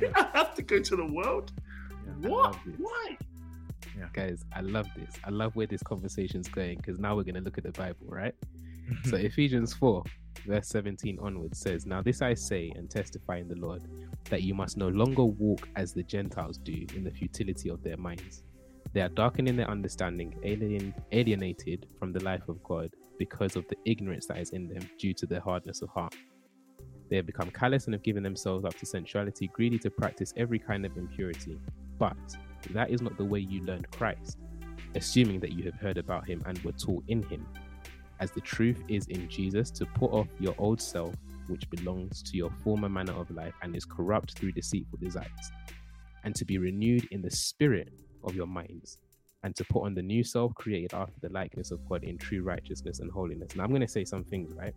Yeah. 0.00 0.10
I 0.16 0.38
have 0.38 0.54
to 0.54 0.62
go 0.62 0.80
to 0.80 0.96
the 0.96 1.06
world. 1.06 1.52
Yeah. 2.20 2.28
What? 2.30 2.42
love 2.52 2.58
this. 2.66 2.74
Why? 2.78 3.16
Guys, 4.12 4.44
I 4.54 4.60
love 4.60 4.86
this. 4.96 5.14
I 5.24 5.30
love 5.30 5.54
where 5.54 5.66
this 5.66 5.82
conversation's 5.82 6.48
going 6.48 6.78
because 6.78 6.98
now 6.98 7.14
we're 7.14 7.22
going 7.22 7.36
to 7.36 7.40
look 7.40 7.56
at 7.58 7.64
the 7.64 7.72
Bible, 7.72 8.06
right? 8.06 8.34
So 9.04 9.16
Ephesians 9.16 9.72
4, 9.74 10.02
verse 10.44 10.68
17 10.68 11.18
onwards 11.22 11.60
says, 11.60 11.86
Now 11.86 12.02
this 12.02 12.20
I 12.20 12.34
say 12.34 12.72
and 12.74 12.90
testify 12.90 13.36
in 13.38 13.48
the 13.48 13.54
Lord, 13.54 13.82
that 14.28 14.42
you 14.42 14.54
must 14.54 14.76
no 14.76 14.88
longer 14.88 15.24
walk 15.24 15.68
as 15.76 15.92
the 15.94 16.02
Gentiles 16.02 16.58
do 16.58 16.84
in 16.94 17.04
the 17.04 17.10
futility 17.12 17.70
of 17.70 17.82
their 17.84 17.96
minds. 17.96 18.42
They 18.92 19.00
are 19.00 19.08
darkening 19.08 19.56
their 19.56 19.70
understanding, 19.70 20.38
alien, 20.42 20.94
alienated 21.12 21.86
from 21.98 22.12
the 22.12 22.22
life 22.22 22.48
of 22.48 22.62
God 22.62 22.90
because 23.18 23.56
of 23.56 23.66
the 23.68 23.76
ignorance 23.84 24.26
that 24.26 24.38
is 24.38 24.50
in 24.50 24.68
them 24.68 24.88
due 24.98 25.14
to 25.14 25.26
their 25.26 25.40
hardness 25.40 25.82
of 25.82 25.88
heart. 25.90 26.14
They 27.08 27.16
have 27.16 27.26
become 27.26 27.50
callous 27.50 27.86
and 27.86 27.94
have 27.94 28.02
given 28.02 28.22
themselves 28.22 28.64
up 28.64 28.74
to 28.74 28.86
sensuality, 28.86 29.48
greedy 29.48 29.78
to 29.80 29.90
practice 29.90 30.32
every 30.36 30.58
kind 30.58 30.84
of 30.84 30.96
impurity. 30.96 31.58
But 31.98 32.16
that 32.70 32.90
is 32.90 33.02
not 33.02 33.16
the 33.16 33.24
way 33.24 33.40
you 33.40 33.62
learned 33.64 33.90
Christ, 33.90 34.38
assuming 34.94 35.40
that 35.40 35.52
you 35.52 35.64
have 35.64 35.74
heard 35.74 35.98
about 35.98 36.28
him 36.28 36.42
and 36.46 36.58
were 36.58 36.72
taught 36.72 37.04
in 37.08 37.22
him 37.24 37.46
as 38.22 38.30
the 38.30 38.40
truth 38.40 38.84
is 38.88 39.08
in 39.08 39.28
Jesus, 39.28 39.68
to 39.72 39.84
put 39.84 40.12
off 40.12 40.28
your 40.38 40.54
old 40.56 40.80
self, 40.80 41.12
which 41.48 41.68
belongs 41.70 42.22
to 42.22 42.36
your 42.36 42.50
former 42.62 42.88
manner 42.88 43.12
of 43.14 43.28
life 43.32 43.54
and 43.62 43.74
is 43.74 43.84
corrupt 43.84 44.38
through 44.38 44.52
deceitful 44.52 44.98
desires, 45.00 45.50
and 46.22 46.32
to 46.36 46.44
be 46.44 46.56
renewed 46.56 47.08
in 47.10 47.20
the 47.20 47.30
spirit 47.30 47.92
of 48.24 48.34
your 48.34 48.46
minds, 48.46 48.98
and 49.42 49.54
to 49.56 49.64
put 49.64 49.84
on 49.84 49.94
the 49.94 50.02
new 50.02 50.22
self 50.22 50.54
created 50.54 50.94
after 50.94 51.18
the 51.20 51.28
likeness 51.28 51.70
of 51.70 51.86
God 51.88 52.04
in 52.04 52.18
true 52.18 52.42
righteousness 52.42 53.00
and 53.00 53.10
holiness. 53.10 53.56
Now, 53.56 53.64
I'm 53.64 53.70
going 53.70 53.82
to 53.82 53.88
say 53.88 54.04
some 54.04 54.24
things, 54.24 54.52
right? 54.54 54.74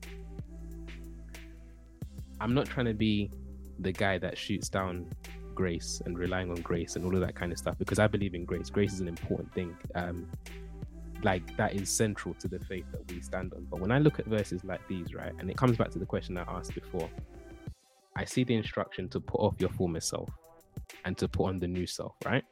I'm 2.40 2.54
not 2.54 2.66
trying 2.66 2.88
to 2.88 2.94
be 2.94 3.32
the 3.80 3.92
guy 3.92 4.18
that 4.18 4.38
shoots 4.38 4.70
down 4.70 5.08
grace 5.54 6.02
and 6.06 6.18
relying 6.20 6.52
on 6.52 6.58
grace 6.58 6.96
and 6.96 7.06
all 7.06 7.16
of 7.16 7.22
that 7.22 7.36
kind 7.36 7.52
of 7.52 7.58
stuff 7.58 7.78
because 7.78 7.98
I 7.98 8.08
believe 8.08 8.36
in 8.36 8.46
grace. 8.46 8.70
Grace 8.70 8.94
is 8.94 9.00
an 9.00 9.08
important 9.08 9.54
thing. 9.54 9.76
Um, 9.96 10.28
like 11.24 11.56
that 11.58 11.74
is 11.74 11.90
central 11.90 12.36
to 12.36 12.48
the 12.48 12.60
faith 12.60 12.86
that 12.92 13.10
we 13.12 13.22
stand 13.22 13.54
on. 13.54 13.66
But 13.70 13.80
when 13.80 13.92
I 13.92 14.00
look 14.00 14.20
at 14.20 14.26
verses 14.26 14.64
like 14.64 14.86
these, 14.88 15.14
right, 15.14 15.34
and 15.40 15.50
it 15.50 15.58
comes 15.58 15.78
back 15.78 15.90
to 15.92 16.00
the 16.00 16.06
question 16.06 16.38
I 16.38 16.44
asked 16.48 16.76
before, 16.76 17.10
I 18.16 18.26
see 18.26 18.44
the 18.44 18.56
instruction 18.56 19.10
to 19.10 19.20
put 19.20 19.40
off 19.40 19.56
your 19.60 19.72
former 19.72 20.02
self 20.02 20.30
and 21.04 21.18
to 21.18 21.28
put 21.28 21.48
on 21.48 21.60
the 21.60 21.68
new 21.68 21.88
self, 21.88 22.16
right? 22.26 22.44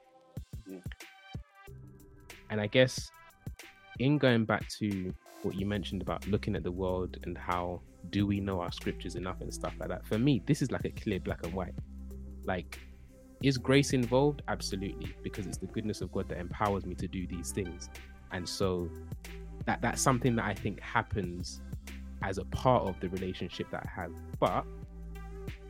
And 2.49 2.61
I 2.61 2.67
guess 2.67 3.09
in 3.99 4.17
going 4.17 4.45
back 4.45 4.67
to 4.79 5.13
what 5.43 5.55
you 5.55 5.65
mentioned 5.65 6.01
about 6.01 6.25
looking 6.27 6.55
at 6.55 6.63
the 6.63 6.71
world 6.71 7.17
and 7.23 7.37
how 7.37 7.81
do 8.09 8.25
we 8.25 8.39
know 8.39 8.59
our 8.61 8.71
scriptures 8.71 9.15
enough 9.15 9.41
and 9.41 9.53
stuff 9.53 9.73
like 9.79 9.89
that, 9.89 10.05
for 10.05 10.17
me, 10.17 10.41
this 10.45 10.61
is 10.61 10.71
like 10.71 10.85
a 10.85 10.89
clear 10.91 11.19
black 11.19 11.43
and 11.43 11.53
white. 11.53 11.73
Like, 12.45 12.79
is 13.41 13.57
grace 13.57 13.93
involved? 13.93 14.41
Absolutely, 14.47 15.13
because 15.21 15.45
it's 15.45 15.57
the 15.57 15.67
goodness 15.67 16.01
of 16.01 16.11
God 16.11 16.29
that 16.29 16.37
empowers 16.37 16.85
me 16.85 16.95
to 16.95 17.07
do 17.07 17.27
these 17.27 17.51
things 17.51 17.89
and 18.33 18.49
so 18.49 18.89
that 19.65 19.81
that's 19.81 20.01
something 20.01 20.35
that 20.35 20.45
I 20.45 20.53
think 20.53 20.81
happens 20.81 21.61
as 22.21 22.37
a 22.37 22.45
part 22.45 22.83
of 22.83 22.99
the 22.99 23.07
relationship 23.09 23.67
that 23.71 23.85
I 23.85 24.01
have. 24.01 24.11
But 24.39 24.65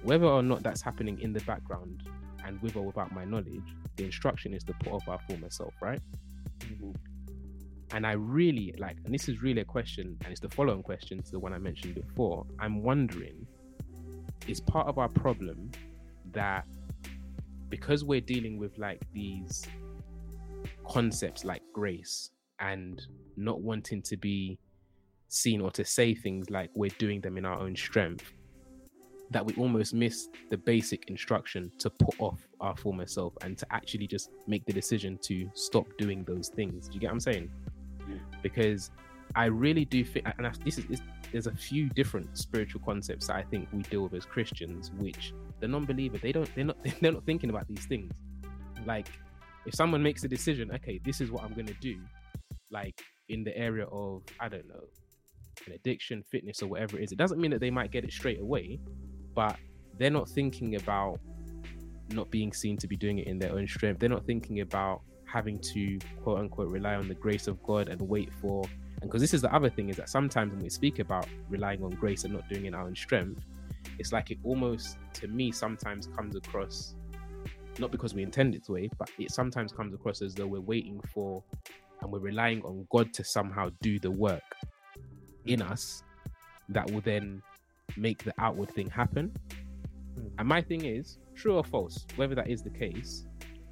whether 0.01 0.26
or 0.26 0.41
not 0.41 0.64
that's 0.64 0.82
happening 0.82 1.20
in 1.20 1.34
the 1.34 1.41
background 1.41 2.04
and 2.46 2.62
with 2.62 2.76
or 2.76 2.84
without 2.84 3.12
my 3.12 3.26
knowledge, 3.26 3.76
the 3.96 4.06
instruction 4.06 4.54
is 4.54 4.64
to 4.66 4.74
put 4.74 4.94
off 4.94 5.08
our 5.08 5.20
former 5.28 5.50
self, 5.50 5.74
right? 5.82 6.02
Mm-hmm. 6.60 6.91
And 7.91 8.08
I 8.08 8.14
really 8.14 8.74
like, 8.78 8.98
and 9.06 9.14
this 9.14 9.30
is 9.30 9.41
really 9.41 9.62
a 9.62 9.66
question, 9.66 10.18
and 10.24 10.32
it's 10.32 10.41
the 10.41 10.50
following 10.50 10.82
question 10.82 11.22
to 11.22 11.32
the 11.32 11.39
one 11.39 11.54
I 11.54 11.60
mentioned 11.60 11.96
before. 11.96 12.46
I'm 12.60 12.82
wondering, 12.82 13.46
is 14.48 14.60
part 14.60 14.88
of 14.88 14.98
our 14.98 15.10
problem 15.10 15.72
that 16.32 16.66
because 17.70 18.04
we're 18.04 18.22
dealing 18.22 18.58
with 18.58 18.78
like 18.78 19.02
these 19.14 19.64
concepts 20.88 21.44
like 21.44 21.62
grace 21.72 22.32
and 22.60 23.06
not 23.38 23.62
wanting 23.62 24.02
to 24.02 24.18
be 24.18 24.60
seen 25.28 25.62
or 25.62 25.72
to 25.72 25.84
say 25.84 26.14
things 26.14 26.50
like 26.50 26.70
we're 26.76 26.91
doing 26.98 27.22
them 27.22 27.38
in 27.38 27.46
our 27.46 27.60
own 27.60 27.76
strength 27.76 28.32
that 29.34 29.45
we 29.45 29.53
almost 29.55 29.93
miss 29.93 30.29
the 30.49 30.57
basic 30.57 31.09
instruction 31.09 31.71
to 31.79 31.89
put 31.89 32.15
off 32.19 32.47
our 32.61 32.75
former 32.77 33.05
self 33.05 33.34
and 33.41 33.57
to 33.57 33.65
actually 33.71 34.07
just 34.07 34.29
make 34.47 34.65
the 34.65 34.73
decision 34.73 35.17
to 35.23 35.49
stop 35.53 35.86
doing 35.97 36.23
those 36.23 36.49
things. 36.49 36.88
Do 36.88 36.93
you 36.93 36.99
get 36.99 37.07
what 37.07 37.13
I'm 37.13 37.19
saying? 37.19 37.51
Yeah. 38.07 38.15
Because 38.41 38.91
I 39.36 39.45
really 39.45 39.86
do 39.86 40.03
think, 40.05 40.27
and 40.38 40.47
I, 40.47 40.51
this 40.63 40.77
is, 40.77 40.86
is 40.86 41.01
there's 41.31 41.47
a 41.47 41.55
few 41.55 41.89
different 41.89 42.38
spiritual 42.38 42.81
concepts 42.86 43.27
that 43.27 43.36
I 43.36 43.43
think 43.43 43.67
we 43.73 43.81
deal 43.84 44.03
with 44.03 44.13
as 44.13 44.25
Christians, 44.25 44.91
which 44.97 45.34
the 45.59 45.67
non-believer 45.67 46.17
they 46.19 46.31
don't 46.31 46.53
they're 46.55 46.65
not 46.65 46.77
they're 47.01 47.11
not 47.11 47.25
thinking 47.25 47.49
about 47.49 47.67
these 47.67 47.86
things. 47.86 48.11
Like 48.86 49.07
if 49.65 49.73
someone 49.73 50.03
makes 50.03 50.23
a 50.23 50.27
decision, 50.27 50.71
okay, 50.75 50.99
this 51.03 51.21
is 51.21 51.31
what 51.31 51.43
I'm 51.43 51.53
gonna 51.53 51.73
do, 51.81 51.99
like 52.69 53.01
in 53.29 53.43
the 53.43 53.57
area 53.57 53.86
of 53.86 54.23
I 54.39 54.49
don't 54.49 54.67
know, 54.67 54.84
an 55.65 55.73
addiction, 55.73 56.23
fitness, 56.23 56.61
or 56.61 56.67
whatever 56.67 56.99
it 56.99 57.03
is, 57.03 57.11
it 57.11 57.17
doesn't 57.17 57.39
mean 57.39 57.51
that 57.51 57.59
they 57.59 57.71
might 57.71 57.91
get 57.91 58.03
it 58.03 58.11
straight 58.11 58.39
away, 58.39 58.79
but 59.34 59.57
they're 59.97 60.09
not 60.09 60.29
thinking 60.29 60.75
about 60.75 61.19
not 62.09 62.29
being 62.29 62.53
seen 62.53 62.77
to 62.77 62.88
be 62.88 62.95
doing 62.95 63.19
it 63.19 63.27
in 63.27 63.39
their 63.39 63.51
own 63.53 63.67
strength. 63.67 63.99
They're 63.99 64.09
not 64.09 64.25
thinking 64.25 64.61
about 64.61 65.01
having 65.25 65.59
to 65.59 65.99
quote 66.21 66.39
unquote 66.39 66.69
rely 66.69 66.95
on 66.95 67.07
the 67.07 67.15
grace 67.15 67.47
of 67.47 67.61
God 67.63 67.89
and 67.89 67.99
wait 68.01 68.31
for 68.39 68.63
and 69.03 69.11
because 69.11 69.21
this 69.21 69.34
is 69.34 69.41
the 69.41 69.53
other 69.53 69.69
thing 69.69 69.89
is 69.89 69.97
that 69.97 70.07
sometimes 70.07 70.53
when 70.53 70.63
we 70.63 70.69
speak 70.69 70.99
about 70.99 71.27
relying 71.49 71.84
on 71.84 71.89
grace 71.89 72.23
and 72.23 72.34
not 72.34 72.47
doing 72.47 72.63
it 72.63 72.67
in 72.69 72.73
our 72.73 72.84
own 72.84 72.95
strength, 72.95 73.43
it's 73.99 74.13
like 74.13 74.31
it 74.31 74.38
almost 74.45 74.97
to 75.15 75.27
me 75.27 75.51
sometimes 75.51 76.07
comes 76.07 76.38
across 76.38 76.95
not 77.79 77.91
because 77.91 78.13
we 78.13 78.23
intend 78.23 78.55
it 78.55 78.63
to 78.63 78.71
way, 78.71 78.89
but 78.97 79.09
it 79.19 79.29
sometimes 79.29 79.73
comes 79.73 79.93
across 79.93 80.21
as 80.21 80.34
though 80.34 80.47
we're 80.47 80.61
waiting 80.61 81.01
for 81.13 81.43
and 82.01 82.11
we're 82.11 82.19
relying 82.19 82.61
on 82.61 82.88
God 82.91 83.13
to 83.15 83.25
somehow 83.25 83.71
do 83.81 83.99
the 83.99 84.11
work 84.11 84.55
in 85.45 85.59
mm. 85.59 85.69
us 85.69 86.03
that 86.69 86.89
will 86.89 87.01
then 87.01 87.41
make 87.98 88.24
the 88.24 88.34
outward 88.38 88.72
thing 88.72 88.89
happen. 88.89 89.32
Hmm. 90.16 90.28
And 90.39 90.48
my 90.48 90.62
thing 90.62 90.86
is, 90.86 91.20
true 91.36 91.56
or 91.56 91.64
false, 91.64 92.06
whether 92.16 92.36
that 92.36 92.50
is 92.50 92.62
the 92.64 92.70
case, 92.70 93.26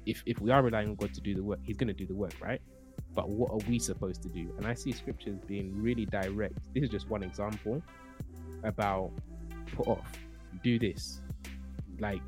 if 0.06 0.22
if 0.26 0.40
we 0.40 0.50
are 0.50 0.62
relying 0.62 0.90
on 0.90 0.94
God 0.96 1.14
to 1.14 1.20
do 1.20 1.34
the 1.34 1.42
work, 1.42 1.60
He's 1.62 1.76
going 1.76 1.88
to 1.88 1.94
do 1.94 2.06
the 2.06 2.14
work, 2.14 2.34
right? 2.40 2.60
But 3.14 3.28
what 3.28 3.50
are 3.50 3.68
we 3.68 3.78
supposed 3.78 4.22
to 4.22 4.28
do? 4.28 4.52
And 4.56 4.66
I 4.66 4.74
see 4.74 4.92
scriptures 4.92 5.38
being 5.46 5.80
really 5.82 6.06
direct. 6.06 6.58
This 6.74 6.84
is 6.84 6.90
just 6.90 7.08
one 7.10 7.22
example 7.22 7.82
about 8.64 9.10
put 9.74 9.86
off, 9.86 10.10
do 10.62 10.78
this, 10.78 11.20
like 11.98 12.22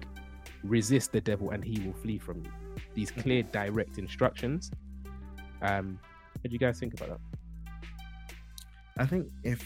resist 0.63 1.13
the 1.13 1.21
devil 1.21 1.51
and 1.51 1.65
he 1.65 1.81
will 1.87 1.93
flee 1.95 2.19
from 2.19 2.43
you. 2.43 2.51
These 2.95 3.11
clear, 3.11 3.43
direct 3.43 3.99
instructions. 3.99 4.71
Um, 5.63 5.99
what 6.35 6.51
do 6.51 6.53
you 6.53 6.59
guys 6.59 6.79
think 6.79 6.95
about 6.95 7.11
that? 7.11 7.21
I 8.99 9.07
think 9.07 9.27
if 9.43 9.65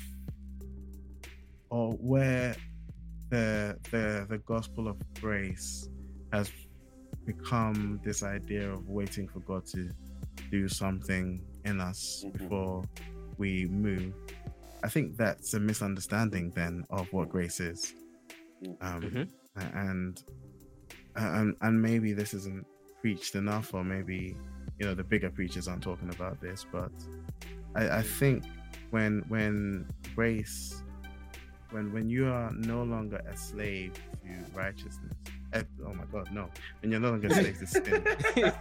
or 1.70 1.92
where 1.94 2.54
the 3.30 3.76
the 3.90 4.26
the 4.28 4.38
gospel 4.38 4.88
of 4.88 4.96
grace 5.20 5.88
has 6.32 6.50
become 7.26 8.00
this 8.04 8.22
idea 8.22 8.70
of 8.72 8.88
waiting 8.88 9.28
for 9.28 9.40
God 9.40 9.66
to 9.66 9.90
do 10.50 10.68
something 10.68 11.42
in 11.64 11.80
us 11.80 12.24
Mhm. 12.26 12.32
before 12.38 12.84
we 13.36 13.66
move. 13.66 14.14
I 14.82 14.88
think 14.88 15.16
that's 15.16 15.52
a 15.54 15.60
misunderstanding 15.60 16.50
then 16.50 16.84
of 16.90 17.12
what 17.12 17.28
grace 17.28 17.60
is. 17.60 17.94
Um, 18.80 19.02
Mhm. 19.02 19.28
and 19.74 20.22
and 21.16 21.56
and 21.60 21.82
maybe 21.82 22.12
this 22.12 22.32
isn't 22.34 22.66
preached 23.02 23.34
enough, 23.34 23.74
or 23.74 23.84
maybe 23.84 24.36
you 24.78 24.86
know 24.86 24.94
the 24.94 25.04
bigger 25.04 25.30
preachers 25.30 25.68
aren't 25.68 25.82
talking 25.82 26.08
about 26.10 26.40
this. 26.40 26.64
But 26.70 26.92
I, 27.74 27.98
I 27.98 28.02
think 28.02 28.44
when 28.90 29.22
when 29.28 29.86
grace, 30.14 30.82
when 31.70 31.92
when 31.92 32.08
you 32.08 32.26
are 32.26 32.50
no 32.52 32.82
longer 32.82 33.20
a 33.30 33.36
slave 33.36 33.92
to 33.94 34.30
righteousness, 34.54 35.14
eh, 35.52 35.62
oh 35.86 35.92
my 35.92 36.04
God, 36.10 36.28
no, 36.32 36.48
when 36.80 36.90
you're 36.90 37.00
no 37.00 37.10
longer 37.10 37.28
a 37.28 37.34
slave 37.34 37.58
to 37.58 37.66
sin, 37.66 38.04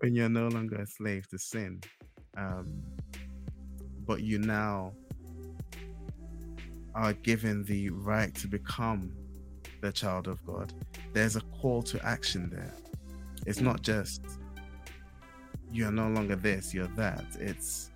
when 0.00 0.14
you're 0.14 0.28
no 0.28 0.48
longer 0.48 0.76
a 0.76 0.86
slave 0.86 1.28
to 1.28 1.38
sin, 1.38 1.80
um, 2.36 2.82
but 4.06 4.22
you 4.22 4.38
now 4.38 4.92
are 6.94 7.12
given 7.14 7.64
the 7.64 7.90
right 7.90 8.34
to 8.34 8.46
become 8.48 9.12
the 9.80 9.92
child 9.92 10.28
of 10.28 10.44
God, 10.46 10.72
there's 11.12 11.36
a 11.36 11.40
call 11.60 11.82
to 11.82 12.04
action 12.04 12.50
there. 12.50 12.74
It's 13.46 13.60
not 13.60 13.82
just 13.82 14.22
you're 15.72 15.92
no 15.92 16.08
longer 16.08 16.36
this, 16.36 16.74
you're 16.74 16.86
that. 16.88 17.24
It's 17.38 17.91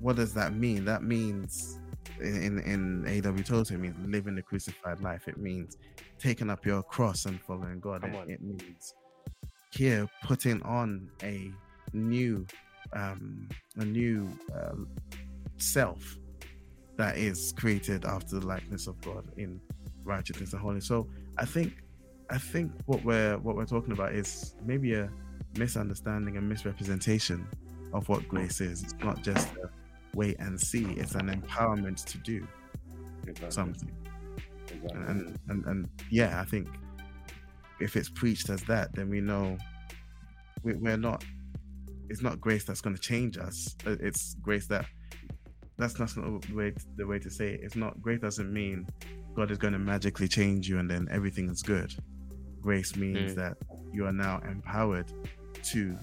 what 0.00 0.16
does 0.16 0.34
that 0.34 0.54
mean? 0.54 0.84
That 0.84 1.02
means 1.02 1.78
in 2.20 2.58
in, 2.60 3.04
in 3.06 3.26
AW 3.26 3.42
Tozer, 3.42 3.74
it 3.74 3.78
means 3.78 3.96
living 4.06 4.34
the 4.34 4.42
crucified 4.42 5.00
life. 5.00 5.28
It 5.28 5.38
means 5.38 5.76
taking 6.18 6.50
up 6.50 6.66
your 6.66 6.82
cross 6.82 7.26
and 7.26 7.40
following 7.40 7.80
God. 7.80 8.04
It, 8.04 8.14
it 8.28 8.42
means 8.42 8.94
here 9.72 10.08
putting 10.24 10.62
on 10.62 11.08
a 11.22 11.50
new 11.92 12.46
um 12.92 13.48
a 13.76 13.84
new 13.84 14.28
uh, 14.54 14.74
self 15.58 16.16
that 16.96 17.16
is 17.16 17.52
created 17.56 18.04
after 18.04 18.38
the 18.38 18.46
likeness 18.46 18.86
of 18.86 19.00
God 19.00 19.24
in 19.36 19.60
righteousness 20.04 20.52
and 20.52 20.60
holiness. 20.60 20.86
So 20.86 21.08
I 21.38 21.44
think 21.44 21.82
I 22.30 22.38
think 22.38 22.72
what 22.86 23.04
we're 23.04 23.38
what 23.38 23.56
we're 23.56 23.66
talking 23.66 23.92
about 23.92 24.14
is 24.14 24.54
maybe 24.64 24.94
a 24.94 25.10
misunderstanding 25.56 26.36
and 26.36 26.48
misrepresentation 26.48 27.46
of 27.92 28.08
what 28.08 28.26
grace 28.28 28.60
is. 28.60 28.82
It's 28.82 28.94
not 29.02 29.22
just 29.22 29.48
a 29.56 29.70
wait 30.14 30.38
and 30.38 30.60
see, 30.60 30.84
it's 30.92 31.14
an 31.14 31.28
empowerment 31.28 32.04
to 32.06 32.18
do 32.18 32.46
Exactly. 33.26 33.50
something. 33.50 33.92
Exactly. 34.72 34.90
And 35.06 35.38
and, 35.48 35.64
and 35.66 35.88
yeah, 36.10 36.40
I 36.40 36.44
think 36.44 36.68
if 37.80 37.96
it's 37.96 38.08
preached 38.10 38.50
as 38.50 38.62
that, 38.64 38.94
then 38.94 39.08
we 39.08 39.20
know 39.20 39.56
we, 40.62 40.74
we're 40.74 40.96
not 40.96 41.24
it's 42.08 42.22
not 42.22 42.40
grace 42.40 42.64
that's 42.64 42.80
going 42.80 42.96
to 42.96 43.00
change 43.02 43.38
us. 43.38 43.76
Uh, 43.86 43.96
It's 44.00 44.34
grace 44.42 44.66
that 44.68 44.86
that's 45.78 45.98
not 45.98 46.08
the 46.14 46.40
way 46.54 46.72
the 46.96 47.06
way 47.06 47.18
to 47.18 47.30
say 47.30 47.54
it. 47.54 47.60
It's 47.62 47.76
not 47.76 48.00
grace 48.02 48.20
doesn't 48.20 48.52
mean 48.52 48.86
God 49.34 49.50
is 49.50 49.58
going 49.58 49.72
to 49.74 49.78
magically 49.78 50.28
change 50.28 50.68
you 50.68 50.78
and 50.78 50.90
then 50.90 51.06
everything 51.10 51.48
is 51.48 51.62
good. 51.62 51.94
Grace 52.60 52.96
means 52.96 53.32
Mm. 53.32 53.36
that 53.36 53.56
you 53.92 54.04
are 54.06 54.12
now 54.12 54.40
empowered 54.40 55.10
to 55.72 55.96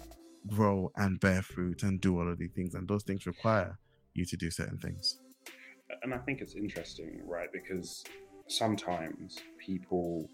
grow 0.47 0.91
and 0.95 1.19
bear 1.19 1.41
fruit 1.41 1.83
and 1.83 1.99
do 2.01 2.17
all 2.19 2.27
of 2.31 2.37
these 2.39 2.51
things, 2.55 2.73
and 2.73 2.87
those 2.87 3.03
things 3.03 3.25
require 3.27 3.77
you 4.17 4.25
to 4.25 4.35
do 4.37 4.49
certain 4.51 4.77
things. 4.79 5.19
and 6.03 6.13
I 6.13 6.17
think 6.17 6.41
it's 6.41 6.55
interesting, 6.55 7.21
right? 7.25 7.49
Because 7.53 8.03
sometimes 8.47 9.37
people 9.57 10.29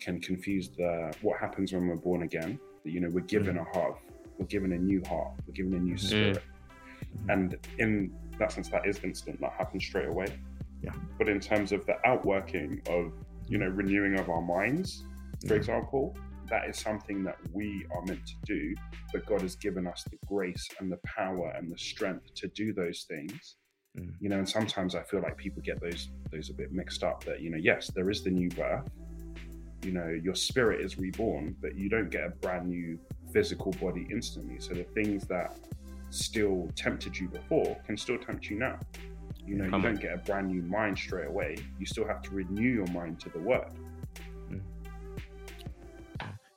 can 0.00 0.20
confuse 0.20 0.68
the 0.70 1.12
what 1.22 1.40
happens 1.40 1.72
when 1.72 1.88
we're 1.88 1.96
born 1.96 2.22
again. 2.22 2.58
That 2.84 2.90
you 2.92 3.00
know 3.00 3.08
we're 3.10 3.24
given 3.36 3.58
a 3.58 3.64
heart, 3.64 3.96
we're 4.38 4.46
given 4.46 4.72
a 4.72 4.78
new 4.78 5.02
heart, 5.08 5.32
we're 5.46 5.54
given 5.54 5.74
a 5.74 5.78
new 5.80 5.94
Mhm. 5.94 6.00
spirit, 6.00 6.42
Mhm. 7.16 7.32
and 7.32 7.58
in 7.78 8.14
that 8.38 8.52
sense, 8.52 8.68
that 8.68 8.86
is 8.86 9.02
instant. 9.02 9.40
That 9.40 9.52
happens 9.52 9.84
straight 9.84 10.06
away. 10.08 10.26
Yeah. 10.82 10.94
But 11.18 11.28
in 11.28 11.40
terms 11.40 11.72
of 11.72 11.84
the 11.86 11.96
outworking 12.06 12.80
of 12.88 13.12
you 13.48 13.58
know 13.58 13.68
renewing 13.68 14.18
of 14.20 14.28
our 14.30 14.42
minds, 14.42 15.04
for 15.46 15.54
Yeah. 15.54 15.60
example, 15.60 16.16
that 16.52 16.68
is 16.70 16.78
something 16.78 17.24
that 17.24 17.38
we 17.52 17.86
are 17.96 18.04
meant 18.06 18.24
to 18.28 18.36
do. 18.44 18.74
But 19.12 19.26
God 19.26 19.42
has 19.42 19.56
given 19.56 19.88
us 19.88 20.04
the 20.12 20.18
grace 20.28 20.68
and 20.80 20.92
the 20.92 21.00
power 21.04 21.52
and 21.58 21.72
the 21.72 21.78
strength 21.78 22.26
to 22.36 22.48
do 22.62 22.72
those 22.74 23.06
things 23.08 23.56
Mm. 23.98 24.14
you 24.20 24.30
know 24.30 24.38
and 24.38 24.48
sometimes 24.48 24.94
i 24.94 25.02
feel 25.02 25.20
like 25.20 25.36
people 25.36 25.60
get 25.62 25.78
those 25.82 26.08
those 26.32 26.48
a 26.48 26.54
bit 26.54 26.72
mixed 26.72 27.04
up 27.04 27.24
that 27.24 27.42
you 27.42 27.50
know 27.50 27.58
yes 27.58 27.90
there 27.94 28.08
is 28.08 28.24
the 28.24 28.30
new 28.30 28.48
birth 28.50 28.88
you 29.84 29.92
know 29.92 30.08
your 30.08 30.34
spirit 30.34 30.80
is 30.80 30.98
reborn 30.98 31.54
but 31.60 31.76
you 31.76 31.90
don't 31.90 32.10
get 32.10 32.24
a 32.24 32.30
brand 32.40 32.66
new 32.70 32.98
physical 33.34 33.70
body 33.82 34.06
instantly 34.10 34.58
so 34.60 34.72
the 34.74 34.84
things 34.98 35.26
that 35.26 35.58
still 36.10 36.70
tempted 36.74 37.18
you 37.18 37.28
before 37.28 37.76
can 37.86 37.96
still 37.98 38.18
tempt 38.18 38.48
you 38.48 38.58
now 38.58 38.78
you 39.46 39.56
know 39.56 39.66
you 39.66 39.72
on. 39.74 39.82
don't 39.82 40.00
get 40.00 40.14
a 40.14 40.18
brand 40.18 40.48
new 40.48 40.62
mind 40.62 40.96
straight 40.96 41.28
away 41.28 41.56
you 41.78 41.86
still 41.86 42.06
have 42.08 42.22
to 42.22 42.30
renew 42.30 42.70
your 42.80 42.88
mind 42.88 43.20
to 43.20 43.28
the 43.30 43.40
word 43.40 43.72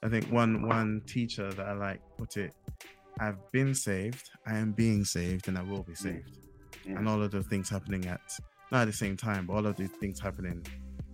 I 0.05 0.09
think 0.09 0.31
one 0.31 0.67
one 0.67 1.01
teacher 1.07 1.51
that 1.51 1.65
I 1.65 1.73
like 1.73 1.99
put 2.15 2.37
it, 2.37 2.53
I've 3.19 3.39
been 3.51 3.73
saved, 3.73 4.29
I 4.45 4.55
am 4.55 4.71
being 4.71 5.03
saved, 5.03 5.47
and 5.47 5.57
I 5.57 5.63
will 5.63 5.81
be 5.81 5.95
saved. 5.95 6.37
Mm. 6.85 6.99
And 6.99 7.09
all 7.09 7.23
of 7.23 7.31
those 7.31 7.47
things 7.47 7.69
happening 7.69 8.05
at 8.05 8.21
not 8.71 8.83
at 8.83 8.85
the 8.85 8.93
same 8.93 9.17
time, 9.17 9.47
but 9.47 9.53
all 9.53 9.65
of 9.65 9.75
these 9.77 9.89
things 9.89 10.19
happening. 10.19 10.63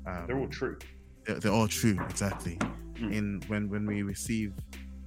Um, 0.06 0.26
they're 0.28 0.38
all 0.38 0.50
true 0.50 0.78
They're, 1.26 1.40
they're 1.40 1.54
all 1.54 1.70
true, 1.70 1.98
exactly. 2.10 2.58
Mm. 2.96 3.14
In 3.14 3.42
when 3.48 3.70
when 3.70 3.86
we 3.86 4.04
receive, 4.04 4.52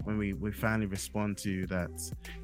when 0.05 0.17
we 0.17 0.33
we 0.33 0.51
finally 0.51 0.87
respond 0.87 1.37
to 1.39 1.67
that 1.67 1.91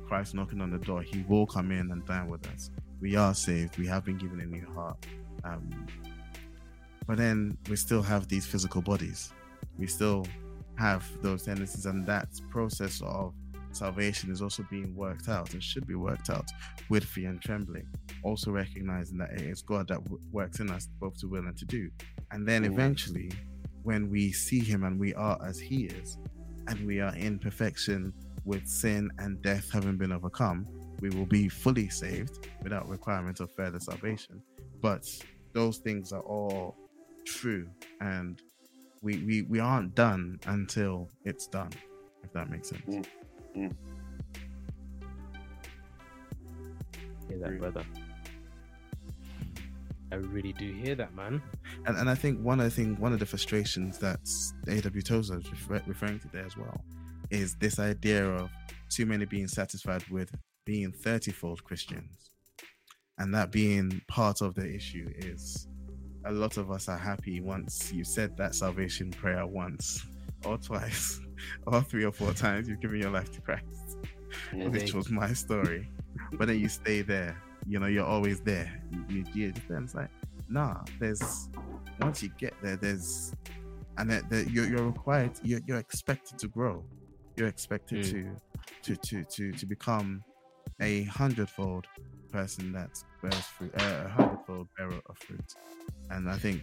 Christ 0.06 0.34
knocking 0.34 0.60
on 0.60 0.70
the 0.70 0.78
door, 0.78 1.00
He 1.00 1.24
will 1.26 1.46
come 1.46 1.72
in 1.72 1.90
and 1.90 2.04
dine 2.04 2.28
with 2.28 2.46
us. 2.48 2.70
We 3.00 3.16
are 3.16 3.34
saved. 3.34 3.78
We 3.78 3.86
have 3.86 4.04
been 4.04 4.18
given 4.18 4.40
a 4.40 4.46
new 4.46 4.66
heart. 4.74 5.06
Um, 5.44 5.86
but 7.06 7.16
then 7.16 7.56
we 7.70 7.76
still 7.76 8.02
have 8.02 8.28
these 8.28 8.44
physical 8.44 8.82
bodies. 8.82 9.32
We 9.78 9.86
still 9.86 10.26
have 10.80 11.04
those 11.22 11.44
tendencies, 11.44 11.86
and 11.86 12.06
that 12.06 12.28
process 12.50 13.02
of 13.04 13.34
salvation 13.72 14.32
is 14.32 14.42
also 14.42 14.64
being 14.70 14.96
worked 14.96 15.28
out 15.28 15.52
and 15.52 15.62
should 15.62 15.86
be 15.86 15.94
worked 15.94 16.30
out 16.30 16.48
with 16.88 17.04
fear 17.04 17.28
and 17.28 17.40
trembling. 17.40 17.86
Also 18.24 18.50
recognizing 18.50 19.18
that 19.18 19.30
it 19.32 19.42
is 19.42 19.62
God 19.62 19.88
that 19.88 20.02
w- 20.04 20.22
works 20.32 20.58
in 20.58 20.70
us 20.70 20.88
both 20.98 21.18
to 21.20 21.28
will 21.28 21.46
and 21.46 21.56
to 21.58 21.64
do. 21.66 21.90
And 22.30 22.48
then 22.48 22.64
eventually, 22.64 23.30
when 23.82 24.10
we 24.10 24.32
see 24.32 24.60
Him 24.60 24.84
and 24.84 24.98
we 24.98 25.14
are 25.14 25.38
as 25.46 25.58
He 25.58 25.84
is, 25.84 26.18
and 26.66 26.86
we 26.86 27.00
are 27.00 27.14
in 27.14 27.38
perfection 27.38 28.12
with 28.44 28.66
sin 28.66 29.10
and 29.18 29.40
death 29.42 29.70
having 29.72 29.96
been 29.96 30.12
overcome, 30.12 30.66
we 31.00 31.10
will 31.10 31.26
be 31.26 31.48
fully 31.48 31.88
saved 31.88 32.48
without 32.62 32.88
requirement 32.88 33.40
of 33.40 33.50
further 33.54 33.80
salvation. 33.80 34.42
But 34.80 35.06
those 35.52 35.78
things 35.78 36.12
are 36.12 36.22
all 36.22 36.76
true, 37.24 37.68
and 38.00 38.40
we 39.02 39.18
we, 39.18 39.42
we 39.42 39.60
aren't 39.60 39.94
done 39.94 40.38
until 40.46 41.08
it's 41.24 41.46
done. 41.46 41.70
If 42.22 42.32
that 42.32 42.50
makes 42.50 42.68
sense. 42.68 43.06
Mm. 43.56 43.74
Hear 47.28 47.38
that, 47.38 47.58
brother? 47.58 47.84
I 50.12 50.16
really 50.16 50.52
do 50.52 50.72
hear 50.72 50.96
that, 50.96 51.14
man. 51.14 51.40
And 51.86 51.96
and 51.96 52.10
I 52.10 52.14
think 52.14 52.40
one 52.40 52.58
of 52.60 52.64
the 52.64 52.70
thing, 52.70 52.96
one 52.96 53.12
of 53.12 53.20
the 53.20 53.26
frustrations 53.26 53.98
that 53.98 54.20
AW 54.68 55.00
Tozer 55.00 55.38
is 55.38 55.50
refer- 55.50 55.82
referring 55.86 56.18
to 56.20 56.28
there 56.28 56.44
as 56.44 56.56
well, 56.56 56.84
is 57.30 57.54
this 57.56 57.78
idea 57.78 58.28
of 58.28 58.50
too 58.88 59.06
many 59.06 59.24
being 59.24 59.46
satisfied 59.48 60.02
with 60.08 60.34
being 60.66 60.92
thirty-fold 60.92 61.62
Christians, 61.64 62.30
and 63.18 63.32
that 63.34 63.52
being 63.52 64.02
part 64.08 64.40
of 64.40 64.54
the 64.54 64.68
issue 64.68 65.08
is 65.16 65.68
a 66.24 66.32
lot 66.32 66.56
of 66.56 66.70
us 66.70 66.88
are 66.88 66.98
happy 66.98 67.40
once 67.40 67.92
you 67.92 68.04
said 68.04 68.36
that 68.36 68.54
salvation 68.54 69.10
prayer 69.10 69.46
once 69.46 70.04
or 70.44 70.58
twice 70.58 71.20
or 71.66 71.82
three 71.82 72.04
or 72.04 72.12
four 72.12 72.32
times 72.32 72.68
you've 72.68 72.80
given 72.80 73.00
your 73.00 73.10
life 73.10 73.30
to 73.32 73.40
Christ. 73.40 73.96
And 74.52 74.72
which 74.72 74.94
was 74.94 75.10
my 75.10 75.32
story. 75.32 75.88
but 76.34 76.46
then 76.48 76.58
you 76.60 76.68
stay 76.68 77.02
there. 77.02 77.40
You 77.66 77.78
know, 77.80 77.86
you're 77.86 78.06
always 78.06 78.40
there. 78.40 78.70
You, 79.08 79.24
you, 79.34 79.52
it's 79.68 79.94
like, 79.94 80.10
nah. 80.48 80.82
There's 80.98 81.48
once 82.00 82.22
you 82.22 82.30
get 82.38 82.54
there, 82.62 82.76
there's 82.76 83.32
and 83.98 84.08
that, 84.10 84.30
that 84.30 84.50
you're, 84.50 84.66
you're 84.66 84.86
required. 84.86 85.32
You're, 85.42 85.60
you're 85.66 85.78
expected 85.78 86.38
to 86.38 86.48
grow. 86.48 86.84
You're 87.36 87.48
expected 87.48 88.04
Mm. 88.04 88.38
to 88.82 88.96
to 88.96 88.96
to 88.96 89.24
to 89.24 89.52
to 89.52 89.66
become 89.66 90.22
a 90.80 91.02
hundredfold 91.04 91.86
person 92.30 92.72
that 92.72 92.90
bears 93.22 93.34
fruit, 93.46 93.72
uh, 93.78 94.02
a 94.06 94.08
hundredfold 94.08 94.68
bearer 94.76 95.00
of 95.06 95.18
fruit. 95.18 95.54
And 96.10 96.28
I 96.28 96.36
think 96.36 96.62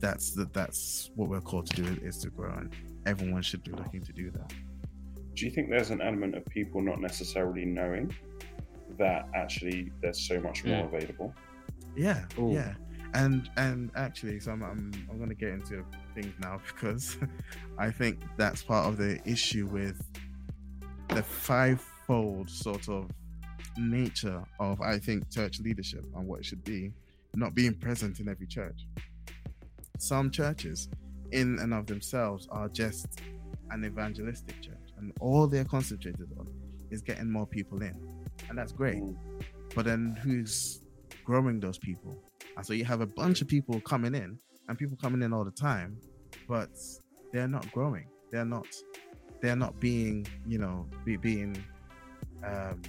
that's 0.00 0.32
the, 0.32 0.48
that's 0.52 1.10
what 1.14 1.28
we're 1.28 1.40
called 1.40 1.66
to 1.70 1.82
do 1.82 1.98
is 2.02 2.18
to 2.18 2.30
grow, 2.30 2.52
and 2.52 2.70
everyone 3.06 3.42
should 3.42 3.64
be 3.64 3.72
looking 3.72 4.02
to 4.02 4.12
do 4.12 4.30
that. 4.32 4.52
Do 5.34 5.44
you 5.44 5.50
think 5.50 5.68
there's 5.70 5.90
an 5.90 6.00
element 6.00 6.34
of 6.36 6.44
people 6.46 6.80
not 6.80 7.00
necessarily 7.00 7.64
knowing 7.64 8.14
that 8.98 9.28
actually 9.34 9.92
there's 10.00 10.18
so 10.26 10.40
much 10.40 10.64
more 10.64 10.84
Mm. 10.86 10.94
available? 10.94 11.34
Yeah, 11.94 12.24
Ooh. 12.38 12.52
yeah, 12.52 12.74
and 13.14 13.48
and 13.56 13.90
actually, 13.96 14.40
so 14.40 14.52
I'm 14.52 14.62
I'm, 14.62 14.92
I'm 15.10 15.16
going 15.16 15.28
to 15.30 15.34
get 15.34 15.50
into 15.50 15.84
things 16.14 16.34
now 16.40 16.60
because 16.66 17.16
I 17.78 17.90
think 17.90 18.20
that's 18.36 18.62
part 18.62 18.86
of 18.86 18.96
the 18.98 19.20
issue 19.28 19.66
with 19.66 20.00
the 21.08 21.22
fivefold 21.22 22.50
sort 22.50 22.88
of 22.88 23.10
nature 23.78 24.42
of 24.60 24.80
I 24.80 24.98
think 24.98 25.30
church 25.30 25.60
leadership 25.60 26.04
and 26.14 26.26
what 26.26 26.40
it 26.40 26.46
should 26.46 26.64
be, 26.64 26.92
not 27.34 27.54
being 27.54 27.74
present 27.74 28.20
in 28.20 28.28
every 28.28 28.46
church. 28.46 28.86
Some 29.98 30.30
churches, 30.30 30.88
in 31.32 31.58
and 31.60 31.72
of 31.74 31.86
themselves, 31.86 32.48
are 32.50 32.68
just 32.68 33.20
an 33.70 33.84
evangelistic 33.84 34.60
church, 34.62 34.92
and 34.98 35.12
all 35.20 35.46
they're 35.46 35.64
concentrated 35.64 36.28
on 36.38 36.46
is 36.90 37.02
getting 37.02 37.30
more 37.30 37.46
people 37.46 37.82
in, 37.82 37.94
and 38.48 38.58
that's 38.58 38.72
great 38.72 39.02
Mm. 39.02 39.16
but 39.74 39.84
then 39.84 40.16
who's 40.22 40.82
growing 41.24 41.58
those 41.60 41.78
people? 41.78 42.16
And 42.56 42.64
so 42.64 42.72
you 42.72 42.84
have 42.84 43.00
a 43.00 43.06
bunch 43.06 43.42
of 43.42 43.48
people 43.48 43.80
coming 43.80 44.14
in 44.14 44.38
and 44.68 44.78
people 44.78 44.96
coming 44.96 45.22
in 45.22 45.32
all 45.32 45.44
the 45.44 45.50
time, 45.50 45.98
but 46.48 46.70
they're 47.32 47.48
not 47.48 47.70
growing. 47.72 48.06
They're 48.30 48.44
not 48.44 48.66
they're 49.42 49.56
not 49.56 49.78
being, 49.80 50.26
you 50.46 50.58
know, 50.58 50.86
be, 51.04 51.16
being 51.16 51.56
um 52.44 52.80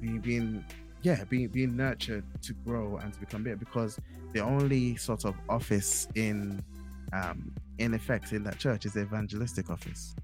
being 0.00 0.20
being 0.20 0.64
yeah, 1.02 1.24
being 1.24 1.48
being 1.48 1.76
nurtured 1.76 2.24
to 2.42 2.52
grow 2.52 2.96
and 2.98 3.12
to 3.12 3.20
become 3.20 3.42
better 3.42 3.56
because 3.56 3.98
the 4.32 4.40
only 4.40 4.96
sort 4.96 5.24
of 5.24 5.34
office 5.48 6.06
in 6.14 6.62
um 7.12 7.52
in 7.78 7.94
effect 7.94 8.32
in 8.32 8.42
that 8.44 8.58
church 8.58 8.84
is 8.84 8.92
the 8.92 9.00
evangelistic 9.00 9.70
office. 9.70 10.14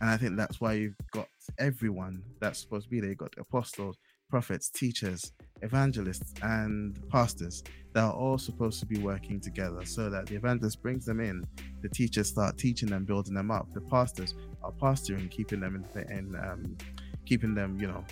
And 0.00 0.08
I 0.08 0.16
think 0.16 0.36
that's 0.36 0.60
why 0.60 0.74
you've 0.74 0.96
got 1.12 1.28
everyone 1.58 2.22
that's 2.40 2.58
supposed 2.58 2.86
to 2.86 2.90
be 2.90 3.00
there. 3.00 3.10
You've 3.10 3.18
got 3.18 3.34
apostles, 3.38 3.98
prophets, 4.30 4.70
teachers, 4.70 5.32
evangelists, 5.60 6.32
and 6.42 6.98
pastors 7.10 7.62
that 7.92 8.04
are 8.04 8.12
all 8.12 8.38
supposed 8.38 8.80
to 8.80 8.86
be 8.86 8.98
working 8.98 9.40
together 9.40 9.84
so 9.84 10.08
that 10.08 10.26
the 10.26 10.36
evangelist 10.36 10.80
brings 10.80 11.04
them 11.04 11.20
in, 11.20 11.44
the 11.82 11.88
teachers 11.88 12.28
start 12.28 12.56
teaching 12.56 12.88
them, 12.88 13.04
building 13.04 13.34
them 13.34 13.50
up. 13.50 13.66
The 13.74 13.82
pastors 13.82 14.34
are 14.62 14.72
pastoring, 14.72 15.30
keeping 15.30 15.60
them 15.60 15.84
in, 15.94 16.16
in 16.16 16.34
um, 16.36 16.78
keeping 17.26 17.54
them, 17.54 17.78
you 17.78 17.86
know, 17.86 18.04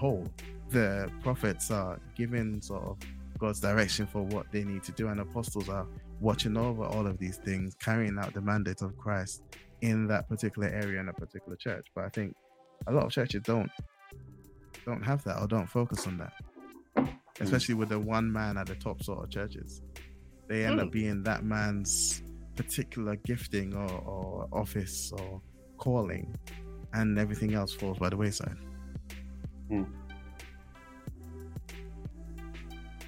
whole. 0.00 0.26
The 0.70 1.10
prophets 1.22 1.70
are 1.70 2.00
giving 2.16 2.60
sort 2.62 2.84
of 2.84 2.96
God's 3.38 3.60
direction 3.60 4.06
for 4.06 4.22
what 4.22 4.46
they 4.50 4.64
need 4.64 4.82
to 4.84 4.92
do, 4.92 5.08
and 5.08 5.20
apostles 5.20 5.68
are 5.68 5.86
watching 6.20 6.56
over 6.56 6.84
all 6.84 7.06
of 7.06 7.18
these 7.18 7.36
things, 7.36 7.74
carrying 7.80 8.18
out 8.18 8.32
the 8.34 8.40
mandate 8.40 8.82
of 8.82 8.96
Christ 8.96 9.42
in 9.82 10.06
that 10.08 10.28
particular 10.28 10.68
area 10.68 11.00
in 11.00 11.08
a 11.08 11.12
particular 11.12 11.56
church. 11.56 11.86
But 11.94 12.04
I 12.04 12.08
think 12.08 12.34
a 12.86 12.92
lot 12.92 13.04
of 13.06 13.12
churches 13.12 13.42
don't 13.44 13.70
don't 14.86 15.02
have 15.02 15.22
that 15.24 15.38
or 15.40 15.46
don't 15.46 15.68
focus 15.68 16.06
on 16.06 16.18
that. 16.18 16.32
Especially 17.40 17.74
with 17.74 17.90
the 17.90 17.98
one 17.98 18.30
man 18.30 18.56
at 18.56 18.66
the 18.66 18.74
top 18.74 19.02
sort 19.02 19.24
of 19.24 19.30
churches. 19.30 19.82
They 20.48 20.64
end 20.64 20.80
up 20.80 20.86
hmm. 20.86 20.92
being 20.92 21.22
that 21.24 21.44
man's 21.44 22.22
particular 22.56 23.16
gifting 23.16 23.74
or, 23.74 23.90
or 23.90 24.48
office 24.52 25.12
or 25.12 25.40
calling 25.78 26.36
and 26.92 27.18
everything 27.18 27.54
else 27.54 27.72
falls 27.72 27.98
by 27.98 28.10
the 28.10 28.16
wayside. 28.16 28.56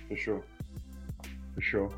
For 0.08 0.16
sure. 0.16 0.42
For 1.54 1.60
sure. 1.60 1.90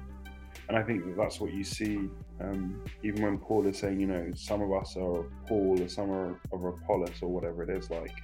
And 0.69 0.79
i 0.79 0.83
think 0.83 1.05
that 1.05 1.17
that's 1.17 1.41
what 1.41 1.53
you 1.53 1.63
see 1.63 2.09
um, 2.41 2.83
even 3.03 3.23
when 3.23 3.39
paul 3.39 3.67
is 3.67 3.79
saying 3.79 4.01
you 4.01 4.07
know 4.07 4.31
some 4.35 4.63
of 4.63 4.73
us 4.73 4.97
are 4.97 5.25
paul 5.47 5.77
or 5.81 5.89
some 5.89 6.11
are 6.11 6.41
of 6.53 6.65
apollos 6.65 7.21
or 7.21 7.29
whatever 7.29 7.63
it 7.63 7.71
is 7.71 7.91
like 7.91 8.15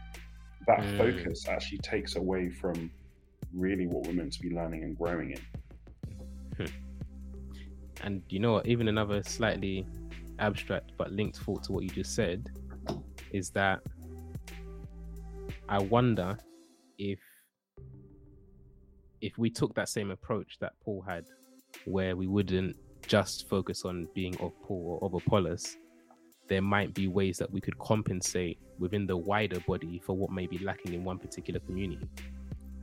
that 0.67 0.81
Mm. 0.81 0.99
focus 0.99 1.47
actually 1.49 1.79
takes 1.79 2.17
away 2.17 2.49
from 2.49 2.91
really 3.53 3.87
what 3.87 4.07
we're 4.07 4.13
meant 4.15 4.33
to 4.33 4.41
be 4.41 4.51
learning 4.51 4.85
and 4.85 4.97
growing 4.97 5.33
in. 6.59 6.69
And 8.03 8.23
you 8.29 8.39
know 8.41 8.53
what? 8.53 8.67
Even 8.67 8.89
another 8.89 9.23
slightly 9.23 9.87
abstract 10.39 10.93
but 10.97 11.13
linked 11.13 11.39
thought 11.39 11.63
to 11.65 11.73
what 11.73 11.83
you 11.83 11.91
just 11.91 12.15
said 12.15 12.49
is 13.33 13.51
that 13.51 13.81
I 15.71 15.79
wonder 15.79 16.37
if 16.99 17.21
if 19.21 19.39
we 19.39 19.51
took 19.51 19.73
that 19.75 19.89
same 19.89 20.11
approach 20.11 20.59
that 20.61 20.73
Paul 20.83 21.03
had, 21.07 21.27
where 21.85 22.17
we 22.17 22.27
wouldn't 22.27 22.75
just 23.07 23.49
focus 23.49 23.85
on 23.85 24.09
being 24.13 24.37
of 24.39 24.53
Paul 24.63 24.99
or 25.01 25.07
of 25.07 25.15
Apollos, 25.15 25.77
there 26.49 26.63
might 26.63 26.93
be 26.93 27.07
ways 27.07 27.37
that 27.39 27.51
we 27.53 27.61
could 27.61 27.79
compensate 27.79 28.59
within 28.81 29.07
the 29.07 29.17
wider 29.17 29.61
body 29.61 30.01
for 30.05 30.17
what 30.17 30.33
may 30.33 30.47
be 30.47 30.59
lacking 30.59 30.95
in 30.95 31.05
one 31.05 31.19
particular 31.19 31.61
community. 31.61 32.09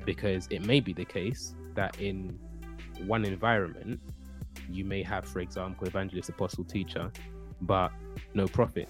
Because 0.06 0.48
it 0.50 0.62
may 0.66 0.80
be 0.80 0.94
the 0.94 1.04
case 1.04 1.56
that 1.74 2.00
in 2.00 2.40
one 3.06 3.26
environment, 3.26 4.00
you 4.70 4.86
may 4.86 5.04
have, 5.04 5.26
for 5.26 5.42
example, 5.42 5.88
evangelist, 5.88 6.30
apostle, 6.30 6.64
teacher, 6.64 7.12
but 7.62 7.92
no 8.34 8.48
prophet 8.48 8.88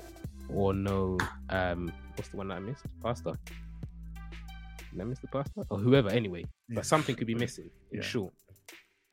or 0.50 0.74
no 0.74 1.18
um 1.50 1.91
what's 2.16 2.30
the 2.30 2.38
one 2.38 2.50
that 2.50 2.56
I 2.56 2.60
missed? 2.60 2.86
Pastor. 3.02 3.34
Did 4.98 5.04
I 5.04 5.10
miss 5.10 5.20
the 5.20 5.28
pastor? 5.28 5.62
Or 5.70 5.78
whoever, 5.78 6.10
anyway. 6.10 6.41
Yeah. 6.70 6.76
But 6.76 6.86
something 6.88 7.16
could 7.16 7.28
be 7.28 7.36
missing, 7.36 7.70
in 7.91 7.98
Yeah. 8.00 8.04
short. 8.04 8.34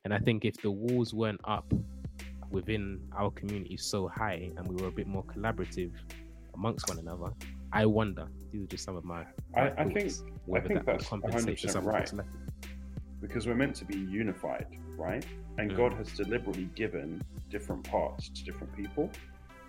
And 0.03 0.13
I 0.13 0.17
think 0.17 0.43
if 0.43 0.55
the 0.63 0.71
walls 0.71 1.13
weren't 1.13 1.39
up 1.43 1.71
within 2.49 3.07
our 3.15 3.29
community 3.31 3.77
so 3.77 4.07
high 4.07 4.51
and 4.57 4.67
we 4.67 4.81
were 4.81 4.87
a 4.87 4.91
bit 4.91 5.05
more 5.05 5.23
collaborative 5.25 5.91
amongst 6.55 6.89
one 6.89 6.97
another, 6.97 7.31
I 7.71 7.85
wonder. 7.85 8.27
These 8.51 8.63
are 8.63 8.67
just 8.67 8.83
some 8.83 8.95
of 8.95 9.03
my. 9.03 9.21
I- 9.55 9.69
my 9.69 9.73
I 9.77 9.83
think- 9.83 10.11
I 10.55 10.59
think 10.61 10.73
that 10.79 10.85
that's 10.87 11.07
compensate 11.07 11.59
for 11.59 11.67
100% 11.67 11.71
some 11.71 11.87
of 11.87 11.93
what's 11.93 12.13
right. 12.13 12.25
because 13.21 13.45
we're 13.47 13.55
meant 13.55 13.75
to 13.75 13.85
be 13.85 13.97
unified 13.97 14.67
right 14.97 15.25
and 15.57 15.71
Mm. 15.71 15.77
god 15.77 15.93
has 15.93 16.11
deliberately 16.15 16.65
given 16.75 17.21
different 17.49 17.83
parts 17.83 18.29
to 18.29 18.43
different 18.43 18.71
people 18.75 19.09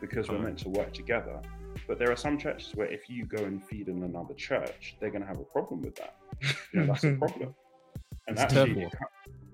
because 0.01 0.29
we're 0.29 0.35
Alright. 0.37 0.49
meant 0.49 0.59
to 0.61 0.69
work 0.69 0.93
together 0.93 1.41
but 1.87 1.99
there 1.99 2.11
are 2.11 2.17
some 2.17 2.39
churches 2.39 2.73
where 2.75 2.87
if 2.89 3.09
you 3.09 3.25
go 3.25 3.43
and 3.45 3.63
feed 3.65 3.89
in 3.89 4.03
another 4.03 4.35
church 4.35 4.97
they're 5.01 5.11
going 5.11 5.23
to 5.23 5.29
have 5.29 5.39
a 5.41 5.45
problem 5.45 5.83
with 5.83 5.97
that. 5.97 6.17
You 6.73 6.81
know 6.81 6.87
that's 6.87 7.05
a 7.05 7.13
problem. 7.25 7.55
And 8.29 8.37
It's 8.37 8.41
actually 8.43 8.75
turf 8.75 8.77
war. 8.77 8.87
it 8.89 8.95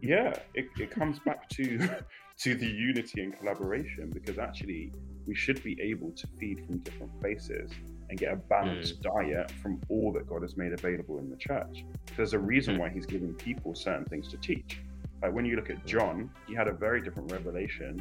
yeah 0.05 0.33
it, 0.55 0.67
it 0.79 0.91
comes 0.91 1.19
back 1.21 1.49
to 1.51 1.89
to 2.39 2.55
the 2.55 2.67
unity 2.67 3.23
and 3.23 3.39
collaboration 3.39 4.11
because 4.13 4.39
actually 4.39 4.91
we 5.27 5.35
should 5.35 5.63
be 5.63 5.81
able 5.81 6.11
to 6.13 6.27
feed 6.41 6.65
from 6.67 6.79
different 6.79 7.13
places 7.21 7.71
and 8.11 8.19
get 8.19 8.33
a 8.33 8.37
balanced 8.37 9.01
diet 9.03 9.51
from 9.63 9.81
all 9.89 10.13
that 10.13 10.27
god 10.29 10.43
has 10.43 10.57
made 10.57 10.73
available 10.73 11.19
in 11.19 11.31
the 11.31 11.37
church. 11.37 11.85
There's 12.17 12.33
a 12.33 12.39
reason 12.39 12.77
Mm. 12.77 12.79
why 12.81 12.89
he's 12.91 13.07
giving 13.07 13.33
people 13.35 13.75
certain 13.75 14.05
things 14.07 14.29
to 14.29 14.37
teach. 14.39 14.79
Like 15.23 15.33
when 15.33 15.45
you 15.45 15.55
look 15.57 15.71
at 15.71 15.87
john 15.87 16.29
he 16.49 16.55
had 16.55 16.67
a 16.67 16.73
very 16.73 17.01
different 17.01 17.31
revelation 17.31 17.93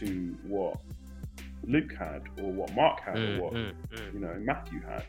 to 0.00 0.36
what 0.46 0.76
luke 1.64 1.92
had 1.92 2.22
or 2.40 2.50
what 2.52 2.72
mark 2.74 3.00
had 3.00 3.16
Mm, 3.16 3.38
or 3.38 3.42
what 3.42 3.52
mm, 3.54 3.72
mm. 3.92 4.12
you 4.14 4.20
know 4.20 4.34
matthew 4.40 4.80
had 4.82 5.04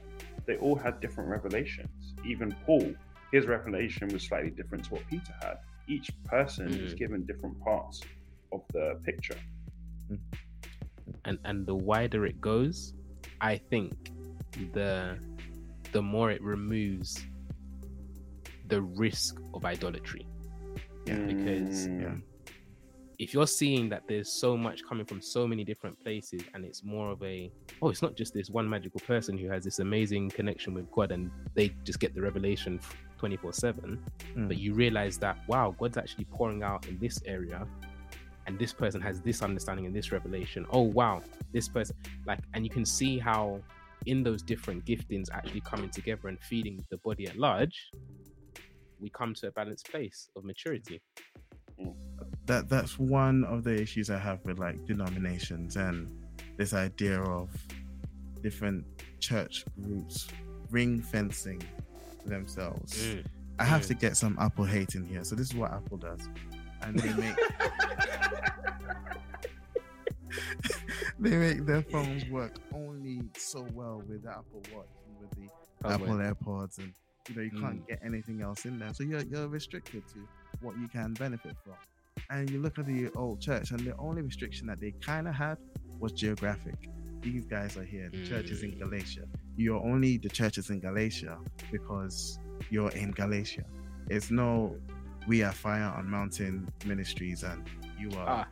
they 0.45 0.57
all 0.57 0.75
had 0.75 0.99
different 0.99 1.29
revelations 1.29 2.13
even 2.25 2.53
paul 2.65 2.93
his 3.31 3.45
revelation 3.45 4.07
was 4.09 4.23
slightly 4.23 4.49
different 4.51 4.83
to 4.85 4.95
what 4.95 5.07
peter 5.07 5.33
had 5.41 5.57
each 5.87 6.09
person 6.25 6.67
was 6.81 6.93
Mm. 6.93 6.97
given 6.97 7.25
different 7.25 7.59
parts 7.61 8.01
of 8.51 8.61
the 8.73 8.99
picture 9.03 9.37
and 11.25 11.37
and 11.45 11.65
the 11.67 11.75
wider 11.75 12.25
it 12.25 12.39
goes, 12.41 12.93
I 13.41 13.57
think 13.57 13.93
the 14.73 15.17
the 15.91 16.01
more 16.01 16.31
it 16.31 16.41
removes 16.41 17.23
the 18.67 18.81
risk 18.81 19.39
of 19.53 19.65
idolatry. 19.65 20.25
Yeah, 21.05 21.17
because- 21.31 21.87
Mm, 21.87 22.01
Yeah. 22.01 22.15
If 23.19 23.33
you're 23.33 23.47
seeing 23.47 23.89
that 23.89 24.03
there's 24.07 24.31
so 24.31 24.55
much 24.55 24.81
coming 24.87 25.05
from 25.05 25.21
so 25.21 25.45
many 25.45 25.65
different 25.65 26.01
places, 26.01 26.41
and 26.53 26.63
it's 26.63 26.85
more 26.85 27.11
of 27.11 27.21
a 27.21 27.51
oh, 27.81 27.89
it's 27.89 28.01
not 28.01 28.15
just 28.15 28.33
this 28.33 28.49
one 28.49 28.67
magical 28.67 29.01
person 29.01 29.37
who 29.37 29.49
has 29.49 29.65
this 29.65 29.79
amazing 29.79 30.29
connection 30.29 30.73
with 30.73 30.89
God, 30.89 31.11
and 31.11 31.29
they 31.53 31.75
just 31.83 31.99
get 31.99 32.15
the 32.15 32.21
revelation 32.21 32.79
24 33.17 33.51
seven. 33.51 34.01
Mm. 34.35 34.47
But 34.47 34.57
you 34.57 34.73
realize 34.73 35.17
that 35.17 35.37
wow, 35.49 35.75
God's 35.77 35.97
actually 35.97 36.25
pouring 36.25 36.63
out 36.63 36.87
in 36.87 36.97
this 36.97 37.21
area, 37.25 37.67
and 38.47 38.57
this 38.57 38.71
person 38.71 39.01
has 39.01 39.19
this 39.19 39.41
understanding 39.41 39.85
and 39.85 39.93
this 39.93 40.13
revelation. 40.13 40.65
Oh 40.71 40.83
wow, 40.83 41.21
this 41.51 41.67
person 41.67 41.97
like, 42.25 42.39
and 42.53 42.63
you 42.63 42.71
can 42.71 42.85
see 42.85 43.19
how 43.19 43.59
in 44.05 44.23
those 44.23 44.41
different 44.41 44.85
giftings 44.85 45.27
actually 45.33 45.61
coming 45.61 45.89
together 45.89 46.29
and 46.29 46.39
feeding 46.39 46.85
the 46.89 46.97
body 46.99 47.27
at 47.27 47.37
large, 47.37 47.91
we 48.97 49.09
come 49.09 49.33
to 49.33 49.47
a 49.47 49.51
balanced 49.51 49.91
place 49.91 50.29
of 50.37 50.45
maturity. 50.45 51.01
That 52.49 52.67
that's 52.67 52.97
one 52.97 53.43
of 53.45 53.63
the 53.63 53.79
issues 53.79 54.09
I 54.09 54.17
have 54.17 54.43
with 54.43 54.57
like 54.59 54.83
denominations 54.85 55.75
and 55.77 56.09
this 56.57 56.73
idea 56.73 57.21
of 57.21 57.49
different 58.41 58.85
church 59.19 59.63
groups 59.83 60.27
ring 60.71 60.99
fencing 61.01 61.61
themselves. 62.25 63.17
I 63.59 63.63
have 63.63 63.83
Mm. 63.83 63.87
to 63.87 63.93
get 63.93 64.17
some 64.17 64.35
Apple 64.39 64.65
hate 64.65 64.95
in 64.95 65.05
here. 65.05 65.23
So 65.23 65.35
this 65.35 65.49
is 65.51 65.55
what 65.55 65.71
Apple 65.71 65.97
does. 65.97 66.27
And 66.81 66.97
they 66.97 67.13
make 67.13 67.35
they 71.19 71.35
make 71.37 71.65
their 71.65 71.81
phones 71.83 72.25
work 72.29 72.55
only 72.73 73.21
so 73.37 73.65
well 73.73 74.01
with 74.07 74.23
the 74.23 74.29
Apple 74.31 74.61
Watch 74.73 74.87
and 75.07 75.19
with 75.19 75.29
the 75.37 75.47
Oh, 75.85 75.91
Apple 75.91 76.17
wait. 76.17 76.25
AirPods 76.27 76.77
and 76.79 76.91
you 77.29 77.35
know 77.35 77.41
you 77.43 77.51
can't 77.51 77.83
Mm. 77.83 77.87
get 77.87 77.99
anything 78.03 78.41
else 78.41 78.65
in 78.65 78.79
there. 78.79 78.93
So 78.93 79.03
you're 79.03 79.21
you're 79.21 79.47
restricted 79.47 80.03
to 80.13 80.27
what 80.61 80.77
you 80.79 80.87
can 80.87 81.13
benefit 81.13 81.55
from. 81.63 81.75
And 82.29 82.49
you 82.49 82.61
look 82.61 82.77
at 82.79 82.85
the 82.85 83.09
old 83.15 83.41
church 83.41 83.71
and 83.71 83.79
the 83.81 83.95
only 83.97 84.21
restriction 84.21 84.67
that 84.67 84.79
they 84.79 84.91
kind 85.01 85.27
of 85.27 85.35
had 85.35 85.57
was 85.99 86.11
geographic. 86.13 86.75
These 87.21 87.45
guys 87.45 87.75
are 87.77 87.83
here. 87.83 88.09
The 88.11 88.25
church 88.25 88.49
is 88.49 88.63
in 88.63 88.71
Mm. 88.71 88.79
Galatia. 88.79 89.23
You're 89.57 89.83
only 89.83 90.17
the 90.17 90.29
church 90.29 90.57
is 90.57 90.69
in 90.69 90.79
Galatia 90.79 91.37
because 91.71 92.39
you're 92.69 92.91
in 92.91 93.11
Galatia. 93.11 93.63
It's 94.09 94.31
no 94.31 94.75
we 95.27 95.43
are 95.43 95.51
fire 95.51 95.83
on 95.97 96.09
mountain 96.09 96.67
ministries 96.85 97.43
and 97.43 97.63
you 97.99 98.09
are 98.17 98.27
Ah. 98.29 98.47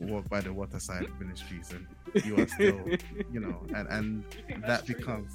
walk 0.00 0.28
by 0.30 0.40
the 0.40 0.52
waterside 0.52 1.06
ministries 1.20 1.72
and 1.72 1.86
you 2.24 2.36
are 2.38 2.48
still 2.48 2.80
you 3.32 3.40
know 3.40 3.64
and 3.74 3.86
and 3.88 4.28
Do 4.30 4.38
you 4.38 4.44
think 4.48 4.66
that 4.66 4.86
becomes 4.86 5.30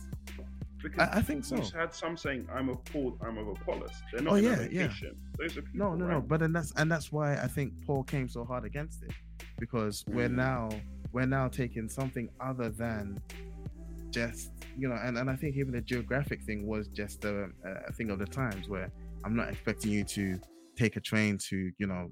Because 0.84 1.10
I, 1.10 1.18
I 1.20 1.22
think 1.22 1.46
so. 1.46 1.56
we've 1.58 1.72
had 1.72 1.94
some 1.94 2.18
saying, 2.18 2.48
"I'm 2.54 2.70
of 2.70 2.84
Paul, 2.86 3.18
I'm 3.26 3.38
of 3.38 3.48
Apollos." 3.50 3.92
They're 4.12 4.22
not 4.22 4.34
Oh, 4.34 4.36
yeah, 4.38 4.68
yeah. 4.72 4.88
Those 5.40 5.58
are 5.58 5.62
people. 5.62 5.80
No, 5.92 5.96
no, 5.96 6.08
no. 6.08 6.22
But 6.22 6.40
then 6.40 6.54
that's 6.54 6.72
and 6.78 6.92
that's 6.92 7.12
why 7.12 7.34
I 7.34 7.48
think 7.48 7.74
Paul 7.86 8.04
came 8.04 8.28
so 8.30 8.44
hard 8.46 8.66
against 8.66 9.04
it 9.04 9.12
because 9.60 10.04
we're 10.08 10.30
Mm. 10.30 10.36
now 10.36 10.70
we're 11.12 11.26
now 11.26 11.48
taking 11.48 11.88
something 11.90 12.30
other 12.40 12.70
than 12.70 13.22
just 14.12 14.52
you 14.78 14.88
know, 14.88 14.96
and, 15.04 15.18
and 15.18 15.30
I 15.30 15.36
think 15.36 15.56
even 15.58 15.74
the 15.74 15.82
geographic 15.82 16.42
thing 16.44 16.66
was 16.66 16.88
just 16.90 17.26
a, 17.26 17.50
a 17.88 17.92
thing 17.94 18.10
of 18.10 18.20
the 18.20 18.26
times 18.26 18.68
where 18.70 18.90
I'm 19.26 19.36
not 19.36 19.50
expecting 19.50 19.92
you 19.92 20.04
to 20.06 20.40
take 20.78 20.96
a 20.96 21.02
train 21.02 21.38
to 21.50 21.72
you 21.78 21.88
know 21.88 22.10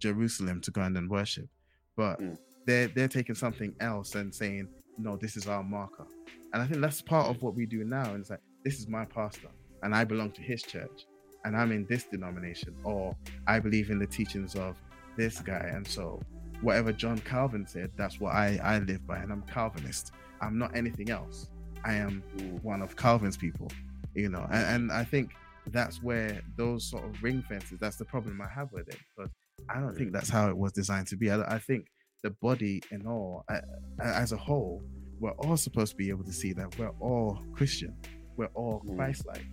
Jerusalem 0.00 0.60
to 0.62 0.70
go 0.70 0.82
and 0.82 0.94
then 0.96 1.08
worship, 1.08 1.48
but 1.96 2.20
Mm. 2.20 2.36
they're 2.66 2.88
they're 2.88 3.08
taking 3.08 3.34
something 3.34 3.74
else 3.80 4.14
and 4.14 4.34
saying 4.34 4.68
no, 4.98 5.16
this 5.16 5.36
is 5.36 5.46
our 5.46 5.62
marker, 5.62 6.06
and 6.52 6.62
I 6.62 6.66
think 6.66 6.80
that's 6.80 7.02
part 7.02 7.28
of 7.28 7.42
what 7.42 7.54
we 7.54 7.66
do 7.66 7.84
now. 7.84 8.10
And 8.12 8.20
it's 8.20 8.30
like 8.30 8.40
this 8.64 8.78
is 8.78 8.88
my 8.88 9.04
pastor, 9.04 9.48
and 9.82 9.94
I 9.94 10.04
belong 10.04 10.32
to 10.32 10.42
his 10.42 10.62
church, 10.62 11.06
and 11.44 11.56
I'm 11.56 11.72
in 11.72 11.86
this 11.86 12.04
denomination, 12.04 12.74
or 12.84 13.16
I 13.46 13.60
believe 13.60 13.90
in 13.90 13.98
the 13.98 14.06
teachings 14.06 14.54
of 14.54 14.76
this 15.16 15.40
guy, 15.40 15.70
and 15.72 15.86
so 15.86 16.20
whatever 16.60 16.92
John 16.92 17.18
Calvin 17.18 17.66
said, 17.66 17.90
that's 17.96 18.20
what 18.20 18.34
I 18.34 18.58
I 18.62 18.78
live 18.78 19.06
by, 19.06 19.18
and 19.18 19.32
I'm 19.32 19.42
Calvinist. 19.42 20.12
I'm 20.40 20.58
not 20.58 20.76
anything 20.76 21.10
else. 21.10 21.50
I 21.84 21.94
am 21.94 22.22
one 22.62 22.82
of 22.82 22.96
Calvin's 22.96 23.36
people, 23.36 23.70
you 24.14 24.28
know, 24.28 24.46
and, 24.50 24.66
and 24.66 24.92
I 24.92 25.04
think 25.04 25.32
that's 25.68 26.02
where 26.02 26.40
those 26.56 26.84
sort 26.88 27.04
of 27.04 27.22
ring 27.22 27.42
fences. 27.42 27.78
That's 27.80 27.96
the 27.96 28.04
problem 28.04 28.40
I 28.40 28.48
have 28.48 28.72
with 28.72 28.88
it, 28.88 28.98
But 29.16 29.30
I 29.68 29.80
don't 29.80 29.94
think 29.96 30.12
that's 30.12 30.28
how 30.28 30.48
it 30.48 30.56
was 30.56 30.72
designed 30.72 31.06
to 31.08 31.16
be. 31.16 31.30
I, 31.30 31.40
I 31.56 31.58
think 31.58 31.86
the 32.22 32.30
body 32.30 32.82
and 32.90 33.06
all, 33.06 33.44
uh, 33.52 33.60
as 34.02 34.32
a 34.32 34.36
whole, 34.36 34.82
we're 35.20 35.30
all 35.32 35.56
supposed 35.56 35.92
to 35.92 35.96
be 35.96 36.08
able 36.10 36.24
to 36.24 36.32
see 36.32 36.52
that 36.52 36.78
we're 36.78 36.92
all 37.00 37.42
Christian, 37.54 37.94
we're 38.36 38.50
all 38.54 38.82
Mm. 38.86 38.96
Christ-like, 38.96 39.46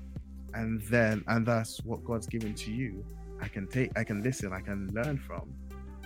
and 0.53 0.81
then 0.89 1.23
and 1.27 1.45
that's 1.45 1.79
what 1.83 2.03
God's 2.03 2.27
given 2.27 2.53
to 2.55 2.71
you. 2.71 3.05
I 3.41 3.47
can 3.47 3.67
take, 3.67 3.91
I 3.97 4.03
can 4.03 4.21
listen, 4.23 4.53
I 4.53 4.61
can 4.61 4.89
learn 4.93 5.17
from, 5.17 5.53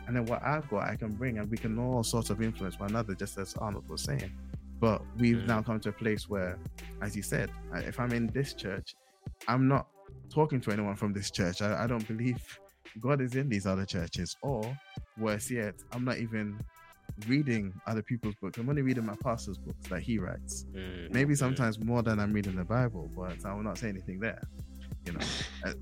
and 0.08 0.16
then 0.16 0.26
what 0.26 0.42
I've 0.44 0.68
got, 0.70 0.88
I 0.90 0.96
can 0.96 1.14
bring, 1.14 1.38
and 1.40 1.50
we 1.50 1.58
can 1.58 1.78
all 1.80 2.04
sort 2.04 2.30
of 2.30 2.42
influence 2.42 2.80
one 2.80 2.90
another, 2.90 3.14
just 3.16 3.38
as 3.38 3.56
Arnold 3.56 3.88
was 3.90 4.02
saying. 4.04 4.32
But 4.80 5.02
we've 5.18 5.38
Mm. 5.38 5.48
now 5.48 5.62
come 5.64 5.80
to 5.82 5.90
a 5.90 5.94
place 5.94 6.30
where, 6.30 6.60
as 7.02 7.16
you 7.16 7.24
said, 7.24 7.50
if 7.74 8.00
I'm 8.00 8.12
in 8.12 8.28
this 8.28 8.54
church, 8.54 8.96
I'm 9.48 9.68
not 9.68 9.88
talking 10.30 10.62
to 10.62 10.72
anyone 10.72 10.96
from 10.96 11.14
this 11.14 11.32
church. 11.32 11.62
I, 11.62 11.84
I 11.84 11.88
don't 11.88 12.08
believe 12.08 12.38
God 13.00 13.22
is 13.22 13.36
in 13.36 13.50
these 13.50 13.66
other 13.66 13.86
churches, 13.86 14.36
or 14.42 14.62
worse 15.18 15.50
yet, 15.50 15.76
I'm 15.92 16.06
not 16.06 16.18
even 16.18 16.60
reading 17.28 17.74
other 17.88 18.02
people's 18.02 18.36
books. 18.36 18.58
I'm 18.58 18.70
only 18.70 18.82
reading 18.82 19.06
my 19.06 19.16
pastor's 19.24 19.58
books 19.58 19.88
that 19.90 20.02
he 20.02 20.20
writes. 20.20 20.66
Mm, 20.74 21.12
Maybe 21.12 21.34
mm. 21.34 21.38
sometimes 21.38 21.80
more 21.80 22.04
than 22.04 22.20
I'm 22.20 22.32
reading 22.32 22.56
the 22.56 22.64
Bible, 22.64 23.10
but 23.16 23.44
I 23.46 23.54
will 23.54 23.64
not 23.64 23.78
say 23.78 23.90
anything 23.90 24.20
there. 24.20 24.42
You 25.06 25.14
know, 25.14 25.20
Uh, 25.66 25.74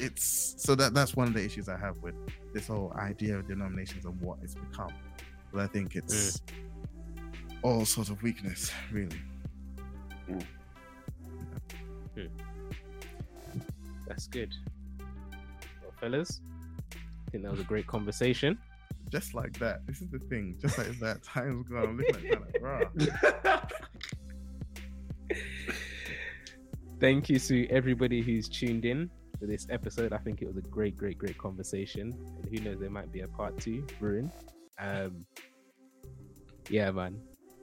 it's 0.00 0.54
so 0.58 0.76
that 0.76 0.94
that's 0.94 1.16
one 1.16 1.26
of 1.26 1.34
the 1.34 1.44
issues 1.44 1.68
I 1.68 1.76
have 1.76 1.98
with 1.98 2.14
this 2.54 2.68
whole 2.68 2.92
idea 2.96 3.36
of 3.36 3.48
denominations 3.48 4.04
and 4.04 4.20
what 4.20 4.38
it's 4.44 4.54
become. 4.54 4.92
But 5.52 5.62
I 5.62 5.66
think 5.66 5.96
it's 5.96 6.40
all 7.62 7.84
sort 7.84 8.10
of 8.10 8.22
weakness, 8.22 8.70
really. 8.92 9.20
That's 14.06 14.26
good. 14.28 14.54
Well, 15.82 15.92
fellas, 16.00 16.40
I 16.92 17.30
think 17.30 17.44
that 17.44 17.50
was 17.50 17.60
a 17.60 17.64
great 17.64 17.86
conversation. 17.86 18.58
Just 19.10 19.34
like 19.34 19.58
that. 19.58 19.86
This 19.86 20.00
is 20.00 20.08
the 20.08 20.18
thing. 20.18 20.56
Just 20.60 20.78
like 20.78 20.98
that. 21.00 21.22
Time's 21.34 21.68
gone. 21.68 21.84
I'm 21.84 21.96
looking 21.96 22.30
at 22.30 22.40
like, 22.40 22.56
rah. 22.60 23.60
Thank 27.00 27.28
you 27.28 27.38
to 27.38 27.68
everybody 27.68 28.20
who's 28.20 28.48
tuned 28.48 28.84
in 28.84 29.10
for 29.38 29.46
this 29.46 29.66
episode. 29.70 30.12
I 30.12 30.18
think 30.18 30.42
it 30.42 30.46
was 30.46 30.56
a 30.56 30.62
great, 30.62 30.96
great, 30.96 31.16
great 31.16 31.38
conversation. 31.38 32.12
And 32.42 32.48
who 32.48 32.64
knows, 32.64 32.80
there 32.80 32.90
might 32.90 33.12
be 33.12 33.20
a 33.20 33.28
part 33.28 33.58
two 33.58 33.86
brewing. 34.00 34.30
Um, 34.78 35.24
yeah, 36.68 36.90
man. 36.90 37.20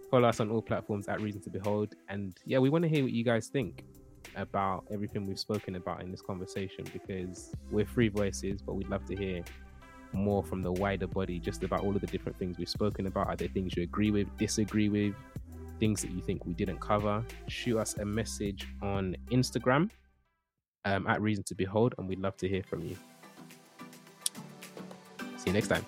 Follow 0.10 0.30
us 0.30 0.40
on 0.40 0.50
all 0.50 0.62
platforms 0.62 1.08
at 1.08 1.22
Reason 1.22 1.42
to 1.42 1.50
Behold. 1.50 1.96
And 2.08 2.38
yeah, 2.46 2.60
we 2.60 2.70
want 2.70 2.84
to 2.84 2.90
hear 2.90 3.04
what 3.04 3.12
you 3.12 3.24
guys 3.24 3.48
think 3.48 3.84
about 4.36 4.86
everything 4.92 5.26
we've 5.26 5.40
spoken 5.40 5.76
about 5.76 6.02
in 6.02 6.12
this 6.12 6.22
conversation 6.22 6.86
because 6.94 7.52
we're 7.72 7.86
free 7.86 8.10
voices, 8.10 8.62
but 8.62 8.74
we'd 8.76 8.90
love 8.90 9.06
to 9.06 9.16
hear 9.16 9.44
more 10.16 10.44
from 10.44 10.62
the 10.62 10.72
wider 10.72 11.08
body 11.08 11.40
just 11.40 11.64
about 11.64 11.82
all 11.82 11.96
of 11.96 12.02
the 12.02 12.08
different 12.08 12.38
things 12.38 12.58
we've 12.58 12.70
spoken 12.70 13.08
about. 13.08 13.28
Are 13.28 13.36
there 13.36 13.48
things 13.48 13.76
you 13.76 13.84
agree 13.84 14.12
with, 14.12 14.28
disagree 14.38 14.90
with, 14.90 15.14
things 15.80 16.02
that 16.02 16.12
you 16.12 16.22
think 16.22 16.46
we 16.46 16.54
didn't 16.54 16.80
cover? 16.80 17.24
Shoot 17.48 17.78
us 17.80 17.98
a 17.98 18.06
message 18.06 18.68
on 18.82 19.16
Instagram 19.32 19.90
um, 20.86 21.08
at 21.08 21.22
Reason 21.22 21.44
to 21.46 21.56
Behold, 21.56 21.96
and 21.98 22.08
we'd 22.08 22.20
love 22.20 22.38
to 22.38 22.48
hear 22.48 22.64
from 22.64 22.84
you. 22.84 22.96
See 25.38 25.48
you 25.48 25.54
next 25.54 25.68
time. 25.68 25.86